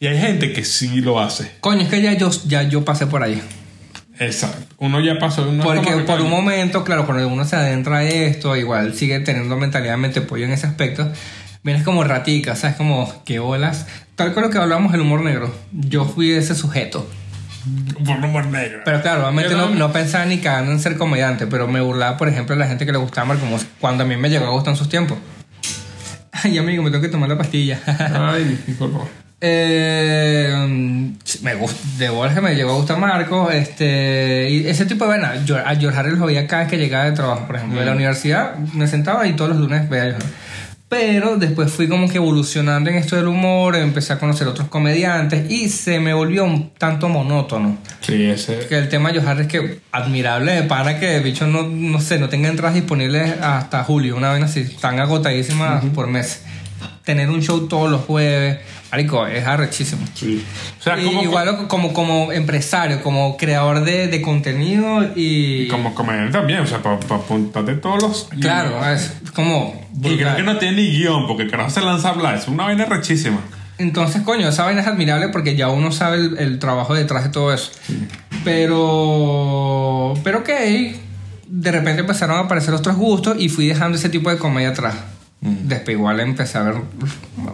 Y 0.00 0.06
hay 0.06 0.18
gente 0.18 0.52
que 0.52 0.64
sí 0.64 1.00
lo 1.00 1.20
hace. 1.20 1.52
Coño, 1.60 1.82
es 1.82 1.88
que 1.88 2.00
ya 2.00 2.14
yo, 2.14 2.30
ya 2.46 2.62
yo 2.62 2.84
pasé 2.84 3.06
por 3.06 3.22
ahí. 3.22 3.42
Exacto. 4.18 4.74
Uno 4.78 5.00
ya 5.00 5.18
pasó. 5.18 5.48
Uno 5.48 5.62
Porque 5.62 5.90
por 5.90 6.00
un 6.00 6.06
coño, 6.06 6.24
momento, 6.24 6.84
claro, 6.84 7.06
cuando 7.06 7.26
uno 7.28 7.44
se 7.44 7.56
adentra 7.56 7.98
a 7.98 8.04
esto, 8.04 8.56
igual 8.56 8.94
sigue 8.94 9.20
teniendo 9.20 9.56
mentalidad 9.56 9.98
de 9.98 10.20
pollo 10.22 10.44
en 10.44 10.52
ese 10.52 10.66
aspecto. 10.66 11.12
Vienes 11.62 11.82
como 11.82 12.04
ratica, 12.04 12.56
¿sabes? 12.56 12.76
Como 12.76 13.24
que 13.24 13.38
olas. 13.38 13.86
Tal 14.16 14.32
con 14.32 14.42
lo 14.42 14.50
que 14.50 14.58
hablábamos 14.58 14.92
del 14.92 15.02
humor 15.02 15.20
negro. 15.20 15.54
Yo 15.72 16.04
fui 16.04 16.32
ese 16.32 16.54
sujeto. 16.54 17.08
Por 18.04 18.16
humor 18.24 18.46
negro. 18.46 18.80
Pero 18.84 19.00
claro, 19.02 19.22
obviamente 19.22 19.54
no, 19.54 19.70
no- 19.70 19.92
pensaba 19.92 20.24
ni 20.24 20.38
cagando 20.38 20.72
en 20.72 20.80
ser 20.80 20.96
comediante, 20.96 21.46
pero 21.46 21.66
me 21.68 21.80
burlaba, 21.80 22.16
por 22.16 22.28
ejemplo, 22.28 22.54
de 22.54 22.60
la 22.60 22.66
gente 22.68 22.86
que 22.86 22.92
le 22.92 22.98
gustaba 22.98 23.26
Marco 23.28 23.46
Mos, 23.46 23.66
cuando 23.80 24.04
a 24.04 24.06
mí 24.06 24.16
me 24.16 24.30
llegó 24.30 24.46
a 24.46 24.50
gustar 24.50 24.72
en 24.72 24.76
sus 24.76 24.88
tiempos. 24.88 25.18
Ay, 26.32 26.58
amigo, 26.58 26.82
me 26.82 26.90
tengo 26.90 27.02
que 27.02 27.08
tomar 27.08 27.28
la 27.28 27.36
pastilla. 27.38 27.78
Ay, 28.32 28.60
disculpa. 28.66 29.00
Eh, 29.40 31.12
me 31.42 31.54
gusta, 31.54 31.80
de 31.98 32.08
bolas 32.08 32.34
que 32.34 32.40
me 32.40 32.54
llegó 32.54 32.72
a 32.72 32.74
gustar 32.76 32.98
Marco, 32.98 33.50
este, 33.50 34.48
y 34.50 34.66
ese 34.66 34.84
tipo 34.86 35.04
de 35.04 35.10
vaina. 35.10 35.44
Yo 35.44 35.56
a 35.58 35.74
George 35.76 35.96
Harris 35.98 36.18
lo 36.18 36.26
veía 36.26 36.46
cada 36.46 36.62
vez 36.62 36.70
que 36.70 36.76
llegaba 36.78 37.04
de 37.04 37.12
trabajo, 37.12 37.46
por 37.46 37.56
ejemplo, 37.56 37.78
de 37.78 37.86
la 37.86 37.92
universidad, 37.92 38.56
me 38.56 38.86
sentaba 38.88 39.26
y 39.26 39.34
todos 39.34 39.50
los 39.50 39.60
lunes 39.60 39.88
veía 39.88 40.02
a 40.04 40.06
George. 40.06 40.26
Pero 40.88 41.36
después 41.36 41.70
fui 41.70 41.86
como 41.86 42.08
que 42.08 42.16
evolucionando 42.16 42.88
en 42.88 42.96
esto 42.96 43.14
del 43.16 43.26
humor, 43.26 43.76
empecé 43.76 44.14
a 44.14 44.18
conocer 44.18 44.48
otros 44.48 44.68
comediantes 44.68 45.50
y 45.50 45.68
se 45.68 46.00
me 46.00 46.14
volvió 46.14 46.44
un 46.44 46.70
tanto 46.70 47.10
monótono. 47.10 47.76
Sí, 48.00 48.24
ese. 48.24 48.66
Que 48.68 48.78
el 48.78 48.88
tema 48.88 49.12
de 49.12 49.20
Joe 49.20 49.28
Harris 49.28 49.48
que 49.48 49.80
admirable 49.92 50.52
de 50.52 50.62
pana 50.62 50.98
que 50.98 51.16
el 51.16 51.22
bicho 51.22 51.46
no, 51.46 51.64
no 51.64 52.00
sé, 52.00 52.18
no 52.18 52.30
tenga 52.30 52.48
entradas 52.48 52.74
disponibles 52.74 53.34
hasta 53.42 53.84
julio, 53.84 54.16
una 54.16 54.32
vez 54.32 54.42
así, 54.44 54.60
están 54.60 54.98
agotadísimas 54.98 55.84
por 55.94 56.06
mes. 56.06 56.42
Tener 57.08 57.30
un 57.30 57.40
show 57.40 57.66
todos 57.68 57.90
los 57.90 58.02
jueves, 58.02 58.58
marico, 58.90 59.26
es 59.26 59.46
arrechísimo. 59.46 60.04
Sí. 60.12 60.44
O 60.78 60.82
sea, 60.82 61.00
Y 61.00 61.06
como, 61.06 61.22
igual 61.22 61.66
como, 61.68 61.94
como 61.94 62.32
empresario, 62.32 63.02
como 63.02 63.38
creador 63.38 63.82
de, 63.82 64.08
de 64.08 64.20
contenido 64.20 65.06
y... 65.16 65.68
como 65.68 65.94
comediante 65.94 66.32
también. 66.32 66.60
O 66.60 66.66
sea, 66.66 66.82
para 66.82 66.96
apuntarte 66.96 67.76
todos 67.76 68.02
los. 68.02 68.28
Claro, 68.42 68.86
es 68.92 69.10
como... 69.34 69.88
Y 70.04 70.18
creo 70.18 70.36
que 70.36 70.42
no 70.42 70.58
tiene 70.58 70.82
ni 70.82 70.90
guion, 70.98 71.26
porque 71.26 71.44
el 71.44 71.50
carajo 71.50 71.70
se 71.70 71.80
lanza 71.80 72.08
a 72.08 72.10
hablar. 72.10 72.34
Es 72.34 72.46
una 72.46 72.64
vaina 72.64 72.84
rechísima. 72.84 73.40
Entonces, 73.78 74.20
coño, 74.20 74.46
esa 74.46 74.64
vaina 74.64 74.82
es 74.82 74.86
admirable 74.86 75.30
porque 75.30 75.56
ya 75.56 75.70
uno 75.70 75.90
sabe 75.90 76.18
el, 76.18 76.36
el 76.36 76.58
trabajo 76.58 76.92
detrás 76.92 77.24
de 77.24 77.30
todo 77.30 77.54
eso. 77.54 77.70
Pero. 78.44 80.12
Pero 80.22 80.40
ok. 80.40 80.50
De 81.46 81.72
repente 81.72 82.00
empezaron 82.02 82.36
a 82.36 82.40
aparecer 82.40 82.74
otros 82.74 82.96
gustos 82.96 83.36
y 83.38 83.48
fui 83.48 83.66
dejando 83.66 83.96
ese 83.96 84.10
tipo 84.10 84.28
de 84.28 84.36
comedia 84.36 84.68
atrás. 84.68 84.94
Después 85.40 85.96
igual 85.96 86.18
empecé 86.20 86.58
a 86.58 86.62
ver 86.62 86.74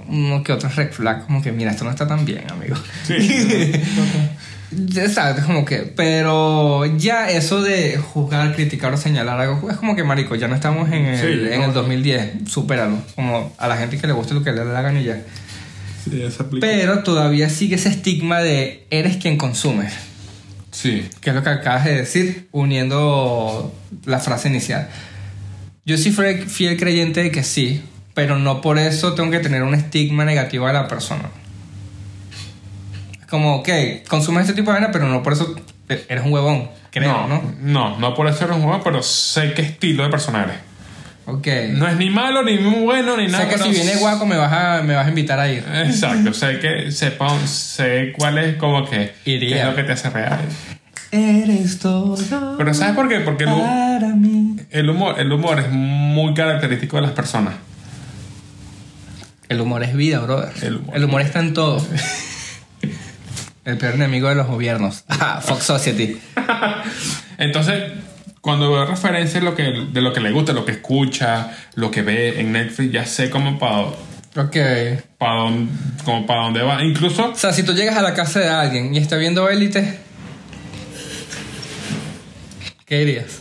uno 0.09 0.43
que 0.43 0.53
otro 0.53 0.71
red 0.71 0.91
flag, 0.91 1.27
como 1.27 1.43
que 1.43 1.53
mira, 1.53 1.71
esto 1.71 1.85
no 1.85 1.91
está 1.91 2.07
tan 2.09 2.25
bien, 2.25 2.45
amigo. 2.51 2.77
Sí. 3.07 3.73
Sabes, 5.13 5.45
como 5.45 5.65
que, 5.65 5.81
pero 5.95 6.85
ya 6.97 7.31
eso 7.31 7.63
de 7.63 7.97
juzgar, 7.99 8.55
criticar 8.55 8.93
o 8.93 8.97
señalar 8.97 9.39
algo, 9.41 9.71
es 9.71 9.77
como 9.77 9.95
que, 9.95 10.03
marico, 10.03 10.35
ya 10.35 10.49
no 10.49 10.55
estamos 10.57 10.89
en 10.91 11.05
el, 11.07 11.19
Sí, 11.19 11.53
en 11.53 11.61
no. 11.61 11.67
el 11.67 11.73
2010, 11.75 12.49
supéralo. 12.49 12.97
Como 13.15 13.53
a 13.59 13.69
la 13.69 13.77
gente 13.77 13.99
que 13.99 14.07
le 14.07 14.13
guste 14.15 14.35
lo 14.35 14.43
que 14.43 14.51
le 14.53 14.65
gana 14.65 15.01
y 15.01 15.05
ya. 15.05 15.23
sí. 16.05 16.23
Pero 16.61 17.01
todavía 17.05 17.49
sigue 17.51 17.77
ese 17.77 17.91
estigma 17.91 18.41
de 18.41 18.87
eres 18.91 19.17
quien 19.19 19.37
consume, 19.37 19.89
Sí. 20.73 21.09
que 21.21 21.31
es 21.31 21.37
lo 21.37 21.43
que 21.45 21.51
acabas 21.51 21.85
de 21.85 21.95
decir, 21.95 22.49
uniendo 22.51 23.73
la 24.07 24.19
frase 24.19 24.49
inicial. 24.49 24.89
Yo 25.87 25.99
sí 25.99 26.13
fui 26.13 26.35
fiel 26.47 26.79
creyente 26.79 27.23
de 27.23 27.31
que 27.31 27.43
sí, 27.43 27.83
pero 28.15 28.39
no 28.39 28.61
por 28.61 28.79
eso 28.79 29.15
tengo 29.15 29.31
que 29.31 29.41
tener 29.41 29.63
un 29.63 29.75
estigma 29.75 30.25
negativo 30.25 30.67
de 30.67 30.73
la 30.73 30.89
persona. 30.89 31.25
Es 33.21 33.27
como, 33.27 33.57
ok, 33.57 33.69
consumes 34.09 34.43
este 34.43 34.55
tipo 34.55 34.71
de 34.71 34.79
vaina, 34.79 34.93
pero 34.93 35.09
no 35.09 35.23
por 35.23 35.35
eso 35.35 35.55
eres 35.89 36.25
un 36.25 36.33
huevón, 36.33 36.71
creo, 36.91 37.27
¿no? 37.27 37.55
no, 37.61 37.99
no 37.99 38.15
por 38.15 38.29
eso 38.29 38.45
eres 38.45 38.57
un 38.57 38.63
juego, 38.63 38.83
pero 38.83 39.03
sé 39.03 39.53
qué 39.53 39.63
estilo 39.63 40.05
de 40.05 40.11
persona 40.11 40.45
eres. 40.45 40.57
Ok. 41.27 41.49
No 41.73 41.89
es 41.89 41.97
ni 41.97 42.11
malo, 42.11 42.43
ni 42.43 42.59
muy 42.59 42.81
bueno, 42.81 43.17
ni 43.17 43.27
nada. 43.29 43.45
sé 43.45 43.51
que 43.51 43.63
si 43.63 43.71
viene 43.71 43.97
guaco 43.97 44.27
me 44.27 44.37
vas 44.37 44.53
a, 44.53 44.83
me 44.83 44.95
vas 44.95 45.07
a 45.07 45.09
invitar 45.09 45.39
a 45.41 45.51
ir. 45.51 45.65
Exacto, 45.85 46.33
sé 46.33 46.59
que 46.61 46.93
sepa, 46.93 47.29
sé 47.47 48.13
cuál 48.17 48.39
es 48.39 48.57
como 48.57 48.89
que 48.89 49.15
Iría. 49.25 49.49
qué 49.49 49.61
es 49.61 49.67
lo 49.67 49.75
que 49.75 49.83
te 49.85 49.93
hace 49.93 50.11
real. 50.11 50.41
Eres 51.11 51.79
todo 51.79 52.17
Pero 52.59 52.75
¿sabes 52.75 52.95
por 52.95 53.09
qué? 53.09 53.21
Porque 53.21 53.45
para 53.45 54.09
mí. 54.09 54.44
El 54.71 54.89
humor, 54.91 55.19
el 55.19 55.31
humor 55.33 55.61
es 55.61 55.71
muy 55.71 56.35
característico 56.35 56.97
de 56.97 57.03
las 57.03 57.13
personas. 57.13 57.55
El 59.49 59.61
humor 59.61 59.83
es 59.85 59.95
vida, 59.95 60.21
brother. 60.21 60.53
El 60.63 60.77
humor. 60.77 60.97
El 60.97 61.05
humor 61.05 61.21
está 61.21 61.41
en 61.41 61.55
todo. 61.55 61.85
El 63.65 63.79
peor 63.79 63.95
enemigo 63.95 64.29
de 64.29 64.35
los 64.35 64.47
gobiernos. 64.47 65.05
Ah, 65.09 65.41
Fox 65.43 65.65
Society. 65.65 66.19
Entonces, 67.39 67.93
cuando 68.41 68.71
veo 68.71 68.85
referencias 68.87 69.43
de 69.43 69.49
lo 69.51 69.55
que, 69.57 69.63
de 69.91 70.01
lo 70.03 70.13
que 70.13 70.21
le 70.21 70.31
gusta, 70.33 70.53
lo 70.53 70.65
que 70.65 70.73
escucha, 70.73 71.51
lo 71.75 71.91
que 71.91 72.03
ve 72.03 72.41
en 72.41 72.53
Netflix, 72.53 72.93
ya 72.93 73.07
sé 73.07 73.31
como 73.31 73.59
para 73.59 73.87
Ok. 74.37 74.57
para 75.19 75.35
dónde, 75.43 75.73
como 76.05 76.27
para 76.27 76.43
dónde 76.43 76.63
va. 76.63 76.83
Incluso, 76.85 77.31
O 77.31 77.35
sea, 77.37 77.53
si 77.53 77.63
tú 77.63 77.73
llegas 77.73 77.97
a 77.97 78.03
la 78.03 78.13
casa 78.15 78.41
de 78.41 78.49
alguien 78.49 78.95
y 78.95 78.99
está 78.99 79.17
viendo 79.17 79.49
élite, 79.49 79.99
¿qué 82.87 82.99
dirías? 82.99 83.41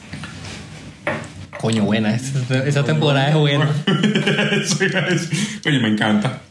Coño, 1.63 1.83
buena. 1.85 2.13
Esa, 2.13 2.57
esa 2.65 2.83
temporada 2.83 3.29
es 3.29 3.35
buena. 3.35 3.69
Oye, 5.65 5.79
me 5.79 5.87
encanta. 5.87 6.41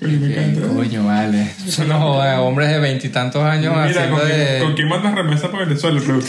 Oye, 0.00 0.16
me 0.18 0.26
encanta. 0.28 0.68
Coño, 0.68 1.04
vale. 1.04 1.50
Son 1.68 1.86
unos 1.86 2.00
joder, 2.00 2.38
hombres 2.38 2.68
de 2.70 2.78
veintitantos 2.78 3.42
años 3.42 3.74
Mira, 3.74 3.84
haciendo 3.86 4.16
¿con, 4.16 4.26
quién, 4.28 4.38
de... 4.38 4.58
¿con 4.60 4.74
quién 4.74 4.88
mandas 4.88 5.12
remesa 5.12 5.50
para 5.50 5.64
Venezuela? 5.64 6.00
Creo. 6.00 6.20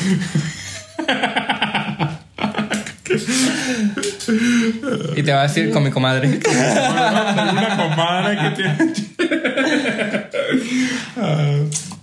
Y 5.16 5.22
te 5.22 5.32
va 5.32 5.42
a 5.42 5.44
decir 5.44 5.70
con 5.74 5.84
mi 5.84 5.92
comadre. 5.92 6.40
Una 6.50 7.78
comadre 7.78 8.38
que 8.40 8.50
tiene. 8.56 8.94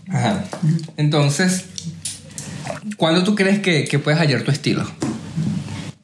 Ajá. 0.09 0.45
Entonces, 0.97 1.65
¿cuándo 2.97 3.25
tú 3.25 3.35
crees 3.35 3.59
que, 3.59 3.87
que 3.87 3.99
puedes 3.99 4.21
hallar 4.21 4.43
tu 4.43 4.53
estilo? 4.53 4.89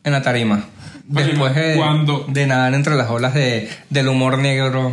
En 0.05 0.13
la 0.13 0.23
tarima. 0.23 0.65
Después 1.07 1.55
de, 1.55 1.75
cuando- 1.77 2.25
de 2.29 2.47
nadar 2.47 2.73
entre 2.75 2.95
las 2.95 3.11
olas 3.11 3.35
de, 3.35 3.69
del 3.91 4.09
humor 4.09 4.39
negro, 4.39 4.93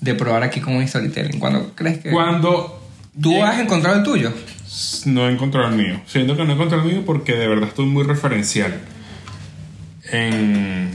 de 0.00 0.14
probar 0.14 0.42
aquí 0.42 0.60
con 0.60 0.74
un 0.76 0.86
storytelling. 0.88 1.38
¿Cuándo 1.38 1.72
crees 1.74 1.98
que 1.98 2.10
Cuando 2.10 2.82
tú 3.20 3.32
llega- 3.32 3.50
has 3.50 3.60
encontrado 3.60 3.96
el 3.98 4.02
tuyo? 4.02 4.32
no 5.06 5.28
he 5.28 5.32
encontrado 5.32 5.68
el 5.68 5.74
mío. 5.74 6.00
Siento 6.06 6.36
que 6.36 6.44
no 6.44 6.50
he 6.50 6.54
encontrado 6.54 6.84
el 6.84 6.92
mío 6.92 7.02
porque 7.04 7.32
de 7.34 7.46
verdad 7.48 7.68
estoy 7.68 7.86
muy 7.86 8.04
referencial. 8.04 8.72
En. 10.12 10.90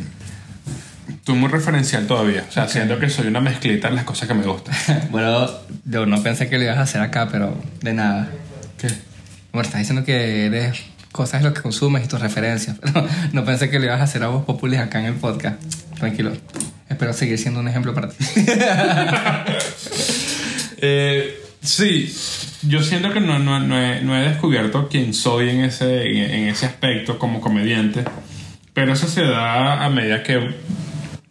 Estoy 1.09 1.35
muy 1.35 1.49
referencial 1.49 2.05
todavía. 2.07 2.45
O 2.47 2.51
sea, 2.51 2.67
siento 2.67 2.99
que 2.99 3.09
soy 3.09 3.27
una 3.27 3.41
mezclita 3.41 3.89
de 3.89 3.95
las 3.95 4.03
cosas 4.05 4.27
que 4.27 4.33
me 4.33 4.45
gustan. 4.45 4.75
bueno, 5.11 5.47
yo 5.85 6.05
no 6.05 6.21
pensé 6.23 6.49
que 6.49 6.57
lo 6.57 6.63
ibas 6.65 6.77
a 6.77 6.81
hacer 6.81 7.01
acá, 7.01 7.29
pero 7.31 7.55
de 7.81 7.93
nada. 7.93 8.29
¿Qué? 8.77 8.87
Bueno, 9.51 9.65
estás 9.67 9.79
diciendo 9.79 10.03
que 10.03 10.45
eres 10.47 10.81
cosas 11.15 11.41
de 11.41 11.47
lo 11.47 11.53
que 11.53 11.61
consumes 11.61 12.03
y 12.03 12.07
tus 12.09 12.19
referencias, 12.19 12.77
pero 12.81 13.07
no 13.31 13.45
pensé 13.45 13.69
que 13.69 13.79
lo 13.79 13.85
ibas 13.85 14.01
a 14.01 14.03
hacer 14.03 14.21
a 14.23 14.27
vos 14.27 14.43
populis 14.43 14.79
acá 14.79 14.99
en 14.99 15.05
el 15.05 15.13
podcast. 15.13 15.55
Tranquilo. 15.97 16.33
Espero 16.89 17.13
seguir 17.13 17.39
siendo 17.39 17.61
un 17.61 17.69
ejemplo 17.69 17.93
para 17.93 18.09
ti. 18.09 18.17
Eh, 20.87 21.41
sí, 21.63 22.13
yo 22.63 22.83
siento 22.83 23.11
que 23.11 23.21
no, 23.21 23.39
no, 23.39 23.61
no, 23.61 23.81
he, 23.81 24.01
no 24.01 24.15
he 24.15 24.27
descubierto 24.27 24.89
quién 24.89 25.13
soy 25.13 25.49
en 25.49 25.61
ese, 25.61 26.05
en, 26.05 26.31
en 26.31 26.49
ese 26.49 26.65
aspecto 26.65 27.17
como 27.17 27.39
comediante, 27.39 28.03
pero 28.73 28.91
eso 28.91 29.07
se 29.07 29.21
da 29.21 29.83
a 29.83 29.89
medida 29.89 30.21
que 30.21 30.53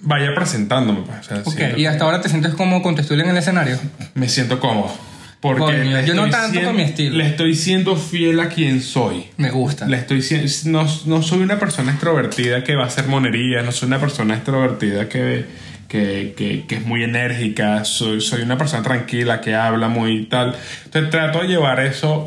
vaya 0.01 0.35
presentándome. 0.35 1.03
pues. 1.03 1.19
O 1.21 1.23
sea, 1.23 1.43
ok, 1.45 1.79
y 1.79 1.87
hasta 1.87 2.05
ahora 2.05 2.23
te 2.23 2.31
sientes 2.31 2.55
como 2.55 2.83
con 2.83 2.97
tu 2.97 3.03
estilo 3.03 3.23
en 3.23 3.29
el 3.31 3.37
escenario. 3.37 3.79
me 4.15 4.29
siento 4.31 4.59
cómodo. 4.59 4.93
Porque 5.45 5.63
Coño, 5.77 6.01
yo 6.01 6.15
no 6.15 6.31
tanto 6.31 6.53
siendo- 6.53 6.69
con 6.71 6.77
mi 6.79 6.85
estilo. 6.85 7.17
Le 7.19 7.27
estoy 7.27 7.55
siendo 7.55 7.97
fiel 7.97 8.41
a 8.41 8.49
quien 8.49 8.81
soy. 8.81 9.27
Me 9.37 9.51
gusta. 9.51 9.87
Le 9.87 9.99
estoy 9.99 10.23
no, 10.65 10.87
no 11.05 11.21
soy 11.23 11.41
una 11.41 11.59
persona 11.59 11.91
extrovertida 11.93 12.65
que 12.65 12.75
va 12.75 12.85
a 12.85 12.87
hacer 12.87 13.09
monería, 13.09 13.61
no 13.61 13.71
soy 13.71 13.89
una 13.89 14.01
persona 14.01 14.37
extrovertida 14.37 15.07
que, 15.07 15.45
que, 15.87 16.33
que, 16.35 16.65
que 16.67 16.75
es 16.77 16.87
muy 16.87 17.05
enérgica, 17.05 17.85
soy, 17.85 18.23
soy 18.23 18.41
una 18.41 18.57
persona 18.57 18.83
tranquila 18.83 19.43
que 19.43 19.55
habla 19.55 19.89
muy 19.89 20.25
tal. 20.25 20.57
Entonces 20.87 21.11
trato 21.11 21.41
de 21.43 21.49
llevar 21.49 21.79
eso 21.81 22.27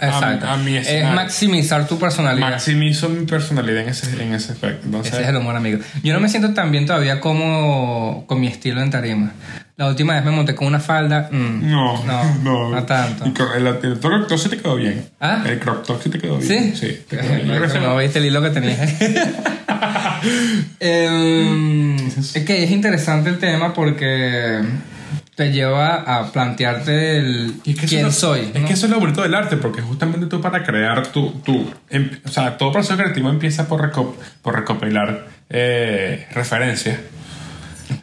Exacto. 0.00 0.46
a 0.46 0.56
mi 0.56 0.76
es 0.76 1.04
maximizar 1.12 1.86
tu 1.88 1.98
personalidad. 1.98 2.50
Maximizo 2.50 3.08
mi 3.08 3.26
personalidad 3.26 3.82
en 3.82 3.88
ese, 3.88 4.22
en 4.22 4.32
ese 4.32 4.52
aspecto. 4.52 4.86
Entonces, 4.86 5.12
Ese 5.12 5.22
es 5.22 5.28
el 5.28 5.36
humor, 5.36 5.56
amigo. 5.56 5.80
Yo 6.04 6.14
no 6.14 6.20
me 6.20 6.28
siento 6.28 6.54
tan 6.54 6.70
bien 6.70 6.86
todavía 6.86 7.20
como 7.20 8.24
con 8.26 8.40
mi 8.40 8.46
estilo 8.46 8.80
en 8.80 8.90
tarima. 8.90 9.32
La 9.76 9.86
última 9.86 10.14
vez 10.14 10.24
me 10.24 10.30
monté 10.32 10.54
con 10.56 10.66
una 10.66 10.80
falda. 10.80 11.28
mm, 11.30 11.70
no, 11.70 12.04
no, 12.04 12.34
no, 12.42 12.70
no 12.70 12.82
tanto. 12.84 13.24
El, 13.56 13.66
el, 13.66 13.78
el 13.82 13.98
crop 13.98 14.28
top 14.28 14.38
sí 14.38 14.48
te 14.48 14.56
quedó 14.58 14.76
bien. 14.76 15.08
¿Ah? 15.20 15.44
El 15.46 15.58
crop 15.58 15.84
top 15.86 16.02
sí 16.02 16.10
te 16.10 16.18
quedó 16.18 16.40
¿Sí? 16.40 16.48
bien. 16.48 16.76
Sí, 16.76 17.04
te 17.08 17.16
quedó 17.16 17.34
bien. 17.34 17.46
Yo 17.46 17.56
creo 17.56 17.72
que 17.72 17.80
no 17.80 17.96
viste 17.96 18.18
el 18.18 18.26
hilo 18.26 18.42
que 18.42 18.50
tenía. 18.50 18.76
Em, 20.80 21.96
es 21.96 22.44
que 22.44 22.64
es 22.64 22.70
interesante 22.70 23.30
el 23.30 23.38
tema 23.38 23.72
porque 23.74 24.60
te 25.38 25.52
lleva 25.52 25.94
a 25.94 26.32
plantearte 26.32 27.18
el 27.18 27.54
es 27.64 27.76
que 27.76 27.86
quién 27.86 28.02
lo- 28.06 28.10
soy. 28.10 28.50
Es 28.52 28.60
¿no? 28.60 28.66
que 28.66 28.72
eso 28.72 28.86
es 28.86 28.90
lo 28.92 28.98
bonito 28.98 29.22
del 29.22 29.36
arte, 29.36 29.56
porque 29.56 29.80
justamente 29.82 30.26
tú 30.26 30.40
para 30.40 30.64
crear 30.64 31.06
tu... 31.06 31.30
tu 31.44 31.70
em- 31.90 32.10
o 32.24 32.28
sea, 32.28 32.58
todo 32.58 32.72
proceso 32.72 32.96
creativo 32.96 33.30
empieza 33.30 33.68
por, 33.68 33.80
reco- 33.80 34.16
por 34.42 34.56
recopilar 34.56 35.28
eh, 35.48 36.26
referencias. 36.32 36.98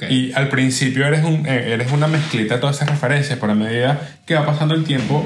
Y 0.09 0.31
al 0.31 0.47
principio 0.47 1.05
eres, 1.05 1.25
un, 1.25 1.45
eh, 1.45 1.73
eres 1.73 1.91
una 1.91 2.07
mezclita 2.07 2.55
de 2.55 2.61
todas 2.61 2.77
esas 2.77 2.89
referencias, 2.89 3.38
pero 3.38 3.51
a 3.51 3.55
medida 3.55 3.99
que 4.25 4.36
va 4.36 4.45
pasando 4.45 4.73
el 4.73 4.86
tiempo, 4.86 5.25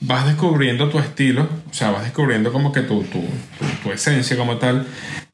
vas 0.00 0.26
descubriendo 0.26 0.90
tu 0.90 0.98
estilo, 0.98 1.48
o 1.70 1.74
sea, 1.74 1.90
vas 1.90 2.02
descubriendo 2.02 2.52
como 2.52 2.70
que 2.70 2.82
tu, 2.82 3.02
tu, 3.04 3.20
tu, 3.20 3.64
tu 3.82 3.90
esencia 3.92 4.36
como 4.36 4.58
tal. 4.58 4.86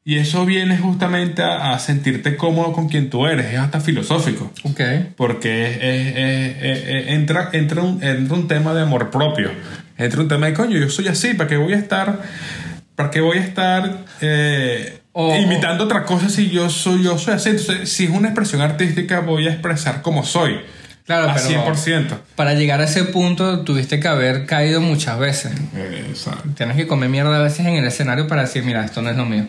Y 0.09 0.19
eso 0.19 0.45
viene 0.45 0.77
justamente 0.77 1.43
a, 1.43 1.73
a 1.73 1.79
sentirte 1.79 2.37
cómodo 2.37 2.71
con 2.71 2.87
quien 2.87 3.09
tú 3.09 3.27
eres, 3.27 3.47
es 3.47 3.59
hasta 3.59 3.81
filosófico. 3.81 4.53
Ok. 4.63 4.79
Porque 5.17 5.69
es- 5.69 5.77
es- 5.81 6.15
es- 6.15 6.63
es- 6.63 6.87
es- 6.87 7.07
entra, 7.09 7.49
entra, 7.51 7.81
un, 7.81 8.01
entra 8.01 8.33
un 8.37 8.47
tema 8.47 8.73
de 8.73 8.83
amor 8.83 9.11
propio. 9.11 9.51
Entra 9.97 10.21
un 10.21 10.29
tema 10.29 10.45
de 10.45 10.53
coño, 10.53 10.77
yo 10.77 10.89
soy 10.89 11.09
así, 11.09 11.33
¿para 11.33 11.49
qué 11.49 11.57
voy 11.57 11.73
a 11.73 11.77
estar? 11.77 12.21
¿Para 12.95 13.11
qué 13.11 13.19
voy 13.19 13.37
a 13.37 13.41
estar 13.41 14.05
eh, 14.21 14.99
O- 15.11 15.35
imitando 15.35 15.83
otra 15.83 16.03
cosa 16.03 16.29
si 16.29 16.49
yo 16.51 16.69
soy, 16.69 17.03
yo 17.03 17.17
soy 17.17 17.33
así? 17.33 17.49
Entonces, 17.49 17.89
si 17.89 18.05
es 18.05 18.09
una 18.09 18.29
expresión 18.29 18.61
artística, 18.61 19.19
voy 19.19 19.47
a 19.47 19.51
expresar 19.51 20.01
como 20.01 20.23
soy. 20.23 20.55
Claro, 21.05 21.29
a 21.29 21.33
pero 21.35 21.47
100%. 21.49 22.17
para 22.37 22.53
llegar 22.53 22.79
a 22.79 22.85
ese 22.85 23.03
punto 23.03 23.61
tuviste 23.65 23.99
que 23.99 24.07
haber 24.07 24.45
caído 24.45 24.79
muchas 24.79 25.19
veces. 25.19 25.51
Exacto. 26.09 26.47
Tienes 26.55 26.77
que 26.77 26.87
comer 26.87 27.09
mierda 27.09 27.35
a 27.35 27.41
veces 27.41 27.65
en 27.65 27.75
el 27.75 27.85
escenario 27.85 28.25
para 28.27 28.43
decir, 28.43 28.63
mira, 28.63 28.85
esto 28.85 29.01
no 29.01 29.09
es 29.09 29.17
lo 29.17 29.25
mío. 29.25 29.47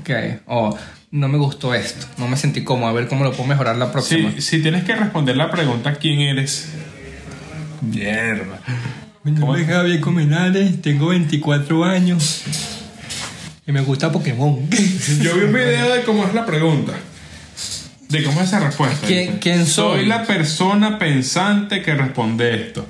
Ok. 0.00 0.10
O 0.46 0.76
no 1.10 1.28
me 1.28 1.38
gustó 1.38 1.74
esto, 1.74 2.06
no 2.18 2.26
me 2.28 2.36
sentí 2.36 2.64
cómodo, 2.64 2.90
a 2.90 2.92
ver 2.92 3.06
cómo 3.08 3.24
lo 3.24 3.30
puedo 3.32 3.44
mejorar 3.48 3.76
la 3.76 3.90
próxima. 3.92 4.32
Si, 4.32 4.40
si 4.42 4.62
tienes 4.62 4.84
que 4.84 4.94
responder 4.96 5.36
la 5.36 5.50
pregunta, 5.50 5.94
¿quién 5.94 6.20
eres? 6.20 6.68
Mierda. 7.80 8.58
Mi 9.22 9.32
nombre 9.32 9.62
es 9.62 9.68
Javier 9.68 10.00
Comenales, 10.00 10.82
tengo 10.82 11.08
24 11.08 11.84
años 11.84 12.42
y 13.66 13.72
me 13.72 13.80
gusta 13.80 14.12
Pokémon. 14.12 14.68
Yo 15.22 15.34
vi 15.36 15.44
un 15.44 15.52
video 15.52 15.94
de 15.94 16.02
cómo 16.02 16.26
es 16.26 16.34
la 16.34 16.44
pregunta. 16.44 16.92
De 18.08 18.22
cómo 18.22 18.40
es 18.40 18.48
esa 18.48 18.60
respuesta. 18.60 19.06
¿Quién- 19.06 19.38
quién 19.38 19.66
soy? 19.66 19.98
Soy 20.00 20.06
la 20.06 20.24
persona 20.24 20.98
pensante 20.98 21.82
que 21.82 21.94
responde 21.94 22.54
esto. 22.54 22.86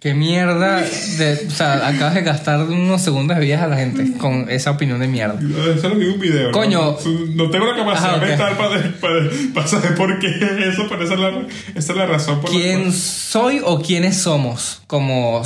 Qué 0.00 0.14
mierda 0.14 0.80
de, 0.80 1.44
o 1.46 1.50
sea, 1.50 1.86
acabas 1.86 2.14
de 2.14 2.22
gastar 2.22 2.62
unos 2.62 3.02
segundos 3.02 3.36
de 3.36 3.44
vida 3.44 3.62
a 3.62 3.66
la 3.66 3.76
gente 3.76 4.16
con 4.16 4.48
esa 4.48 4.70
opinión 4.70 4.98
de 4.98 5.06
mierda. 5.08 5.38
Eso 5.76 5.90
lo 5.90 5.96
vi 5.96 6.06
en 6.06 6.12
un 6.12 6.20
video. 6.20 6.46
¿no? 6.46 6.52
Coño. 6.52 6.96
No, 7.34 7.50
tengo 7.50 7.66
la 7.66 7.76
capacidad 7.76 8.14
Ajá, 8.14 8.16
ok. 8.16 8.22
mental 8.28 8.56
para, 8.56 8.92
para, 8.98 9.30
para 9.52 9.66
saber 9.66 9.94
por 9.96 10.18
qué 10.18 10.28
eso, 10.68 10.86
pero 10.88 11.04
esa 11.04 11.12
es 11.14 11.20
la, 11.20 11.28
esa 11.74 11.92
es 11.92 11.98
la 11.98 12.06
razón 12.06 12.40
por 12.40 12.48
la 12.50 12.56
¿Quién 12.58 12.92
soy 12.92 13.60
o 13.62 13.82
quiénes 13.82 14.16
somos 14.16 14.80
como 14.86 15.42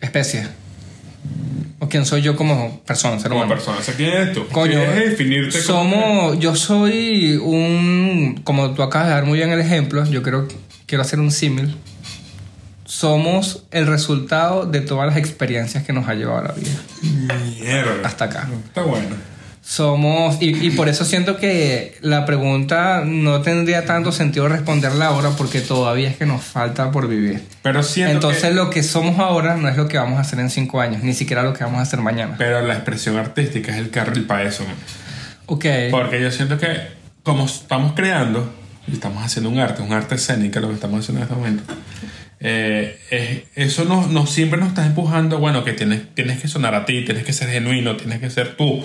especie? 0.00 0.48
¿O 1.78 1.88
quién 1.88 2.04
soy 2.06 2.22
yo 2.22 2.34
como 2.34 2.80
persona, 2.80 3.20
ser 3.20 3.28
Como 3.28 3.42
humano? 3.42 3.54
persona. 3.54 3.78
O 3.78 3.82
sea, 3.82 3.94
¿quién 3.94 4.10
eres 4.10 4.32
tú? 4.34 4.48
Coño, 4.48 4.72
¿Quieres 4.80 5.10
definirte 5.10 5.62
como- 5.64 5.92
somos, 5.94 6.38
yo 6.40 6.56
soy 6.56 7.36
un, 7.36 8.40
como 8.42 8.72
tú 8.74 8.82
acabas 8.82 9.06
de 9.08 9.14
dar 9.14 9.24
muy 9.26 9.38
bien 9.38 9.50
el 9.50 9.60
ejemplo, 9.60 10.04
yo 10.10 10.22
creo, 10.24 10.48
quiero 10.86 11.02
hacer 11.02 11.20
un 11.20 11.30
símil. 11.30 11.76
Somos 12.96 13.62
el 13.70 13.86
resultado 13.86 14.66
de 14.66 14.82
todas 14.82 15.06
las 15.06 15.16
experiencias 15.16 15.82
que 15.82 15.94
nos 15.94 16.08
ha 16.08 16.14
llevado 16.14 16.42
la 16.42 16.52
vida 16.52 16.72
Mierda. 17.00 18.06
hasta 18.06 18.26
acá. 18.26 18.46
Está 18.66 18.82
bueno. 18.82 19.16
Somos, 19.62 20.36
y, 20.42 20.66
y 20.66 20.70
por 20.72 20.90
eso 20.90 21.06
siento 21.06 21.38
que 21.38 21.96
la 22.02 22.26
pregunta 22.26 23.02
no 23.06 23.40
tendría 23.40 23.86
tanto 23.86 24.12
sentido 24.12 24.46
responderla 24.46 25.06
ahora 25.06 25.30
porque 25.30 25.62
todavía 25.62 26.10
es 26.10 26.16
que 26.18 26.26
nos 26.26 26.42
falta 26.44 26.90
por 26.90 27.08
vivir. 27.08 27.42
Pero 27.62 27.82
siento 27.82 28.12
Entonces 28.12 28.42
que- 28.50 28.54
lo 28.54 28.68
que 28.68 28.82
somos 28.82 29.18
ahora 29.18 29.56
no 29.56 29.70
es 29.70 29.76
lo 29.78 29.88
que 29.88 29.96
vamos 29.96 30.18
a 30.18 30.20
hacer 30.20 30.38
en 30.40 30.50
cinco 30.50 30.78
años, 30.82 31.02
ni 31.02 31.14
siquiera 31.14 31.42
lo 31.42 31.54
que 31.54 31.64
vamos 31.64 31.78
a 31.78 31.82
hacer 31.84 32.00
mañana. 32.02 32.34
Pero 32.36 32.60
la 32.60 32.74
expresión 32.74 33.16
artística 33.16 33.72
es 33.72 33.78
el 33.78 33.88
carril 33.88 34.26
para 34.26 34.42
eso. 34.42 34.64
Ok. 35.46 35.64
Porque 35.90 36.20
yo 36.20 36.30
siento 36.30 36.58
que 36.58 36.68
como 37.22 37.46
estamos 37.46 37.94
creando 37.94 38.52
y 38.86 38.92
estamos 38.92 39.24
haciendo 39.24 39.48
un 39.48 39.60
arte, 39.60 39.80
un 39.80 39.94
arte 39.94 40.16
escénico, 40.16 40.60
lo 40.60 40.68
que 40.68 40.74
estamos 40.74 41.00
haciendo 41.00 41.20
en 41.20 41.22
este 41.22 41.34
momento, 41.34 41.72
eh, 42.42 42.98
es- 43.10 43.42
eso 43.54 43.84
nos, 43.84 44.10
nos 44.10 44.30
siempre 44.30 44.58
nos 44.58 44.68
está 44.70 44.84
empujando, 44.84 45.38
bueno, 45.38 45.64
que 45.64 45.72
tienes, 45.72 46.14
tienes 46.14 46.40
que 46.40 46.48
sonar 46.48 46.74
a 46.74 46.84
ti, 46.84 47.04
tienes 47.04 47.24
que 47.24 47.32
ser 47.32 47.48
genuino, 47.48 47.96
tienes 47.96 48.20
que 48.20 48.30
ser 48.30 48.56
tú. 48.56 48.82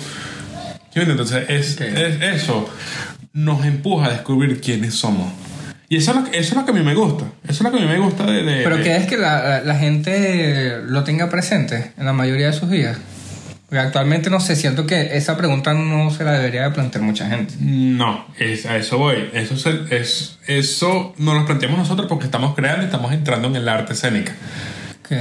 Entonces, 0.95 1.45
es, 1.49 1.79
eso 2.21 2.67
nos 3.33 3.63
empuja 3.65 4.07
a 4.07 4.09
descubrir 4.09 4.59
quiénes 4.61 4.95
somos. 4.95 5.31
Y 5.89 5.97
eso 5.97 6.11
es, 6.11 6.17
lo, 6.17 6.23
que- 6.25 6.37
eso 6.37 6.49
es 6.49 6.55
lo 6.55 6.65
que 6.65 6.71
a 6.71 6.73
mí 6.73 6.81
me 6.81 6.95
gusta. 6.95 7.25
Eso 7.43 7.53
es 7.53 7.61
lo 7.61 7.71
que 7.71 7.77
a 7.77 7.81
mí 7.81 7.87
me 7.87 7.99
gusta 7.99 8.25
de... 8.25 8.43
de- 8.43 8.63
Pero 8.63 8.81
que 8.81 8.95
es 8.95 9.05
que 9.05 9.15
la- 9.17 9.61
la 9.61 9.75
gente 9.75 10.79
lo 10.85 11.03
tenga 11.03 11.29
presente 11.29 11.91
en 11.97 12.05
la 12.05 12.13
mayoría 12.13 12.47
de 12.47 12.53
sus 12.53 12.69
días. 12.69 12.97
Actualmente 13.69 14.29
no 14.29 14.39
sé, 14.39 14.55
siento 14.55 14.85
que 14.85 15.17
esa 15.17 15.35
pregunta 15.35 15.73
no 15.73 16.09
se 16.09 16.23
la 16.23 16.31
debería 16.31 16.63
de 16.63 16.71
plantear 16.71 17.03
mucha 17.03 17.29
gente. 17.29 17.53
No, 17.59 18.25
es, 18.39 18.65
a 18.65 18.77
eso 18.77 18.97
voy. 18.97 19.29
Eso, 19.33 19.55
es 19.89 20.39
eso 20.47 21.13
nos 21.17 21.35
lo 21.35 21.45
planteamos 21.45 21.77
nosotros 21.77 22.07
porque 22.07 22.25
estamos 22.25 22.55
creando 22.55 22.83
y 22.83 22.85
estamos 22.85 23.11
entrando 23.11 23.49
en 23.49 23.57
el 23.57 23.67
arte 23.67 23.91
escénica. 23.93 24.33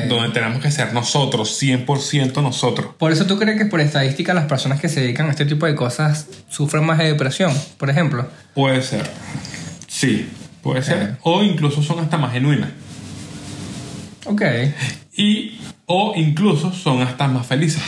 Donde 0.09 0.30
tenemos 0.30 0.61
que 0.61 0.70
ser 0.72 0.92
nosotros, 0.92 1.61
100% 1.62 2.42
nosotros. 2.42 2.94
Por 2.99 3.12
eso 3.12 3.26
tú 3.26 3.38
crees 3.38 3.57
que 3.57 3.66
por 3.66 3.80
estadística 3.80 4.34
las 4.34 4.47
personas 4.47 4.80
que 4.80 4.88
se 4.88 5.01
dedican 5.01 5.28
a 5.28 5.30
este 5.30 5.47
tipo 5.47 5.64
de 5.66 5.76
cosas 5.76 6.26
sufren 6.49 6.84
más 6.84 6.99
de 6.99 7.05
depresión, 7.05 7.53
por 7.78 7.88
ejemplo. 7.88 8.28
Puede 8.55 8.82
ser. 8.82 9.09
Sí, 9.86 10.28
puede 10.62 10.82
ser. 10.82 11.18
O 11.22 11.42
incluso 11.44 11.82
son 11.82 12.01
hasta 12.01 12.16
más 12.16 12.32
genuinas. 12.32 12.70
Ok. 14.24 14.42
Y, 15.16 15.61
o 15.86 16.14
incluso 16.16 16.72
son 16.72 17.03
hasta 17.03 17.28
más 17.28 17.47
felices. 17.47 17.82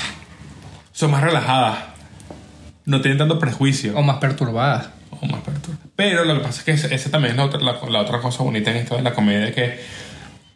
Son 0.99 1.13
más 1.13 1.23
relajadas. 1.23 1.79
No 2.85 3.01
tienen 3.01 3.19
tanto 3.19 3.39
prejuicio. 3.39 3.97
O 3.97 4.03
más 4.03 4.17
perturbadas. 4.17 4.89
o 5.13 5.27
más 5.27 5.41
perturba. 5.43 5.79
Pero 5.95 6.25
lo 6.25 6.35
que 6.35 6.41
pasa 6.41 6.59
es 6.67 6.81
que 6.89 6.95
ese 6.95 7.09
también 7.09 7.33
es 7.33 7.37
la 7.37 7.45
otra, 7.45 7.61
la, 7.61 7.77
la 7.89 8.01
otra 8.01 8.21
cosa 8.21 8.43
bonita 8.43 8.73
en 8.73 8.79
esto 8.79 8.97
de 8.97 9.03
la 9.03 9.13
comedia, 9.13 9.55
que 9.55 9.79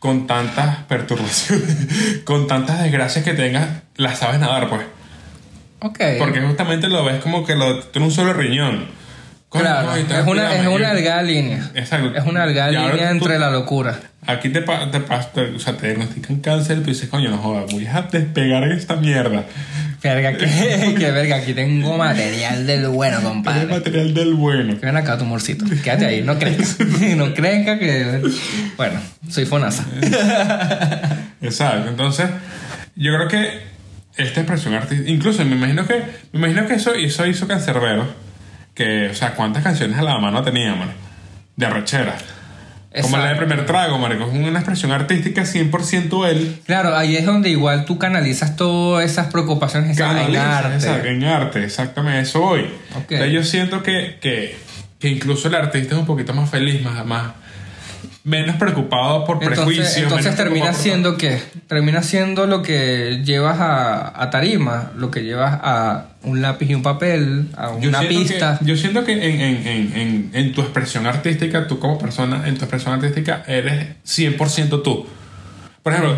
con 0.01 0.27
tantas 0.27 0.79
perturbaciones, 0.89 2.23
con 2.25 2.49
tantas 2.49 2.83
desgracias 2.83 3.25
que 3.25 3.35
tengas, 3.35 3.69
las 3.97 4.19
sabes 4.19 4.41
nadar, 4.41 4.69
pues. 4.69 4.83
Ok. 5.81 6.01
Porque 6.19 6.41
justamente 6.41 6.89
lo 6.89 7.05
ves 7.05 7.21
como 7.23 7.45
que 7.47 7.55
lo 7.55 7.79
tiene 7.79 8.07
un 8.09 8.13
solo 8.13 8.33
riñón. 8.33 8.87
Claro, 9.49 9.95
es 9.95 10.27
una, 10.27 10.57
es 10.57 10.67
una 10.67 10.93
delgada 10.95 11.23
línea. 11.23 11.71
Exacto. 11.75 12.19
Es 12.19 12.25
una 12.25 12.43
ahora 12.43 12.71
línea 12.71 13.09
tú- 13.11 13.15
entre 13.15 13.39
la 13.39 13.51
locura. 13.51 14.01
Aquí 14.27 14.49
te, 14.49 14.63
te, 14.63 15.01
te- 15.01 15.55
o 15.55 15.59
sea, 15.59 15.77
te 15.77 15.87
diagnostican 15.89 16.37
cáncer 16.41 16.79
y 16.79 16.81
tú 16.81 16.87
dices, 16.87 17.09
coño, 17.09 17.29
no 17.31 17.39
jodas, 17.39 17.71
voy 17.73 17.87
a 17.87 18.03
despegar 18.03 18.65
esta 18.73 18.97
mierda. 18.97 19.45
Verga, 20.03 20.37
que, 20.37 20.47
que 20.99 21.11
verga, 21.11 21.37
aquí 21.37 21.55
tengo 21.55 21.97
material 21.97 22.67
del 22.67 22.89
bueno, 22.89 23.23
compadre. 23.23 23.67
material 23.67 24.13
del 24.13 24.35
bueno. 24.35 24.79
Que 24.79 24.87
ven 24.87 24.97
acá 24.97 25.17
tu 25.17 25.25
morcito. 25.25 25.65
Quédate 25.83 26.07
ahí, 26.07 26.23
no 26.23 26.39
crezca. 26.39 26.85
no 27.17 27.33
crezca 27.35 27.79
que. 27.79 28.21
Bueno, 28.77 29.01
soy 29.29 29.47
Fonasa. 29.47 29.87
Exacto. 31.41 31.89
Entonces, 31.89 32.29
yo 32.97 33.13
creo 33.15 33.29
que 33.29 33.61
esta 34.17 34.41
expresión 34.41 34.75
artística, 34.75 35.09
incluso 35.11 35.45
me 35.45 35.57
imagino 35.57 35.87
que, 35.87 36.03
me 36.33 36.39
imagino 36.39 36.67
que 36.67 36.75
eso, 36.75 36.95
eso 36.95 37.27
hizo 37.27 37.47
Cancerbero, 37.47 38.07
que, 38.75 39.09
o 39.09 39.15
sea, 39.15 39.35
cuántas 39.35 39.63
canciones 39.63 39.99
a 39.99 40.03
la 40.03 40.19
mano 40.19 40.43
tenía, 40.43 40.75
man, 40.75 40.93
de 41.57 41.67
arrechera. 41.67 42.17
Como 43.01 43.17
la 43.17 43.29
de 43.29 43.37
primer 43.37 43.65
trago, 43.65 43.99
marico, 43.99 44.25
es 44.25 44.33
una 44.33 44.59
expresión 44.59 44.93
artística 44.93 45.43
100% 45.43 46.29
él. 46.29 46.61
Claro, 46.67 46.95
ahí 46.95 47.17
es 47.17 47.25
donde 47.25 47.49
igual 47.49 47.87
tú 47.87 47.99
canalizas 47.99 48.55
todas 48.57 49.11
esas 49.11 49.29
preocupaciones 49.33 49.97
salen 49.97 50.17
en 50.27 50.35
Canaliza, 50.35 50.59
arte. 50.59 50.75
exacto, 50.75 51.09
en 51.09 51.25
arte, 51.25 51.65
exactamente, 51.65 52.21
eso 52.21 52.41
voy. 52.41 52.63
Ok. 52.95 53.13
Entonces 53.13 53.33
yo 53.33 53.45
siento 53.45 53.83
que, 53.83 54.19
que, 54.21 54.57
que 54.99 55.09
incluso 55.09 55.49
el 55.49 55.55
artista 55.55 55.95
es 55.95 56.01
un 56.01 56.07
poquito 56.07 56.35
más 56.35 56.51
feliz, 56.51 56.83
más, 56.83 57.07
más 57.07 57.33
menos 58.25 58.57
preocupado 58.57 59.25
por 59.25 59.37
Entonces, 59.43 59.65
prejuicios. 59.65 59.97
entonces 59.97 60.25
menos 60.27 60.37
termina 60.37 60.73
siendo 60.75 61.17
qué? 61.17 61.41
Termina 61.67 62.03
siendo 62.03 62.47
lo 62.47 62.63
que 62.63 63.21
llevas 63.25 63.59
a, 63.61 64.23
a 64.23 64.31
tarima, 64.31 64.93
lo 64.97 65.11
que 65.11 65.25
llevas 65.25 65.59
a 65.63 66.07
un 66.23 66.41
lápiz 66.41 66.71
y 66.71 66.75
un 66.75 66.83
papel, 66.83 67.49
a 67.57 67.73
Yo 67.81 67.89
una 67.89 67.99
siento 68.01 68.19
pista. 68.21 68.59
Que, 68.61 68.65
yo 68.67 68.77
siento 68.77 69.05
que 69.05 69.13
en, 69.13 69.23
en, 69.23 69.67
en, 69.67 69.97
en, 69.97 70.31
en 70.35 70.53
tu 70.53 70.61
expresión 70.61 71.07
artística, 71.07 71.67
tú 71.67 71.79
como 71.81 71.99
persona, 71.99 72.47
en 72.47 72.55
tu 72.57 72.61
expresión 72.65 72.95
artística, 72.95 73.43
eres 73.47 73.89
100% 74.07 74.83
tú. 74.83 75.05
Por 75.83 75.93
ejemplo, 75.95 76.17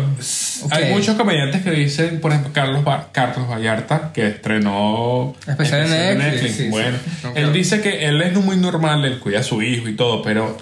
ok. 0.65 0.73
hay 0.73 0.93
muchos 0.93 1.15
comediantes 1.15 1.63
que 1.63 1.71
dicen, 1.71 2.21
por 2.21 2.29
ejemplo, 2.29 2.51
Carlos, 2.53 2.83
Ba- 2.83 3.07
Carlos 3.11 3.49
Vallarta, 3.49 4.11
que 4.13 4.27
estrenó 4.27 5.33
Especial 5.47 5.91
en 5.91 6.19
Netflix, 6.19 6.51
sí, 6.55 6.63
sí. 6.65 6.69
bueno, 6.69 6.95
No, 7.23 7.29
él 7.29 7.33
claro. 7.35 7.51
dice 7.51 7.81
que 7.81 8.05
él 8.05 8.21
es 8.21 8.35
muy 8.35 8.57
normal, 8.57 9.03
él 9.05 9.17
cuida 9.17 9.39
a 9.39 9.43
su 9.43 9.63
hijo 9.63 9.89
y 9.89 9.95
todo, 9.95 10.21
pero 10.21 10.55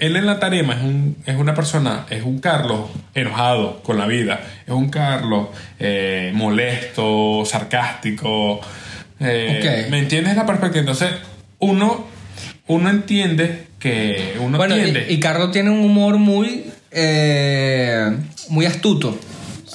él 0.00 0.16
en 0.16 0.26
la 0.26 0.38
tarima 0.40 0.74
es, 0.74 0.82
un, 0.82 1.16
es 1.26 1.36
una 1.36 1.54
persona, 1.54 2.06
es 2.10 2.22
un 2.24 2.40
Carlos 2.40 2.90
enojado 3.14 3.82
con 3.82 3.98
la 3.98 4.06
vida, 4.06 4.40
es 4.66 4.72
un 4.72 4.88
Carlos 4.90 5.48
eh, 5.78 6.32
molesto, 6.34 7.44
sarcástico. 7.46 8.60
eh. 9.20 9.86
¿Me 9.90 9.98
entiendes 9.98 10.36
la 10.36 10.46
perspectiva? 10.46 10.80
Entonces, 10.80 11.10
uno, 11.58 12.06
uno 12.66 12.90
entiende 12.90 13.66
que 13.78 14.36
uno 14.40 14.56
Bueno, 14.58 14.74
entiende. 14.74 15.06
y, 15.08 15.14
y 15.14 15.20
Carlos 15.20 15.52
tiene 15.52 15.70
un 15.70 15.80
humor 15.84 16.18
muy, 16.18 16.64
eh, 16.90 18.16
muy 18.48 18.66
astuto. 18.66 19.18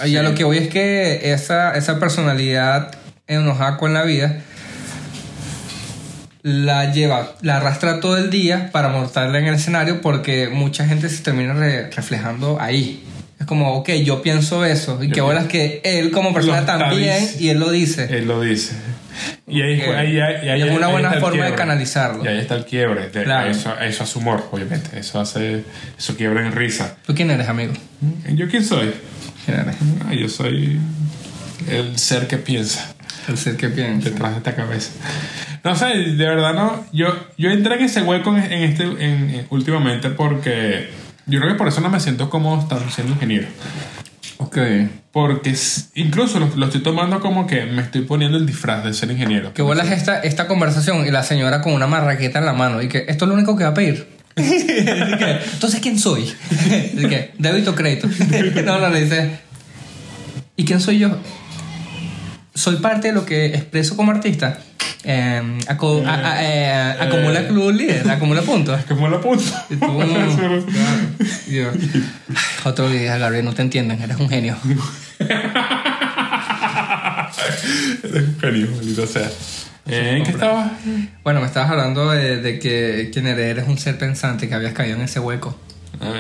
Y 0.05 0.17
a 0.17 0.23
lo 0.23 0.35
que 0.35 0.43
voy 0.43 0.57
es 0.57 0.67
que 0.67 1.31
esa, 1.31 1.75
esa 1.77 1.99
personalidad 1.99 2.91
enojada 3.27 3.77
con 3.77 3.93
la 3.93 4.03
vida 4.03 4.41
la 6.47 6.91
lleva, 6.93 7.33
la 7.41 7.57
arrastra 7.57 7.99
todo 7.99 8.17
el 8.19 8.29
día 8.29 8.69
para 8.71 8.89
mostrarla 8.89 9.39
en 9.39 9.47
el 9.47 9.55
escenario 9.55 9.99
porque 10.01 10.47
mucha 10.49 10.85
gente 10.85 11.09
se 11.09 11.23
termina 11.23 11.53
re- 11.55 11.89
reflejando 11.89 12.61
ahí. 12.61 13.03
Es 13.39 13.47
como, 13.47 13.73
ok, 13.73 13.89
yo 14.03 14.21
pienso 14.21 14.63
eso. 14.63 15.03
Y 15.03 15.07
Yo 15.07 15.13
que 15.13 15.21
bolas 15.21 15.45
que 15.47 15.81
él 15.83 16.11
como 16.11 16.35
persona 16.35 16.61
Lo 16.61 16.65
también 16.67 17.27
y 17.39 17.49
él 17.49 17.59
lo 17.59 17.71
dice. 17.71 18.05
Él 18.15 18.27
lo 18.27 18.41
dice. 18.41 18.75
Y 19.47 19.61
ahí, 19.63 19.81
es 20.61 20.71
una 20.71 20.87
buena 20.87 21.13
forma 21.13 21.45
de 21.45 21.55
canalizarlo. 21.55 22.23
Y 22.23 22.27
ahí 22.27 22.37
está 22.37 22.53
el 22.55 22.65
quiebre. 22.65 23.09
De- 23.09 23.23
Claro. 23.23 23.49
eso, 23.49 23.73
eso 23.79 24.03
hace 24.03 24.19
humor, 24.19 24.47
obviamente. 24.51 24.99
Eso 24.99 25.19
hace. 25.19 25.63
Eso 25.97 26.15
quiebra 26.15 26.45
en 26.45 26.51
risa. 26.51 26.97
¿Tú 27.07 27.15
quién 27.15 27.31
eres, 27.31 27.47
amigo? 27.49 27.73
¿Yo 28.35 28.47
quién 28.47 28.63
soy? 28.63 28.93
¿Quién 29.45 29.59
eres? 29.61 29.75
Ah, 30.07 30.13
yo 30.13 30.29
soy 30.29 30.79
el 31.71 31.97
ser 31.97 32.27
que 32.27 32.37
piensa 32.37 32.93
El 33.27 33.37
ser 33.37 33.57
que 33.57 33.69
piensa. 33.69 34.09
detrás 34.09 34.31
de 34.31 34.37
esta 34.37 34.55
cabeza. 34.55 34.91
No 35.65 35.75
sé, 35.75 35.87
de 35.87 36.25
verdad 36.25 36.53
no. 36.53 36.85
Yo, 36.93 37.07
yo 37.37 37.49
entré 37.49 37.75
en 37.75 37.81
ese 37.85 38.01
hueco 38.03 38.35
en, 38.37 38.43
en 38.51 38.63
este 38.63 38.83
en- 38.83 39.29
en- 39.31 39.47
últimamente 39.49 40.09
porque 40.11 40.89
yo 41.25 41.39
creo 41.39 41.51
que 41.53 41.57
por 41.57 41.67
eso 41.67 41.81
no 41.81 41.89
me 41.89 41.99
siento 41.99 42.29
cómodo 42.29 42.61
estando 42.61 42.89
siendo 42.89 43.13
ingeniero. 43.13 43.47
Ok. 44.37 44.57
Porque 45.11 45.55
incluso 45.95 46.39
lo, 46.39 46.49
lo 46.55 46.65
estoy 46.67 46.81
tomando 46.81 47.19
como 47.19 47.47
que 47.47 47.65
me 47.65 47.81
estoy 47.81 48.01
poniendo 48.01 48.37
el 48.37 48.45
disfraz 48.45 48.83
de 48.83 48.93
ser 48.93 49.09
ingeniero. 49.09 49.53
Que 49.53 49.61
bolas 49.61 49.89
esta, 49.91 50.19
esta 50.19 50.47
conversación 50.47 51.05
y 51.07 51.11
la 51.11 51.23
señora 51.23 51.61
con 51.61 51.73
una 51.73 51.87
marraqueta 51.87 52.39
en 52.39 52.45
la 52.45 52.53
mano 52.53 52.81
y 52.81 52.87
que 52.87 53.05
esto 53.07 53.25
es 53.25 53.29
lo 53.29 53.33
único 53.35 53.57
que 53.57 53.63
va 53.63 53.71
a 53.71 53.73
pedir. 53.73 54.07
Que, 54.35 55.39
Entonces, 55.53 55.79
¿quién 55.79 55.97
soy? 55.97 56.31
Que, 56.59 57.31
débito 57.39 57.71
o 57.71 57.75
crédito. 57.75 58.07
No, 58.65 58.79
no, 58.79 58.89
le 58.89 59.01
dice. 59.03 59.39
¿Y 60.57 60.65
quién 60.65 60.79
soy 60.81 60.99
yo? 60.99 61.17
Soy 62.53 62.75
parte 62.77 63.07
de 63.09 63.13
lo 63.13 63.25
que 63.25 63.47
expreso 63.47 63.95
como 63.97 64.11
artista. 64.11 64.59
Eh, 65.07 65.59
a- 66.07 66.43
eh, 66.43 66.95
acumula 66.99 67.47
club 67.47 67.71
líder, 67.71 68.09
acumula 68.09 68.41
puntos. 68.41 68.83
Como 68.85 69.07
la 69.07 69.19
punta. 69.21 69.65
Y 69.69 69.75
tú, 69.75 69.97
claro. 69.99 70.63
Y 71.47 71.55
yo, 71.57 71.69
"Ay, 71.71 72.03
Otro 72.63 72.89
día, 72.89 73.17
Gabriel, 73.17 73.45
no 73.45 73.53
te 73.53 73.61
entienden, 73.61 74.01
eres 74.01 74.17
un 74.17 74.27
genio. 74.29 74.57
Eres 78.03 78.23
un 78.29 78.39
genio, 78.39 78.67
maldito 78.71 79.07
sea. 79.07 79.29
Eh, 79.87 80.15
¿En 80.17 80.23
qué 80.23 80.31
estaba? 80.31 80.71
Bueno, 81.23 81.41
me 81.41 81.45
estabas 81.47 81.69
hablando 81.69 82.09
de, 82.09 82.37
de 82.41 82.57
que 82.59 83.11
quién 83.13 83.27
eres, 83.27 83.45
eres 83.51 83.67
un 83.67 83.77
ser 83.77 83.97
pensante, 83.97 84.47
que 84.49 84.55
habías 84.55 84.73
caído 84.73 84.95
en 84.97 85.03
ese 85.03 85.19
hueco. 85.19 85.57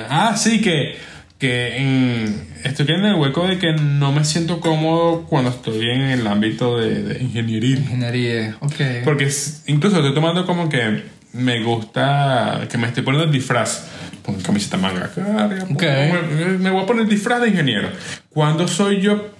Ah, 0.09 0.35
sí, 0.37 0.61
que, 0.61 0.97
que 1.37 1.77
en- 1.77 2.47
estoy 2.63 2.85
en 2.89 3.05
el 3.05 3.15
hueco 3.15 3.45
de 3.47 3.57
que 3.59 3.73
no 3.73 4.11
me 4.11 4.23
siento 4.23 4.59
cómodo 4.61 5.25
cuando 5.25 5.49
estoy 5.49 5.89
en 5.89 6.01
el 6.01 6.27
ámbito 6.27 6.77
de, 6.79 7.03
de 7.03 7.23
ingeniería. 7.23 7.77
Ingeniería, 7.77 8.57
ok. 8.61 8.73
Porque 9.03 9.25
es- 9.25 9.63
incluso 9.67 9.97
estoy 9.97 10.13
tomando 10.13 10.45
como 10.45 10.69
que 10.69 11.03
me 11.33 11.61
gusta, 11.63 12.67
que 12.71 12.77
me 12.77 12.87
estoy 12.87 13.03
poniendo 13.03 13.25
el 13.27 13.31
disfraz. 13.33 13.87
Pongo 14.23 14.41
camiseta 14.41 14.77
manga 14.77 15.11
larga, 15.17 15.65
Ok. 15.69 15.83
me, 15.83 16.57
me 16.57 16.69
voy 16.71 16.83
a 16.83 16.85
poner 16.85 17.03
el 17.03 17.09
disfraz 17.09 17.41
de 17.41 17.49
ingeniero. 17.49 17.89
Cuando 18.29 18.67
soy 18.67 19.01
yo 19.01 19.31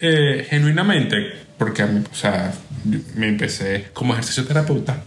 eh, 0.00 0.46
genuinamente, 0.50 1.16
porque 1.58 1.82
a 1.82 1.86
mí, 1.86 2.02
o 2.10 2.14
sea, 2.14 2.52
me 3.14 3.28
empecé 3.28 3.86
como 3.92 4.14
ejercicio 4.14 4.44
terapeuta, 4.44 5.02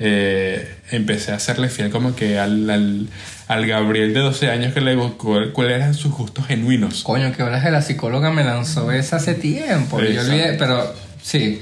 eh, 0.00 0.76
empecé 0.90 1.32
a 1.32 1.36
hacerle 1.36 1.68
fiel 1.68 1.90
como 1.90 2.14
que 2.16 2.38
al, 2.38 2.68
al, 2.70 3.08
al 3.48 3.66
Gabriel 3.66 4.12
de 4.14 4.20
12 4.20 4.50
años 4.50 4.72
que 4.74 4.80
le 4.80 4.94
buscó 4.94 5.38
cuáles 5.52 5.76
eran 5.76 5.94
sus 5.94 6.12
gustos 6.12 6.46
genuinos. 6.46 7.02
Coño, 7.02 7.32
que 7.32 7.42
horas 7.42 7.64
de 7.64 7.70
la 7.70 7.82
psicóloga 7.82 8.30
me 8.30 8.44
lanzó 8.44 8.92
esa 8.92 9.16
hace 9.16 9.34
tiempo. 9.34 10.00
Yo 10.00 10.20
olvidé, 10.20 10.54
pero 10.58 10.94
sí. 11.22 11.60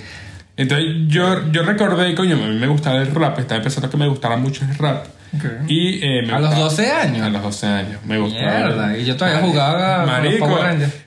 Entonces 0.57 0.87
yo, 1.09 1.51
yo 1.53 1.63
recordé, 1.63 2.15
coño, 2.15 2.35
a 2.37 2.49
mí 2.49 2.57
me 2.57 2.67
gustaba 2.67 3.01
el 3.03 3.15
rap, 3.15 3.39
estaba 3.39 3.59
empezando 3.59 3.89
que 3.91 3.97
me 3.97 4.09
gustara 4.09 4.37
mucho 4.37 4.65
el 4.65 4.75
rap. 4.79 5.07
Ok. 5.35 5.45
Y, 5.69 6.03
eh, 6.03 6.23
me 6.23 6.33
¿A 6.33 6.39
los 6.39 6.49
gustaba- 6.51 6.65
12 6.71 6.91
años? 6.93 7.23
A 7.27 7.29
los 7.29 7.43
12 7.43 7.67
años, 7.67 8.01
me 8.05 8.19
gustaba. 8.19 8.59
Mierda, 8.59 8.97
y 8.99 9.05
yo 9.05 9.17
todavía 9.17 9.41
jugaba 9.43 9.99
los 9.99 10.07
Marico, 10.07 10.59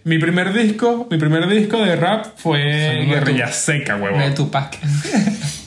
mi 0.04 0.18
primer 0.20 0.54
disco, 0.54 1.08
mi 1.10 1.18
primer 1.18 1.48
disco 1.48 1.84
de 1.84 1.96
rap 1.96 2.26
fue 2.38 3.06
Guerrilla 3.10 3.52
Seca, 3.52 3.96
De 3.96 4.02
huevón. 4.04 4.36
Tupac. 4.36 4.78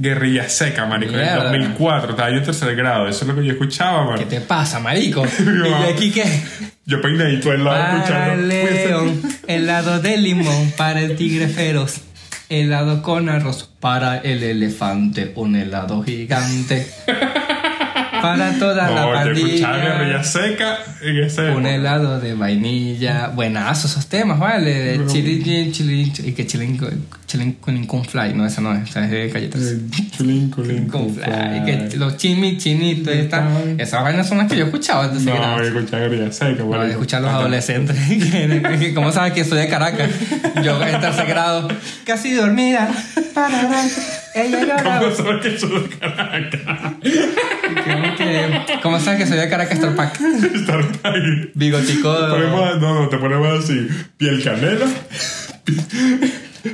Guerrilla 0.00 0.48
Seca, 0.48 0.86
marico, 0.86 1.12
en 1.12 1.20
el 1.20 1.26
Mierda. 1.26 1.44
2004, 1.50 2.10
estaba 2.10 2.30
yo 2.30 2.36
en 2.38 2.44
tercer 2.44 2.74
grado, 2.74 3.06
eso 3.06 3.20
es 3.22 3.28
lo 3.28 3.34
que 3.36 3.44
yo 3.46 3.52
escuchaba, 3.52 4.04
man. 4.04 4.18
¿Qué 4.18 4.24
te 4.24 4.40
pasa, 4.40 4.80
marico? 4.80 5.24
¿Y 5.38 5.42
de 5.42 5.92
aquí 5.92 6.10
qué? 6.10 6.24
Yo 6.86 7.00
peinadito 7.02 7.50
al 7.50 7.62
lado 7.64 7.76
Para 7.76 7.96
escuchando. 7.98 8.32
el 8.34 8.48
león, 8.48 9.22
helado 9.46 10.00
de 10.00 10.16
limón. 10.16 10.72
Para 10.76 11.00
el 11.00 11.16
tigre 11.16 11.48
feroz, 11.48 12.00
helado 12.48 13.02
con 13.02 13.28
arroz. 13.28 13.68
Para 13.80 14.18
el 14.18 14.42
elefante, 14.42 15.32
un 15.36 15.56
helado 15.56 16.02
gigante. 16.02 16.86
Para 18.20 18.58
toda 18.58 18.90
la 18.90 18.90
No, 18.90 19.06
yo 19.08 19.14
pandilla. 19.14 20.24
Seca 20.24 20.78
en 21.02 21.24
ese 21.24 21.50
Un 21.50 21.66
helado 21.66 22.20
de 22.20 22.34
vainilla. 22.34 23.28
Buenazo 23.28 23.86
esos 23.86 24.06
temas, 24.06 24.38
¿vale? 24.38 24.98
De 24.98 25.06
chili, 25.06 25.72
chili, 25.72 26.12
y 26.24 26.32
que 26.32 26.46
chilin, 26.46 26.78
chilin 27.26 27.52
con 27.54 27.86
con 27.86 28.04
fly. 28.04 28.34
No, 28.34 28.46
esa 28.46 28.60
no 28.60 28.74
es, 28.74 28.88
esa 28.90 29.04
es 29.04 29.10
de 29.10 29.28
galletas. 29.28 29.60
Chulín, 30.16 30.50
culín, 30.50 30.88
Con 30.88 31.14
fly. 31.14 31.58
Y 31.58 31.64
que 31.64 31.96
los 31.96 32.16
chimi, 32.16 32.58
chinitos, 32.58 33.12
esas 33.14 34.02
vainas 34.02 34.28
son 34.28 34.38
las 34.38 34.48
que 34.48 34.56
yo 34.56 34.66
escuchaba 34.66 35.06
No, 35.06 35.58
yo 35.58 35.64
escuchaba 35.64 36.02
Guerrilla 36.02 36.32
Seca, 36.32 36.62
No, 36.62 36.82
escuchar 36.84 37.20
a 37.20 37.26
los 37.26 37.32
adolescentes. 37.32 37.96
¿Cómo 38.94 39.12
sabes 39.12 39.32
que 39.32 39.44
soy 39.44 39.58
de 39.58 39.68
Caracas? 39.68 40.10
Yo 40.62 40.82
en 40.82 41.00
tercer 41.00 41.26
grado, 41.26 41.68
casi 42.04 42.32
dormida. 42.34 42.90
Parará, 43.34 43.82
ella 44.34 44.60
lloraba. 44.60 45.00
¿Cómo 45.00 45.14
sabes 45.14 45.42
que 45.42 45.58
soy 45.58 45.80
de 45.82 45.88
Caracas? 45.98 46.60
¿Cómo 47.84 48.16
que- 48.16 48.80
¿Cómo 48.82 49.00
sabes 49.00 49.20
que 49.20 49.26
soy 49.26 49.38
de 49.38 49.48
Caracas 49.48 49.78
Star 49.78 49.94
Pack? 49.96 50.20
Estar 50.54 50.84
ahí. 51.04 51.50
Bigotico. 51.54 52.12
No, 52.12 52.76
no, 52.78 53.08
te 53.08 53.18
ponemos 53.18 53.64
así: 53.64 53.88
piel 54.16 54.42
canela, 54.42 54.86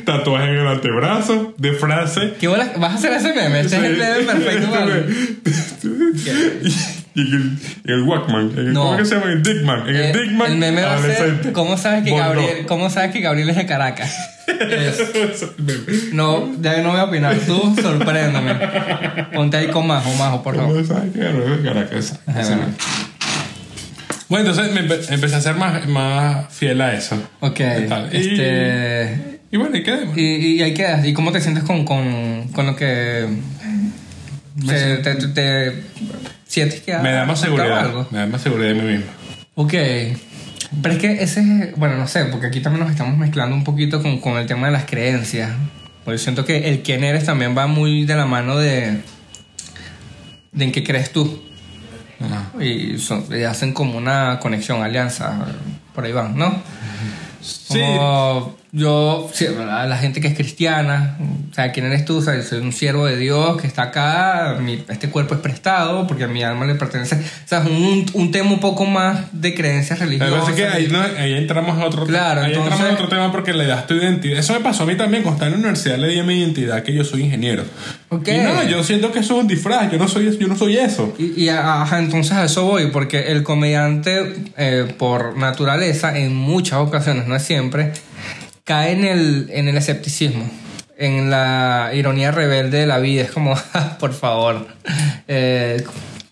tatuaje 0.05 0.49
en 0.51 0.57
el 0.57 0.67
antebrazo, 0.67 1.55
de 1.59 1.73
frase. 1.73 2.35
¿Qué 2.41 2.49
bolas? 2.49 2.79
¿Vas 2.79 2.93
a 2.93 2.95
hacer 2.97 3.13
ese 3.13 3.33
meme? 3.35 3.61
Este 3.61 3.77
es 3.77 3.83
el 3.85 3.97
meme 3.97 4.25
perfecto. 4.25 4.71
para- 4.71 5.03
y 7.17 7.21
el, 7.35 7.59
el 7.87 8.03
Walkman, 8.03 8.53
el, 8.57 8.73
No. 8.73 8.85
¿cómo 8.85 8.97
que 8.99 9.05
se 9.07 9.15
llama? 9.17 9.33
El 9.33 9.43
Dickman. 9.43 9.89
En 9.89 9.97
el, 9.97 10.03
Eh, 10.03 10.13
Dickman, 10.13 10.53
el 10.53 10.59
meme 10.59 10.83
va 10.83 10.95
a 10.95 11.01
ser 11.03 11.11
adolescente. 11.13 11.53
¿Cómo 11.53 11.77
sabes 11.79 12.05
que. 12.05 12.11
Gabriel, 12.15 12.67
cómo 12.69 12.91
sabes 12.91 13.11
que 13.13 13.21
Gabriel 13.21 13.51
es 13.51 13.57
de 13.57 13.67
Caracas? 13.67 14.15
Es- 14.47 15.01
Eso 15.01 15.03
es 15.15 15.43
el 15.43 15.65
meme. 15.65 15.99
no, 16.13 16.53
ya 16.63 16.81
no 16.83 16.91
voy 16.91 17.01
a 17.01 17.05
opinar. 17.05 17.35
Tú 17.47 17.75
sorpréndeme. 17.83 18.55
Ponte 19.35 19.57
ahí 19.57 19.67
con 19.69 19.87
Majo, 19.87 20.13
Majo, 20.15 20.43
por 20.43 20.55
favor. 20.57 20.73
¿Cómo 20.75 20.87
sabes 20.87 21.13
que 21.13 21.19
Gabriel 21.19 21.53
es 21.53 21.63
de 21.63 21.69
Caracas? 21.69 22.21
Ajá, 22.27 22.41
Ese 22.43 22.55
bueno. 22.55 24.51
entonces 24.51 24.73
me 24.73 24.81
empe- 24.83 25.13
empecé 25.13 25.37
a 25.37 25.41
ser 25.41 25.55
más, 25.57 25.87
más 25.89 26.53
fiel 26.55 26.81
a 26.81 26.95
eso. 26.95 27.17
Ok. 27.41 27.61
tal? 27.89 28.09
Y- 28.13 28.17
Este. 28.17 29.37
Y 29.51 29.57
bueno, 29.59 29.77
¿y 29.77 29.83
qué? 29.85 29.99
Y, 30.17 30.57
y 30.57 30.63
ahí 30.63 30.75
quedas. 30.75 31.07
¿Y 31.07 31.13
cómo 31.13 31.31
te 31.33 31.41
sientes 31.41 31.63
con, 31.65 31.85
con, 31.85 32.49
con 32.49 32.67
lo 32.67 32.77
que. 32.77 33.27
Te, 34.67 34.97
te, 34.99 35.15
te- 35.17 35.29
te- 35.29 35.83
sientes 36.47 36.81
que 36.83 36.97
Me 36.99 37.13
da 37.13 37.25
más 37.25 37.41
seguridad. 37.41 37.79
algo? 37.81 38.07
Me 38.11 38.19
da 38.21 38.27
más 38.27 38.41
seguridad 38.43 38.69
de 38.69 38.75
mí 38.75 38.83
mismo. 38.93 39.07
Ok. 39.55 39.73
Pero 40.83 40.95
es 40.95 41.01
que 41.01 41.23
ese 41.23 41.41
es. 41.41 41.77
Bueno, 41.77 41.97
no 41.97 42.07
sé, 42.09 42.25
porque 42.27 42.47
aquí 42.47 42.61
también 42.61 42.83
nos 42.83 42.91
estamos 42.91 43.17
mezclando 43.19 43.55
un 43.55 43.65
poquito 43.65 44.03
con, 44.03 44.19
con 44.21 44.37
el 44.39 44.47
tema 44.47 44.67
de 44.67 44.73
las 44.73 44.85
creencias. 44.85 45.51
Porque 46.05 46.19
siento 46.19 46.45
que 46.45 46.69
el 46.69 46.83
quién 46.83 47.05
eres 47.05 47.25
también 47.25 47.57
va 47.57 47.67
muy 47.67 48.05
de 48.05 48.15
la 48.17 48.27
mano 48.27 48.57
de. 48.57 49.01
de 50.53 50.65
en 50.65 50.73
qué 50.73 50.83
crees 50.85 51.13
tú. 51.13 51.43
Ajá. 52.21 52.63
Y, 52.63 52.99
son- 52.99 53.27
y 53.31 53.43
hacen 53.43 53.73
como 53.73 53.99
una 53.99 54.39
conexión, 54.41 54.83
alianza. 54.83 55.39
Por 55.95 56.05
ahí 56.05 56.13
van, 56.13 56.37
¿no? 56.37 56.63
Sí. 57.41 57.79
Como 57.81 58.57
yo, 58.77 59.31
sí, 59.33 59.47
la, 59.57 59.87
la 59.87 59.97
gente 59.97 60.21
que 60.21 60.29
es 60.29 60.35
cristiana, 60.35 61.17
o 61.51 61.55
sea, 61.55 61.73
¿quién 61.73 61.87
eres 61.87 62.05
tú? 62.05 62.19
O 62.19 62.23
sea, 62.23 62.37
yo 62.37 62.43
soy 62.43 62.59
un 62.59 62.75
siervo 62.75 63.07
de 63.07 63.17
Dios 63.17 63.59
que 63.59 63.67
está 63.67 63.85
acá, 63.85 64.59
mi- 64.61 64.85
este 64.89 65.09
cuerpo 65.09 65.35
es 65.35 65.41
prestado 65.41 66.07
porque 66.07 66.25
a 66.25 66.29
mi 66.29 66.43
alma 66.43 66.67
le 66.67 66.75
pertenece. 66.75 67.15
O 67.17 67.49
sea, 67.49 67.61
es 67.61 67.67
un, 67.71 68.05
un 68.13 68.31
tema 68.31 68.51
un 68.51 68.61
poco 68.61 68.85
más 68.85 69.21
de 69.33 69.55
creencias 69.55 69.99
religiosas. 69.99 70.55
que 70.55 70.67
ahí, 70.67 70.89
no- 70.89 71.01
ahí 71.01 71.33
entramos 71.33 71.79
a 71.81 71.87
otro 71.87 72.05
Claro, 72.05 72.43
ahí 72.43 72.49
entramos 72.49 72.73
entonces- 72.73 72.91
a 72.91 72.95
otro 72.95 73.09
tema 73.09 73.33
porque 73.33 73.55
le 73.55 73.67
das 73.67 73.87
tu 73.87 73.95
identidad. 73.95 74.39
Eso 74.39 74.53
me 74.53 74.61
pasó 74.61 74.83
a 74.83 74.87
mí 74.87 74.95
también 74.95 75.23
cuando 75.23 75.37
estaba 75.43 75.47
en 75.49 75.63
la 75.63 75.69
universidad 75.69 75.97
le 75.97 76.09
di 76.09 76.19
a 76.19 76.25
mi 76.25 76.39
identidad 76.39 76.83
que 76.83 76.93
yo 76.93 77.03
soy 77.03 77.23
ingeniero. 77.23 77.65
Ok. 78.11 78.29
Y 78.29 78.37
no, 78.39 78.63
yo 78.65 78.85
siento 78.85 79.11
que 79.11 79.21
eso 79.21 79.37
es 79.37 79.41
un 79.41 79.49
disfraz, 79.49 79.91
yo 79.91 79.97
no 79.99 80.07
soy 80.07 80.37
yo 80.39 80.49
no 80.49 80.57
soy 80.57 80.77
eso. 80.77 81.15
Y, 81.19 81.45
y, 81.45 81.49
ajá, 81.49 81.99
entonces 81.99 82.33
a 82.33 82.45
eso 82.45 82.65
voy, 82.67 82.89
porque 82.89 83.33
el 83.33 83.43
comediante, 83.43 84.35
eh, 84.59 84.95
por 84.99 85.39
naturaleza, 85.39 86.19
en 86.19 86.35
muchas 86.37 86.79
ocasiones, 86.81 87.27
no 87.27 87.35
es 87.35 87.43
siempre, 87.43 87.93
cae 88.67 88.93
en 88.93 89.05
el, 89.05 89.49
en 89.51 89.69
el 89.69 89.77
escepticismo, 89.79 90.51
en 90.99 91.31
la 91.31 91.93
ironía 91.95 92.31
rebelde 92.33 92.79
de 92.81 92.87
la 92.87 92.99
vida. 92.99 93.23
Es 93.23 93.31
como, 93.31 93.55
"Ah, 93.73 93.97
por 93.99 94.13
favor, 94.13 94.67
eh, 95.29 95.83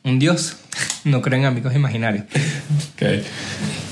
un 0.03 0.19
dios, 0.19 0.57
no 1.05 1.23
creo 1.23 1.39
en 1.39 1.47
amigos 1.47 1.75
imaginarios. 1.75 2.25
Ok. 2.95 3.25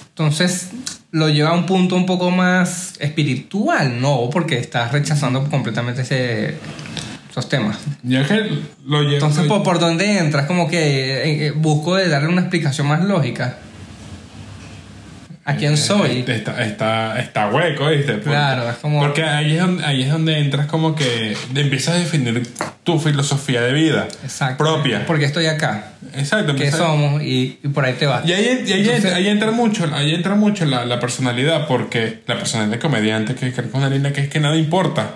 Entonces 0.08 0.68
lo 1.10 1.28
lleva 1.28 1.50
a 1.50 1.54
un 1.54 1.66
punto 1.66 1.94
un 1.94 2.06
poco 2.06 2.30
más 2.30 2.94
espiritual, 3.00 4.00
no, 4.00 4.28
porque 4.30 4.58
estás 4.58 4.92
rechazando 4.92 5.44
completamente 5.48 6.02
ese, 6.02 6.56
esos 7.30 7.48
temas. 7.48 7.78
Yo 8.02 8.20
es 8.20 8.28
que 8.28 8.34
lo 8.84 9.02
llevo. 9.02 9.14
Entonces, 9.14 9.44
lo- 9.44 9.48
¿por, 9.48 9.62
por 9.62 9.78
dónde 9.78 10.18
entras? 10.18 10.46
Como 10.46 10.68
que 10.68 10.78
eh, 10.78 11.46
eh, 11.46 11.50
busco 11.52 11.96
de 11.96 12.08
darle 12.08 12.28
una 12.28 12.40
explicación 12.42 12.86
más 12.88 13.04
lógica. 13.04 13.58
¿A 15.44 15.56
quién 15.56 15.76
soy? 15.76 16.24
Está, 16.26 16.62
está, 16.64 17.18
está 17.18 17.48
hueco, 17.50 17.88
¿viste? 17.88 18.12
Porque- 18.14 18.30
Claro, 18.30 18.70
es 18.70 18.76
como- 18.76 19.00
Porque 19.00 19.24
ahí 19.24 19.54
es, 19.56 19.60
donde, 19.60 19.84
ahí 19.84 20.02
es 20.02 20.10
donde 20.12 20.38
entras 20.38 20.66
como 20.66 20.94
que 20.94 21.36
empiezas 21.54 21.96
a 21.96 21.98
definir 21.98 22.46
tu 22.84 23.00
filosofía 23.00 23.60
de 23.62 23.72
vida 23.72 24.06
Exacto. 24.22 24.58
propia. 24.62 25.04
Porque 25.04 25.24
estoy 25.24 25.46
acá. 25.46 25.94
Exacto. 26.16 26.54
¿Qué 26.54 26.70
somos? 26.70 27.22
Y, 27.22 27.58
y 27.62 27.68
por 27.68 27.84
ahí 27.84 27.94
te 27.94 28.06
vas. 28.06 28.24
Y 28.24 28.32
ahí, 28.32 28.44
y 28.66 28.72
ahí 28.72 28.80
Entonces- 28.82 29.04
entra, 29.04 29.16
ahí 29.16 29.28
entra 29.28 29.50
mucho, 29.50 29.90
ahí 29.92 30.14
entra 30.14 30.34
mucho 30.36 30.64
la, 30.64 30.84
la 30.84 31.00
personalidad, 31.00 31.66
porque 31.66 32.20
la 32.28 32.36
personalidad 32.36 32.74
de 32.76 32.78
comediante, 32.78 33.34
que 33.34 33.48
es 33.48 33.54
una 33.72 33.88
línea 33.88 34.12
que 34.12 34.20
es 34.20 34.28
que 34.28 34.38
nada 34.38 34.56
importa. 34.56 35.10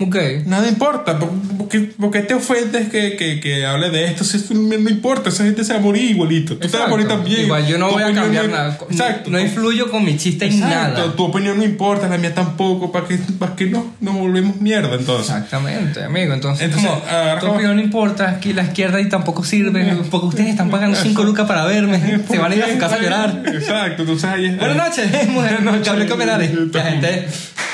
Ok. 0.00 0.16
Nada 0.46 0.68
importa. 0.68 1.18
¿Por, 1.18 1.68
qué, 1.68 1.80
por 1.98 2.10
qué 2.12 2.20
te 2.20 2.32
ofendes 2.34 2.88
que, 2.88 3.16
que, 3.16 3.40
que 3.40 3.66
hable 3.66 3.90
de 3.90 4.04
esto? 4.04 4.22
Si 4.22 4.38
no, 4.54 4.74
importa, 4.90 5.28
esa 5.30 5.42
gente 5.44 5.64
se 5.64 5.72
va 5.72 5.80
a 5.80 5.82
morir 5.82 6.10
igualito. 6.12 6.56
Tú 6.56 6.68
te 6.68 6.76
vas 6.76 6.86
a 6.86 6.88
morir 6.88 7.06
Exacto. 7.06 7.24
también. 7.24 7.44
Igual 7.46 7.66
yo 7.66 7.78
no 7.78 7.88
Tu 7.88 7.94
voy 7.94 8.02
a 8.04 8.12
cambiar 8.14 8.46
no- 8.48 8.56
nada. 8.56 8.78
Exacto. 8.88 9.30
No 9.30 9.40
influyo 9.40 9.90
con 9.90 10.04
mi 10.04 10.16
chiste 10.16 10.46
en 10.46 10.52
Exacto, 10.52 11.00
nada. 11.00 11.16
tu 11.16 11.24
opinión 11.24 11.58
no 11.58 11.64
importa, 11.64 12.08
la 12.08 12.16
mía 12.16 12.32
tampoco, 12.32 12.92
¿para 12.92 13.08
qué, 13.08 13.18
para 13.40 13.56
qué 13.56 13.66
no, 13.66 13.92
nos 14.00 14.14
volvemos 14.14 14.60
mierda 14.60 14.94
entonces? 14.94 15.30
Exactamente, 15.34 16.04
amigo. 16.04 16.32
Entonces, 16.32 16.66
Entonces, 16.66 16.88
como, 16.90 17.40
tu 17.40 17.46
opinión 17.48 17.74
no 17.76 17.82
importa, 17.82 18.30
aquí 18.30 18.52
la 18.52 18.62
izquierda 18.62 19.00
y 19.00 19.08
tampoco 19.08 19.42
sirve, 19.44 19.96
porque 20.10 20.26
ustedes 20.28 20.50
están 20.50 20.70
pagando 20.70 20.96
5 20.96 21.24
lucas 21.24 21.48
para 21.48 21.64
verme, 21.64 22.20
se 22.30 22.38
van 22.38 22.52
a 22.52 22.54
ir 22.54 22.62
a 22.62 22.72
su 22.72 22.78
casa 22.78 22.94
a 22.96 23.02
llorar. 23.02 23.42
Exacto, 23.46 24.02
entonces 24.02 24.24
ahí 24.30 24.46
es. 24.46 24.58
Buenas 24.58 24.76
noches, 24.76 25.06
mujer, 25.28 25.56
Buenas 25.62 25.82
que 25.82 25.90
hablé 25.90 26.04
noches. 26.04 26.08
con 26.10 26.18
Menari. 26.18 26.70
La 26.72 26.82
gente. 26.84 27.26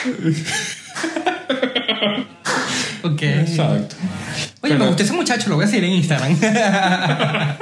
ok. 3.02 3.22
Exacto. 3.22 3.96
Oye, 4.62 4.72
me 4.74 4.78
Pero- 4.78 4.86
gustó 4.86 5.02
ese 5.02 5.12
muchacho, 5.12 5.48
lo 5.50 5.56
voy 5.56 5.64
a 5.64 5.68
seguir 5.68 5.84
en 5.84 5.92
Instagram. 5.92 6.36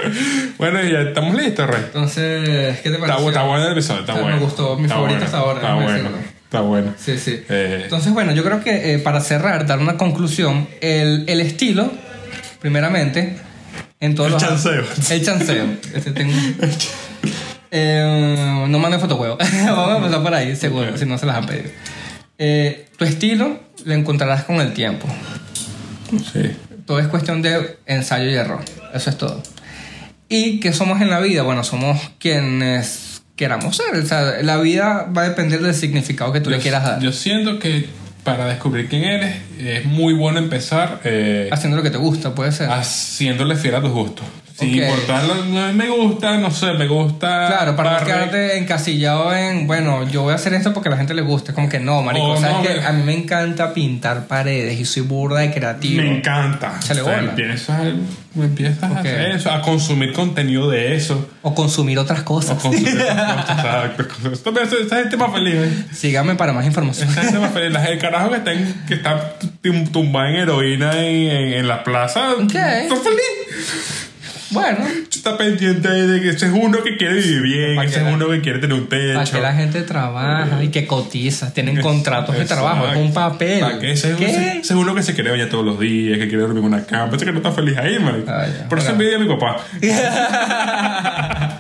Bueno, 0.59 0.83
ya 0.85 1.01
estamos 1.01 1.35
listos, 1.35 1.67
Rey. 1.69 1.83
Entonces, 1.87 2.81
¿qué 2.81 2.91
te 2.91 2.99
parece? 2.99 3.27
está 3.29 3.43
bueno 3.43 3.67
el 3.67 3.73
episodio, 3.73 4.01
está 4.01 4.13
Ah, 4.13 4.17
me 4.17 4.23
bueno. 4.23 4.39
gustó, 4.41 4.77
mi 4.77 4.83
Está 4.85 4.95
favorito 4.95 5.19
bueno, 5.19 5.25
hasta 5.27 5.39
ahora, 5.39 5.61
Está 5.61 5.75
bueno, 5.75 5.91
decirlo. 5.93 6.17
está 6.45 6.61
bueno. 6.61 6.95
Sí, 6.99 7.19
sí. 7.19 7.43
Eh, 7.49 7.81
Entonces, 7.85 8.13
bueno, 8.13 8.33
yo 8.33 8.45
creo 8.45 8.61
que 8.63 8.95
eh, 8.95 8.99
para 9.01 9.21
cerrar, 9.21 9.67
dar 9.67 9.79
una 9.81 9.97
conclusión, 9.97 10.69
el, 10.81 11.25
el 11.29 11.41
estilo, 11.41 11.91
primeramente, 12.61 13.37
en 14.01 14.15
todos 14.15 14.29
El 14.29 14.33
los... 14.35 14.43
chanceo. 14.43 14.85
El 15.11 15.25
chanceo. 15.25 15.65
Este 15.95 16.13
tengo... 16.13 16.33
Eh, 17.71 18.65
no 18.69 18.79
manden 18.79 19.01
fotojuegos. 19.01 19.39
Vamos 19.67 19.89
a 19.95 19.97
empezar 19.97 20.23
por 20.23 20.35
ahí, 20.35 20.55
seguro, 20.57 20.97
si 20.97 21.07
no 21.07 21.19
se 21.19 21.27
las 21.27 21.37
han 21.37 21.47
pedido. 21.47 21.71
Eh, 22.39 22.87
tu 22.97 23.05
estilo 23.05 23.59
lo 23.85 23.95
encontrarás 23.95 24.45
con 24.45 24.57
el 24.61 24.73
tiempo. 24.73 25.09
sí. 26.33 26.51
Todo 26.87 26.99
es 26.99 27.07
cuestión 27.07 27.43
de 27.43 27.79
ensayo 27.87 28.29
y 28.29 28.35
error. 28.35 28.61
Eso 28.93 29.09
es 29.11 29.17
todo. 29.17 29.41
¿Y 30.29 30.59
qué 30.59 30.73
somos 30.73 31.01
en 31.01 31.11
la 31.11 31.21
vida? 31.21 31.43
Bueno, 31.43 31.63
somos 31.63 32.11
quienes 32.19 33.23
queramos 33.37 33.77
ser. 33.77 33.95
O 33.95 34.05
sea, 34.05 34.43
la 34.43 34.57
vida 34.59 35.09
va 35.17 35.23
a 35.23 35.29
depender 35.29 35.61
del 35.63 35.75
significado 35.75 36.33
que 36.33 36.41
tú 36.41 36.51
le 36.51 36.57
Yo- 36.57 36.63
quieras 36.63 36.83
dar. 36.85 37.01
Yo 37.01 37.13
siento 37.13 37.61
que 37.61 37.89
para 38.25 38.47
descubrir 38.47 38.89
quién 38.89 39.05
eres 39.05 39.37
es 39.59 39.85
muy 39.85 40.13
bueno 40.15 40.39
empezar 40.39 41.01
eh, 41.05 41.49
Haciendo 41.53 41.77
lo 41.77 41.83
que 41.83 41.91
te 41.91 41.99
gusta, 41.99 42.35
puede 42.35 42.53
ser. 42.53 42.71
haciéndole 42.71 43.57
fiel 43.57 43.75
a 43.77 43.81
tus 43.81 43.91
gustos. 43.93 44.25
Sin 44.59 44.69
Ok. 44.69 44.87
importar, 44.87 45.23
me 45.75 45.89
gusta, 45.89 46.37
no 46.37 46.51
sé, 46.51 46.75
me 46.75 46.87
gusta. 46.87 47.47
Claro, 47.49 47.75
para 47.75 47.99
no 48.01 48.07
quedarte 48.07 48.59
encasillado 48.59 49.35
en, 49.35 49.67
bueno, 49.67 50.07
yo 50.09 50.23
voy 50.25 50.33
a 50.33 50.35
hacer 50.37 50.53
esto 50.53 50.75
porque 50.75 50.91
a 50.91 50.93
la 50.93 50.99
gente 50.99 51.15
le 51.15 51.23
gusta. 51.23 51.53
Es 51.53 51.55
como 51.55 51.71
que 51.71 51.81
no, 51.81 52.03
marico. 52.03 52.33
Oh, 52.33 52.37
¿Sabes 52.41 52.57
no, 52.59 52.63
me- 52.81 52.87
A 52.87 52.93
mí 52.93 53.03
me 53.03 53.15
encanta 53.15 53.73
pintar 53.73 54.27
paredes 54.27 54.79
y 54.79 54.85
soy 54.85 55.05
burda 55.05 55.41
de 55.41 55.51
creativo. 55.53 56.03
Me 56.03 56.19
encanta. 56.19 56.75
Échale 56.83 57.01
O 57.01 57.05
sea, 57.07 57.19
empiezas, 57.21 57.81
empiezas 58.37 58.91
Ok. 58.91 58.97
a 58.99 59.01
hacer 59.01 59.31
eso, 59.33 59.51
a 59.51 59.63
consumir 59.63 60.13
contenido 60.13 60.69
de 60.69 60.97
eso. 60.97 61.29
O 61.41 61.55
consumir 61.55 61.99
otras 61.99 62.21
O 62.21 62.25
cosas. 62.27 62.59
consumir 62.63 62.89
Exacto. 62.89 64.05
Esto 64.33 64.53
me 64.53 64.61
hace- 64.61 64.83
Esa 64.83 64.97
gente 65.01 65.17
más 65.17 65.33
feliz. 65.33 65.55
¿eh? 65.57 65.85
Síganme 65.93 66.35
para 66.35 66.53
más 66.53 66.67
información. 66.67 67.09
Esa 67.09 67.23
gente 67.23 67.39
más 67.39 67.53
feliz. 67.53 67.77
El 67.89 67.99
carajo 67.99 68.31
que 68.31 68.37
está, 68.37 68.53
en- 68.53 68.75
que 68.87 68.95
está 68.95 69.33
tum- 69.63 69.91
tumbado 69.91 70.29
en 70.29 70.37
heroína 70.37 70.93
en, 71.05 71.31
en, 71.31 71.53
en 71.55 71.69
la 71.69 71.85
plaza. 71.85 72.33
Ok. 72.35 72.55
Está 72.55 72.97
feliz. 72.97 74.09
bueno, 74.51 74.79
Está 75.11 75.39
pendiente 75.39 75.87
ahí 75.89 76.01
de 76.07 76.21
que 76.21 76.31
ese 76.31 76.47
es 76.47 76.53
uno 76.53 76.83
que 76.83 76.97
quiere 76.97 77.15
vivir 77.15 77.43
bien, 77.43 77.77
Para 77.77 77.87
ese 77.89 77.95
que 77.95 78.01
es 78.01 78.07
la- 78.11 78.15
uno 78.17 78.29
que 78.29 78.41
quiere 78.41 78.59
tener 78.59 78.77
un 78.77 78.89
techo. 78.89 79.15
para 79.15 79.31
que 79.31 79.41
la 79.41 79.53
gente 79.55 79.83
trabaja 79.83 80.63
y 80.65 80.69
que 80.69 80.85
cotiza. 80.87 81.55
Tienen 81.55 81.81
contratos 81.81 82.37
de 82.37 82.45
trabajo. 82.45 82.87
Es 82.89 82.97
un 82.97 83.13
papel. 83.15 83.61
Para 83.61 83.79
que 83.79 83.93
ese, 83.93 84.17
¿Qué? 84.17 84.27
ese- 84.27 84.49
ese 84.59 84.61
es 84.61 84.71
uno 84.73 84.95
que 84.97 85.03
se 85.05 85.15
quiere 85.15 85.31
bañar 85.31 85.49
todos 85.49 85.65
los 85.65 85.79
días, 85.79 86.19
que 86.19 86.27
quiere 86.29 86.43
dormir 86.43 86.59
en 86.59 86.65
una 86.65 86.85
cama, 86.85 87.15
ese 87.15 87.25
que 87.25 87.31
no 87.33 87.39
está 87.39 87.53
feliz 87.53 87.77
ahí, 87.79 87.99
man. 88.01 88.25
Ah. 88.27 88.47
Por 88.69 88.79
eso 88.81 88.91
envidia 88.91 89.17
a 89.17 89.21
mi 89.21 89.29
papá. 89.29 89.59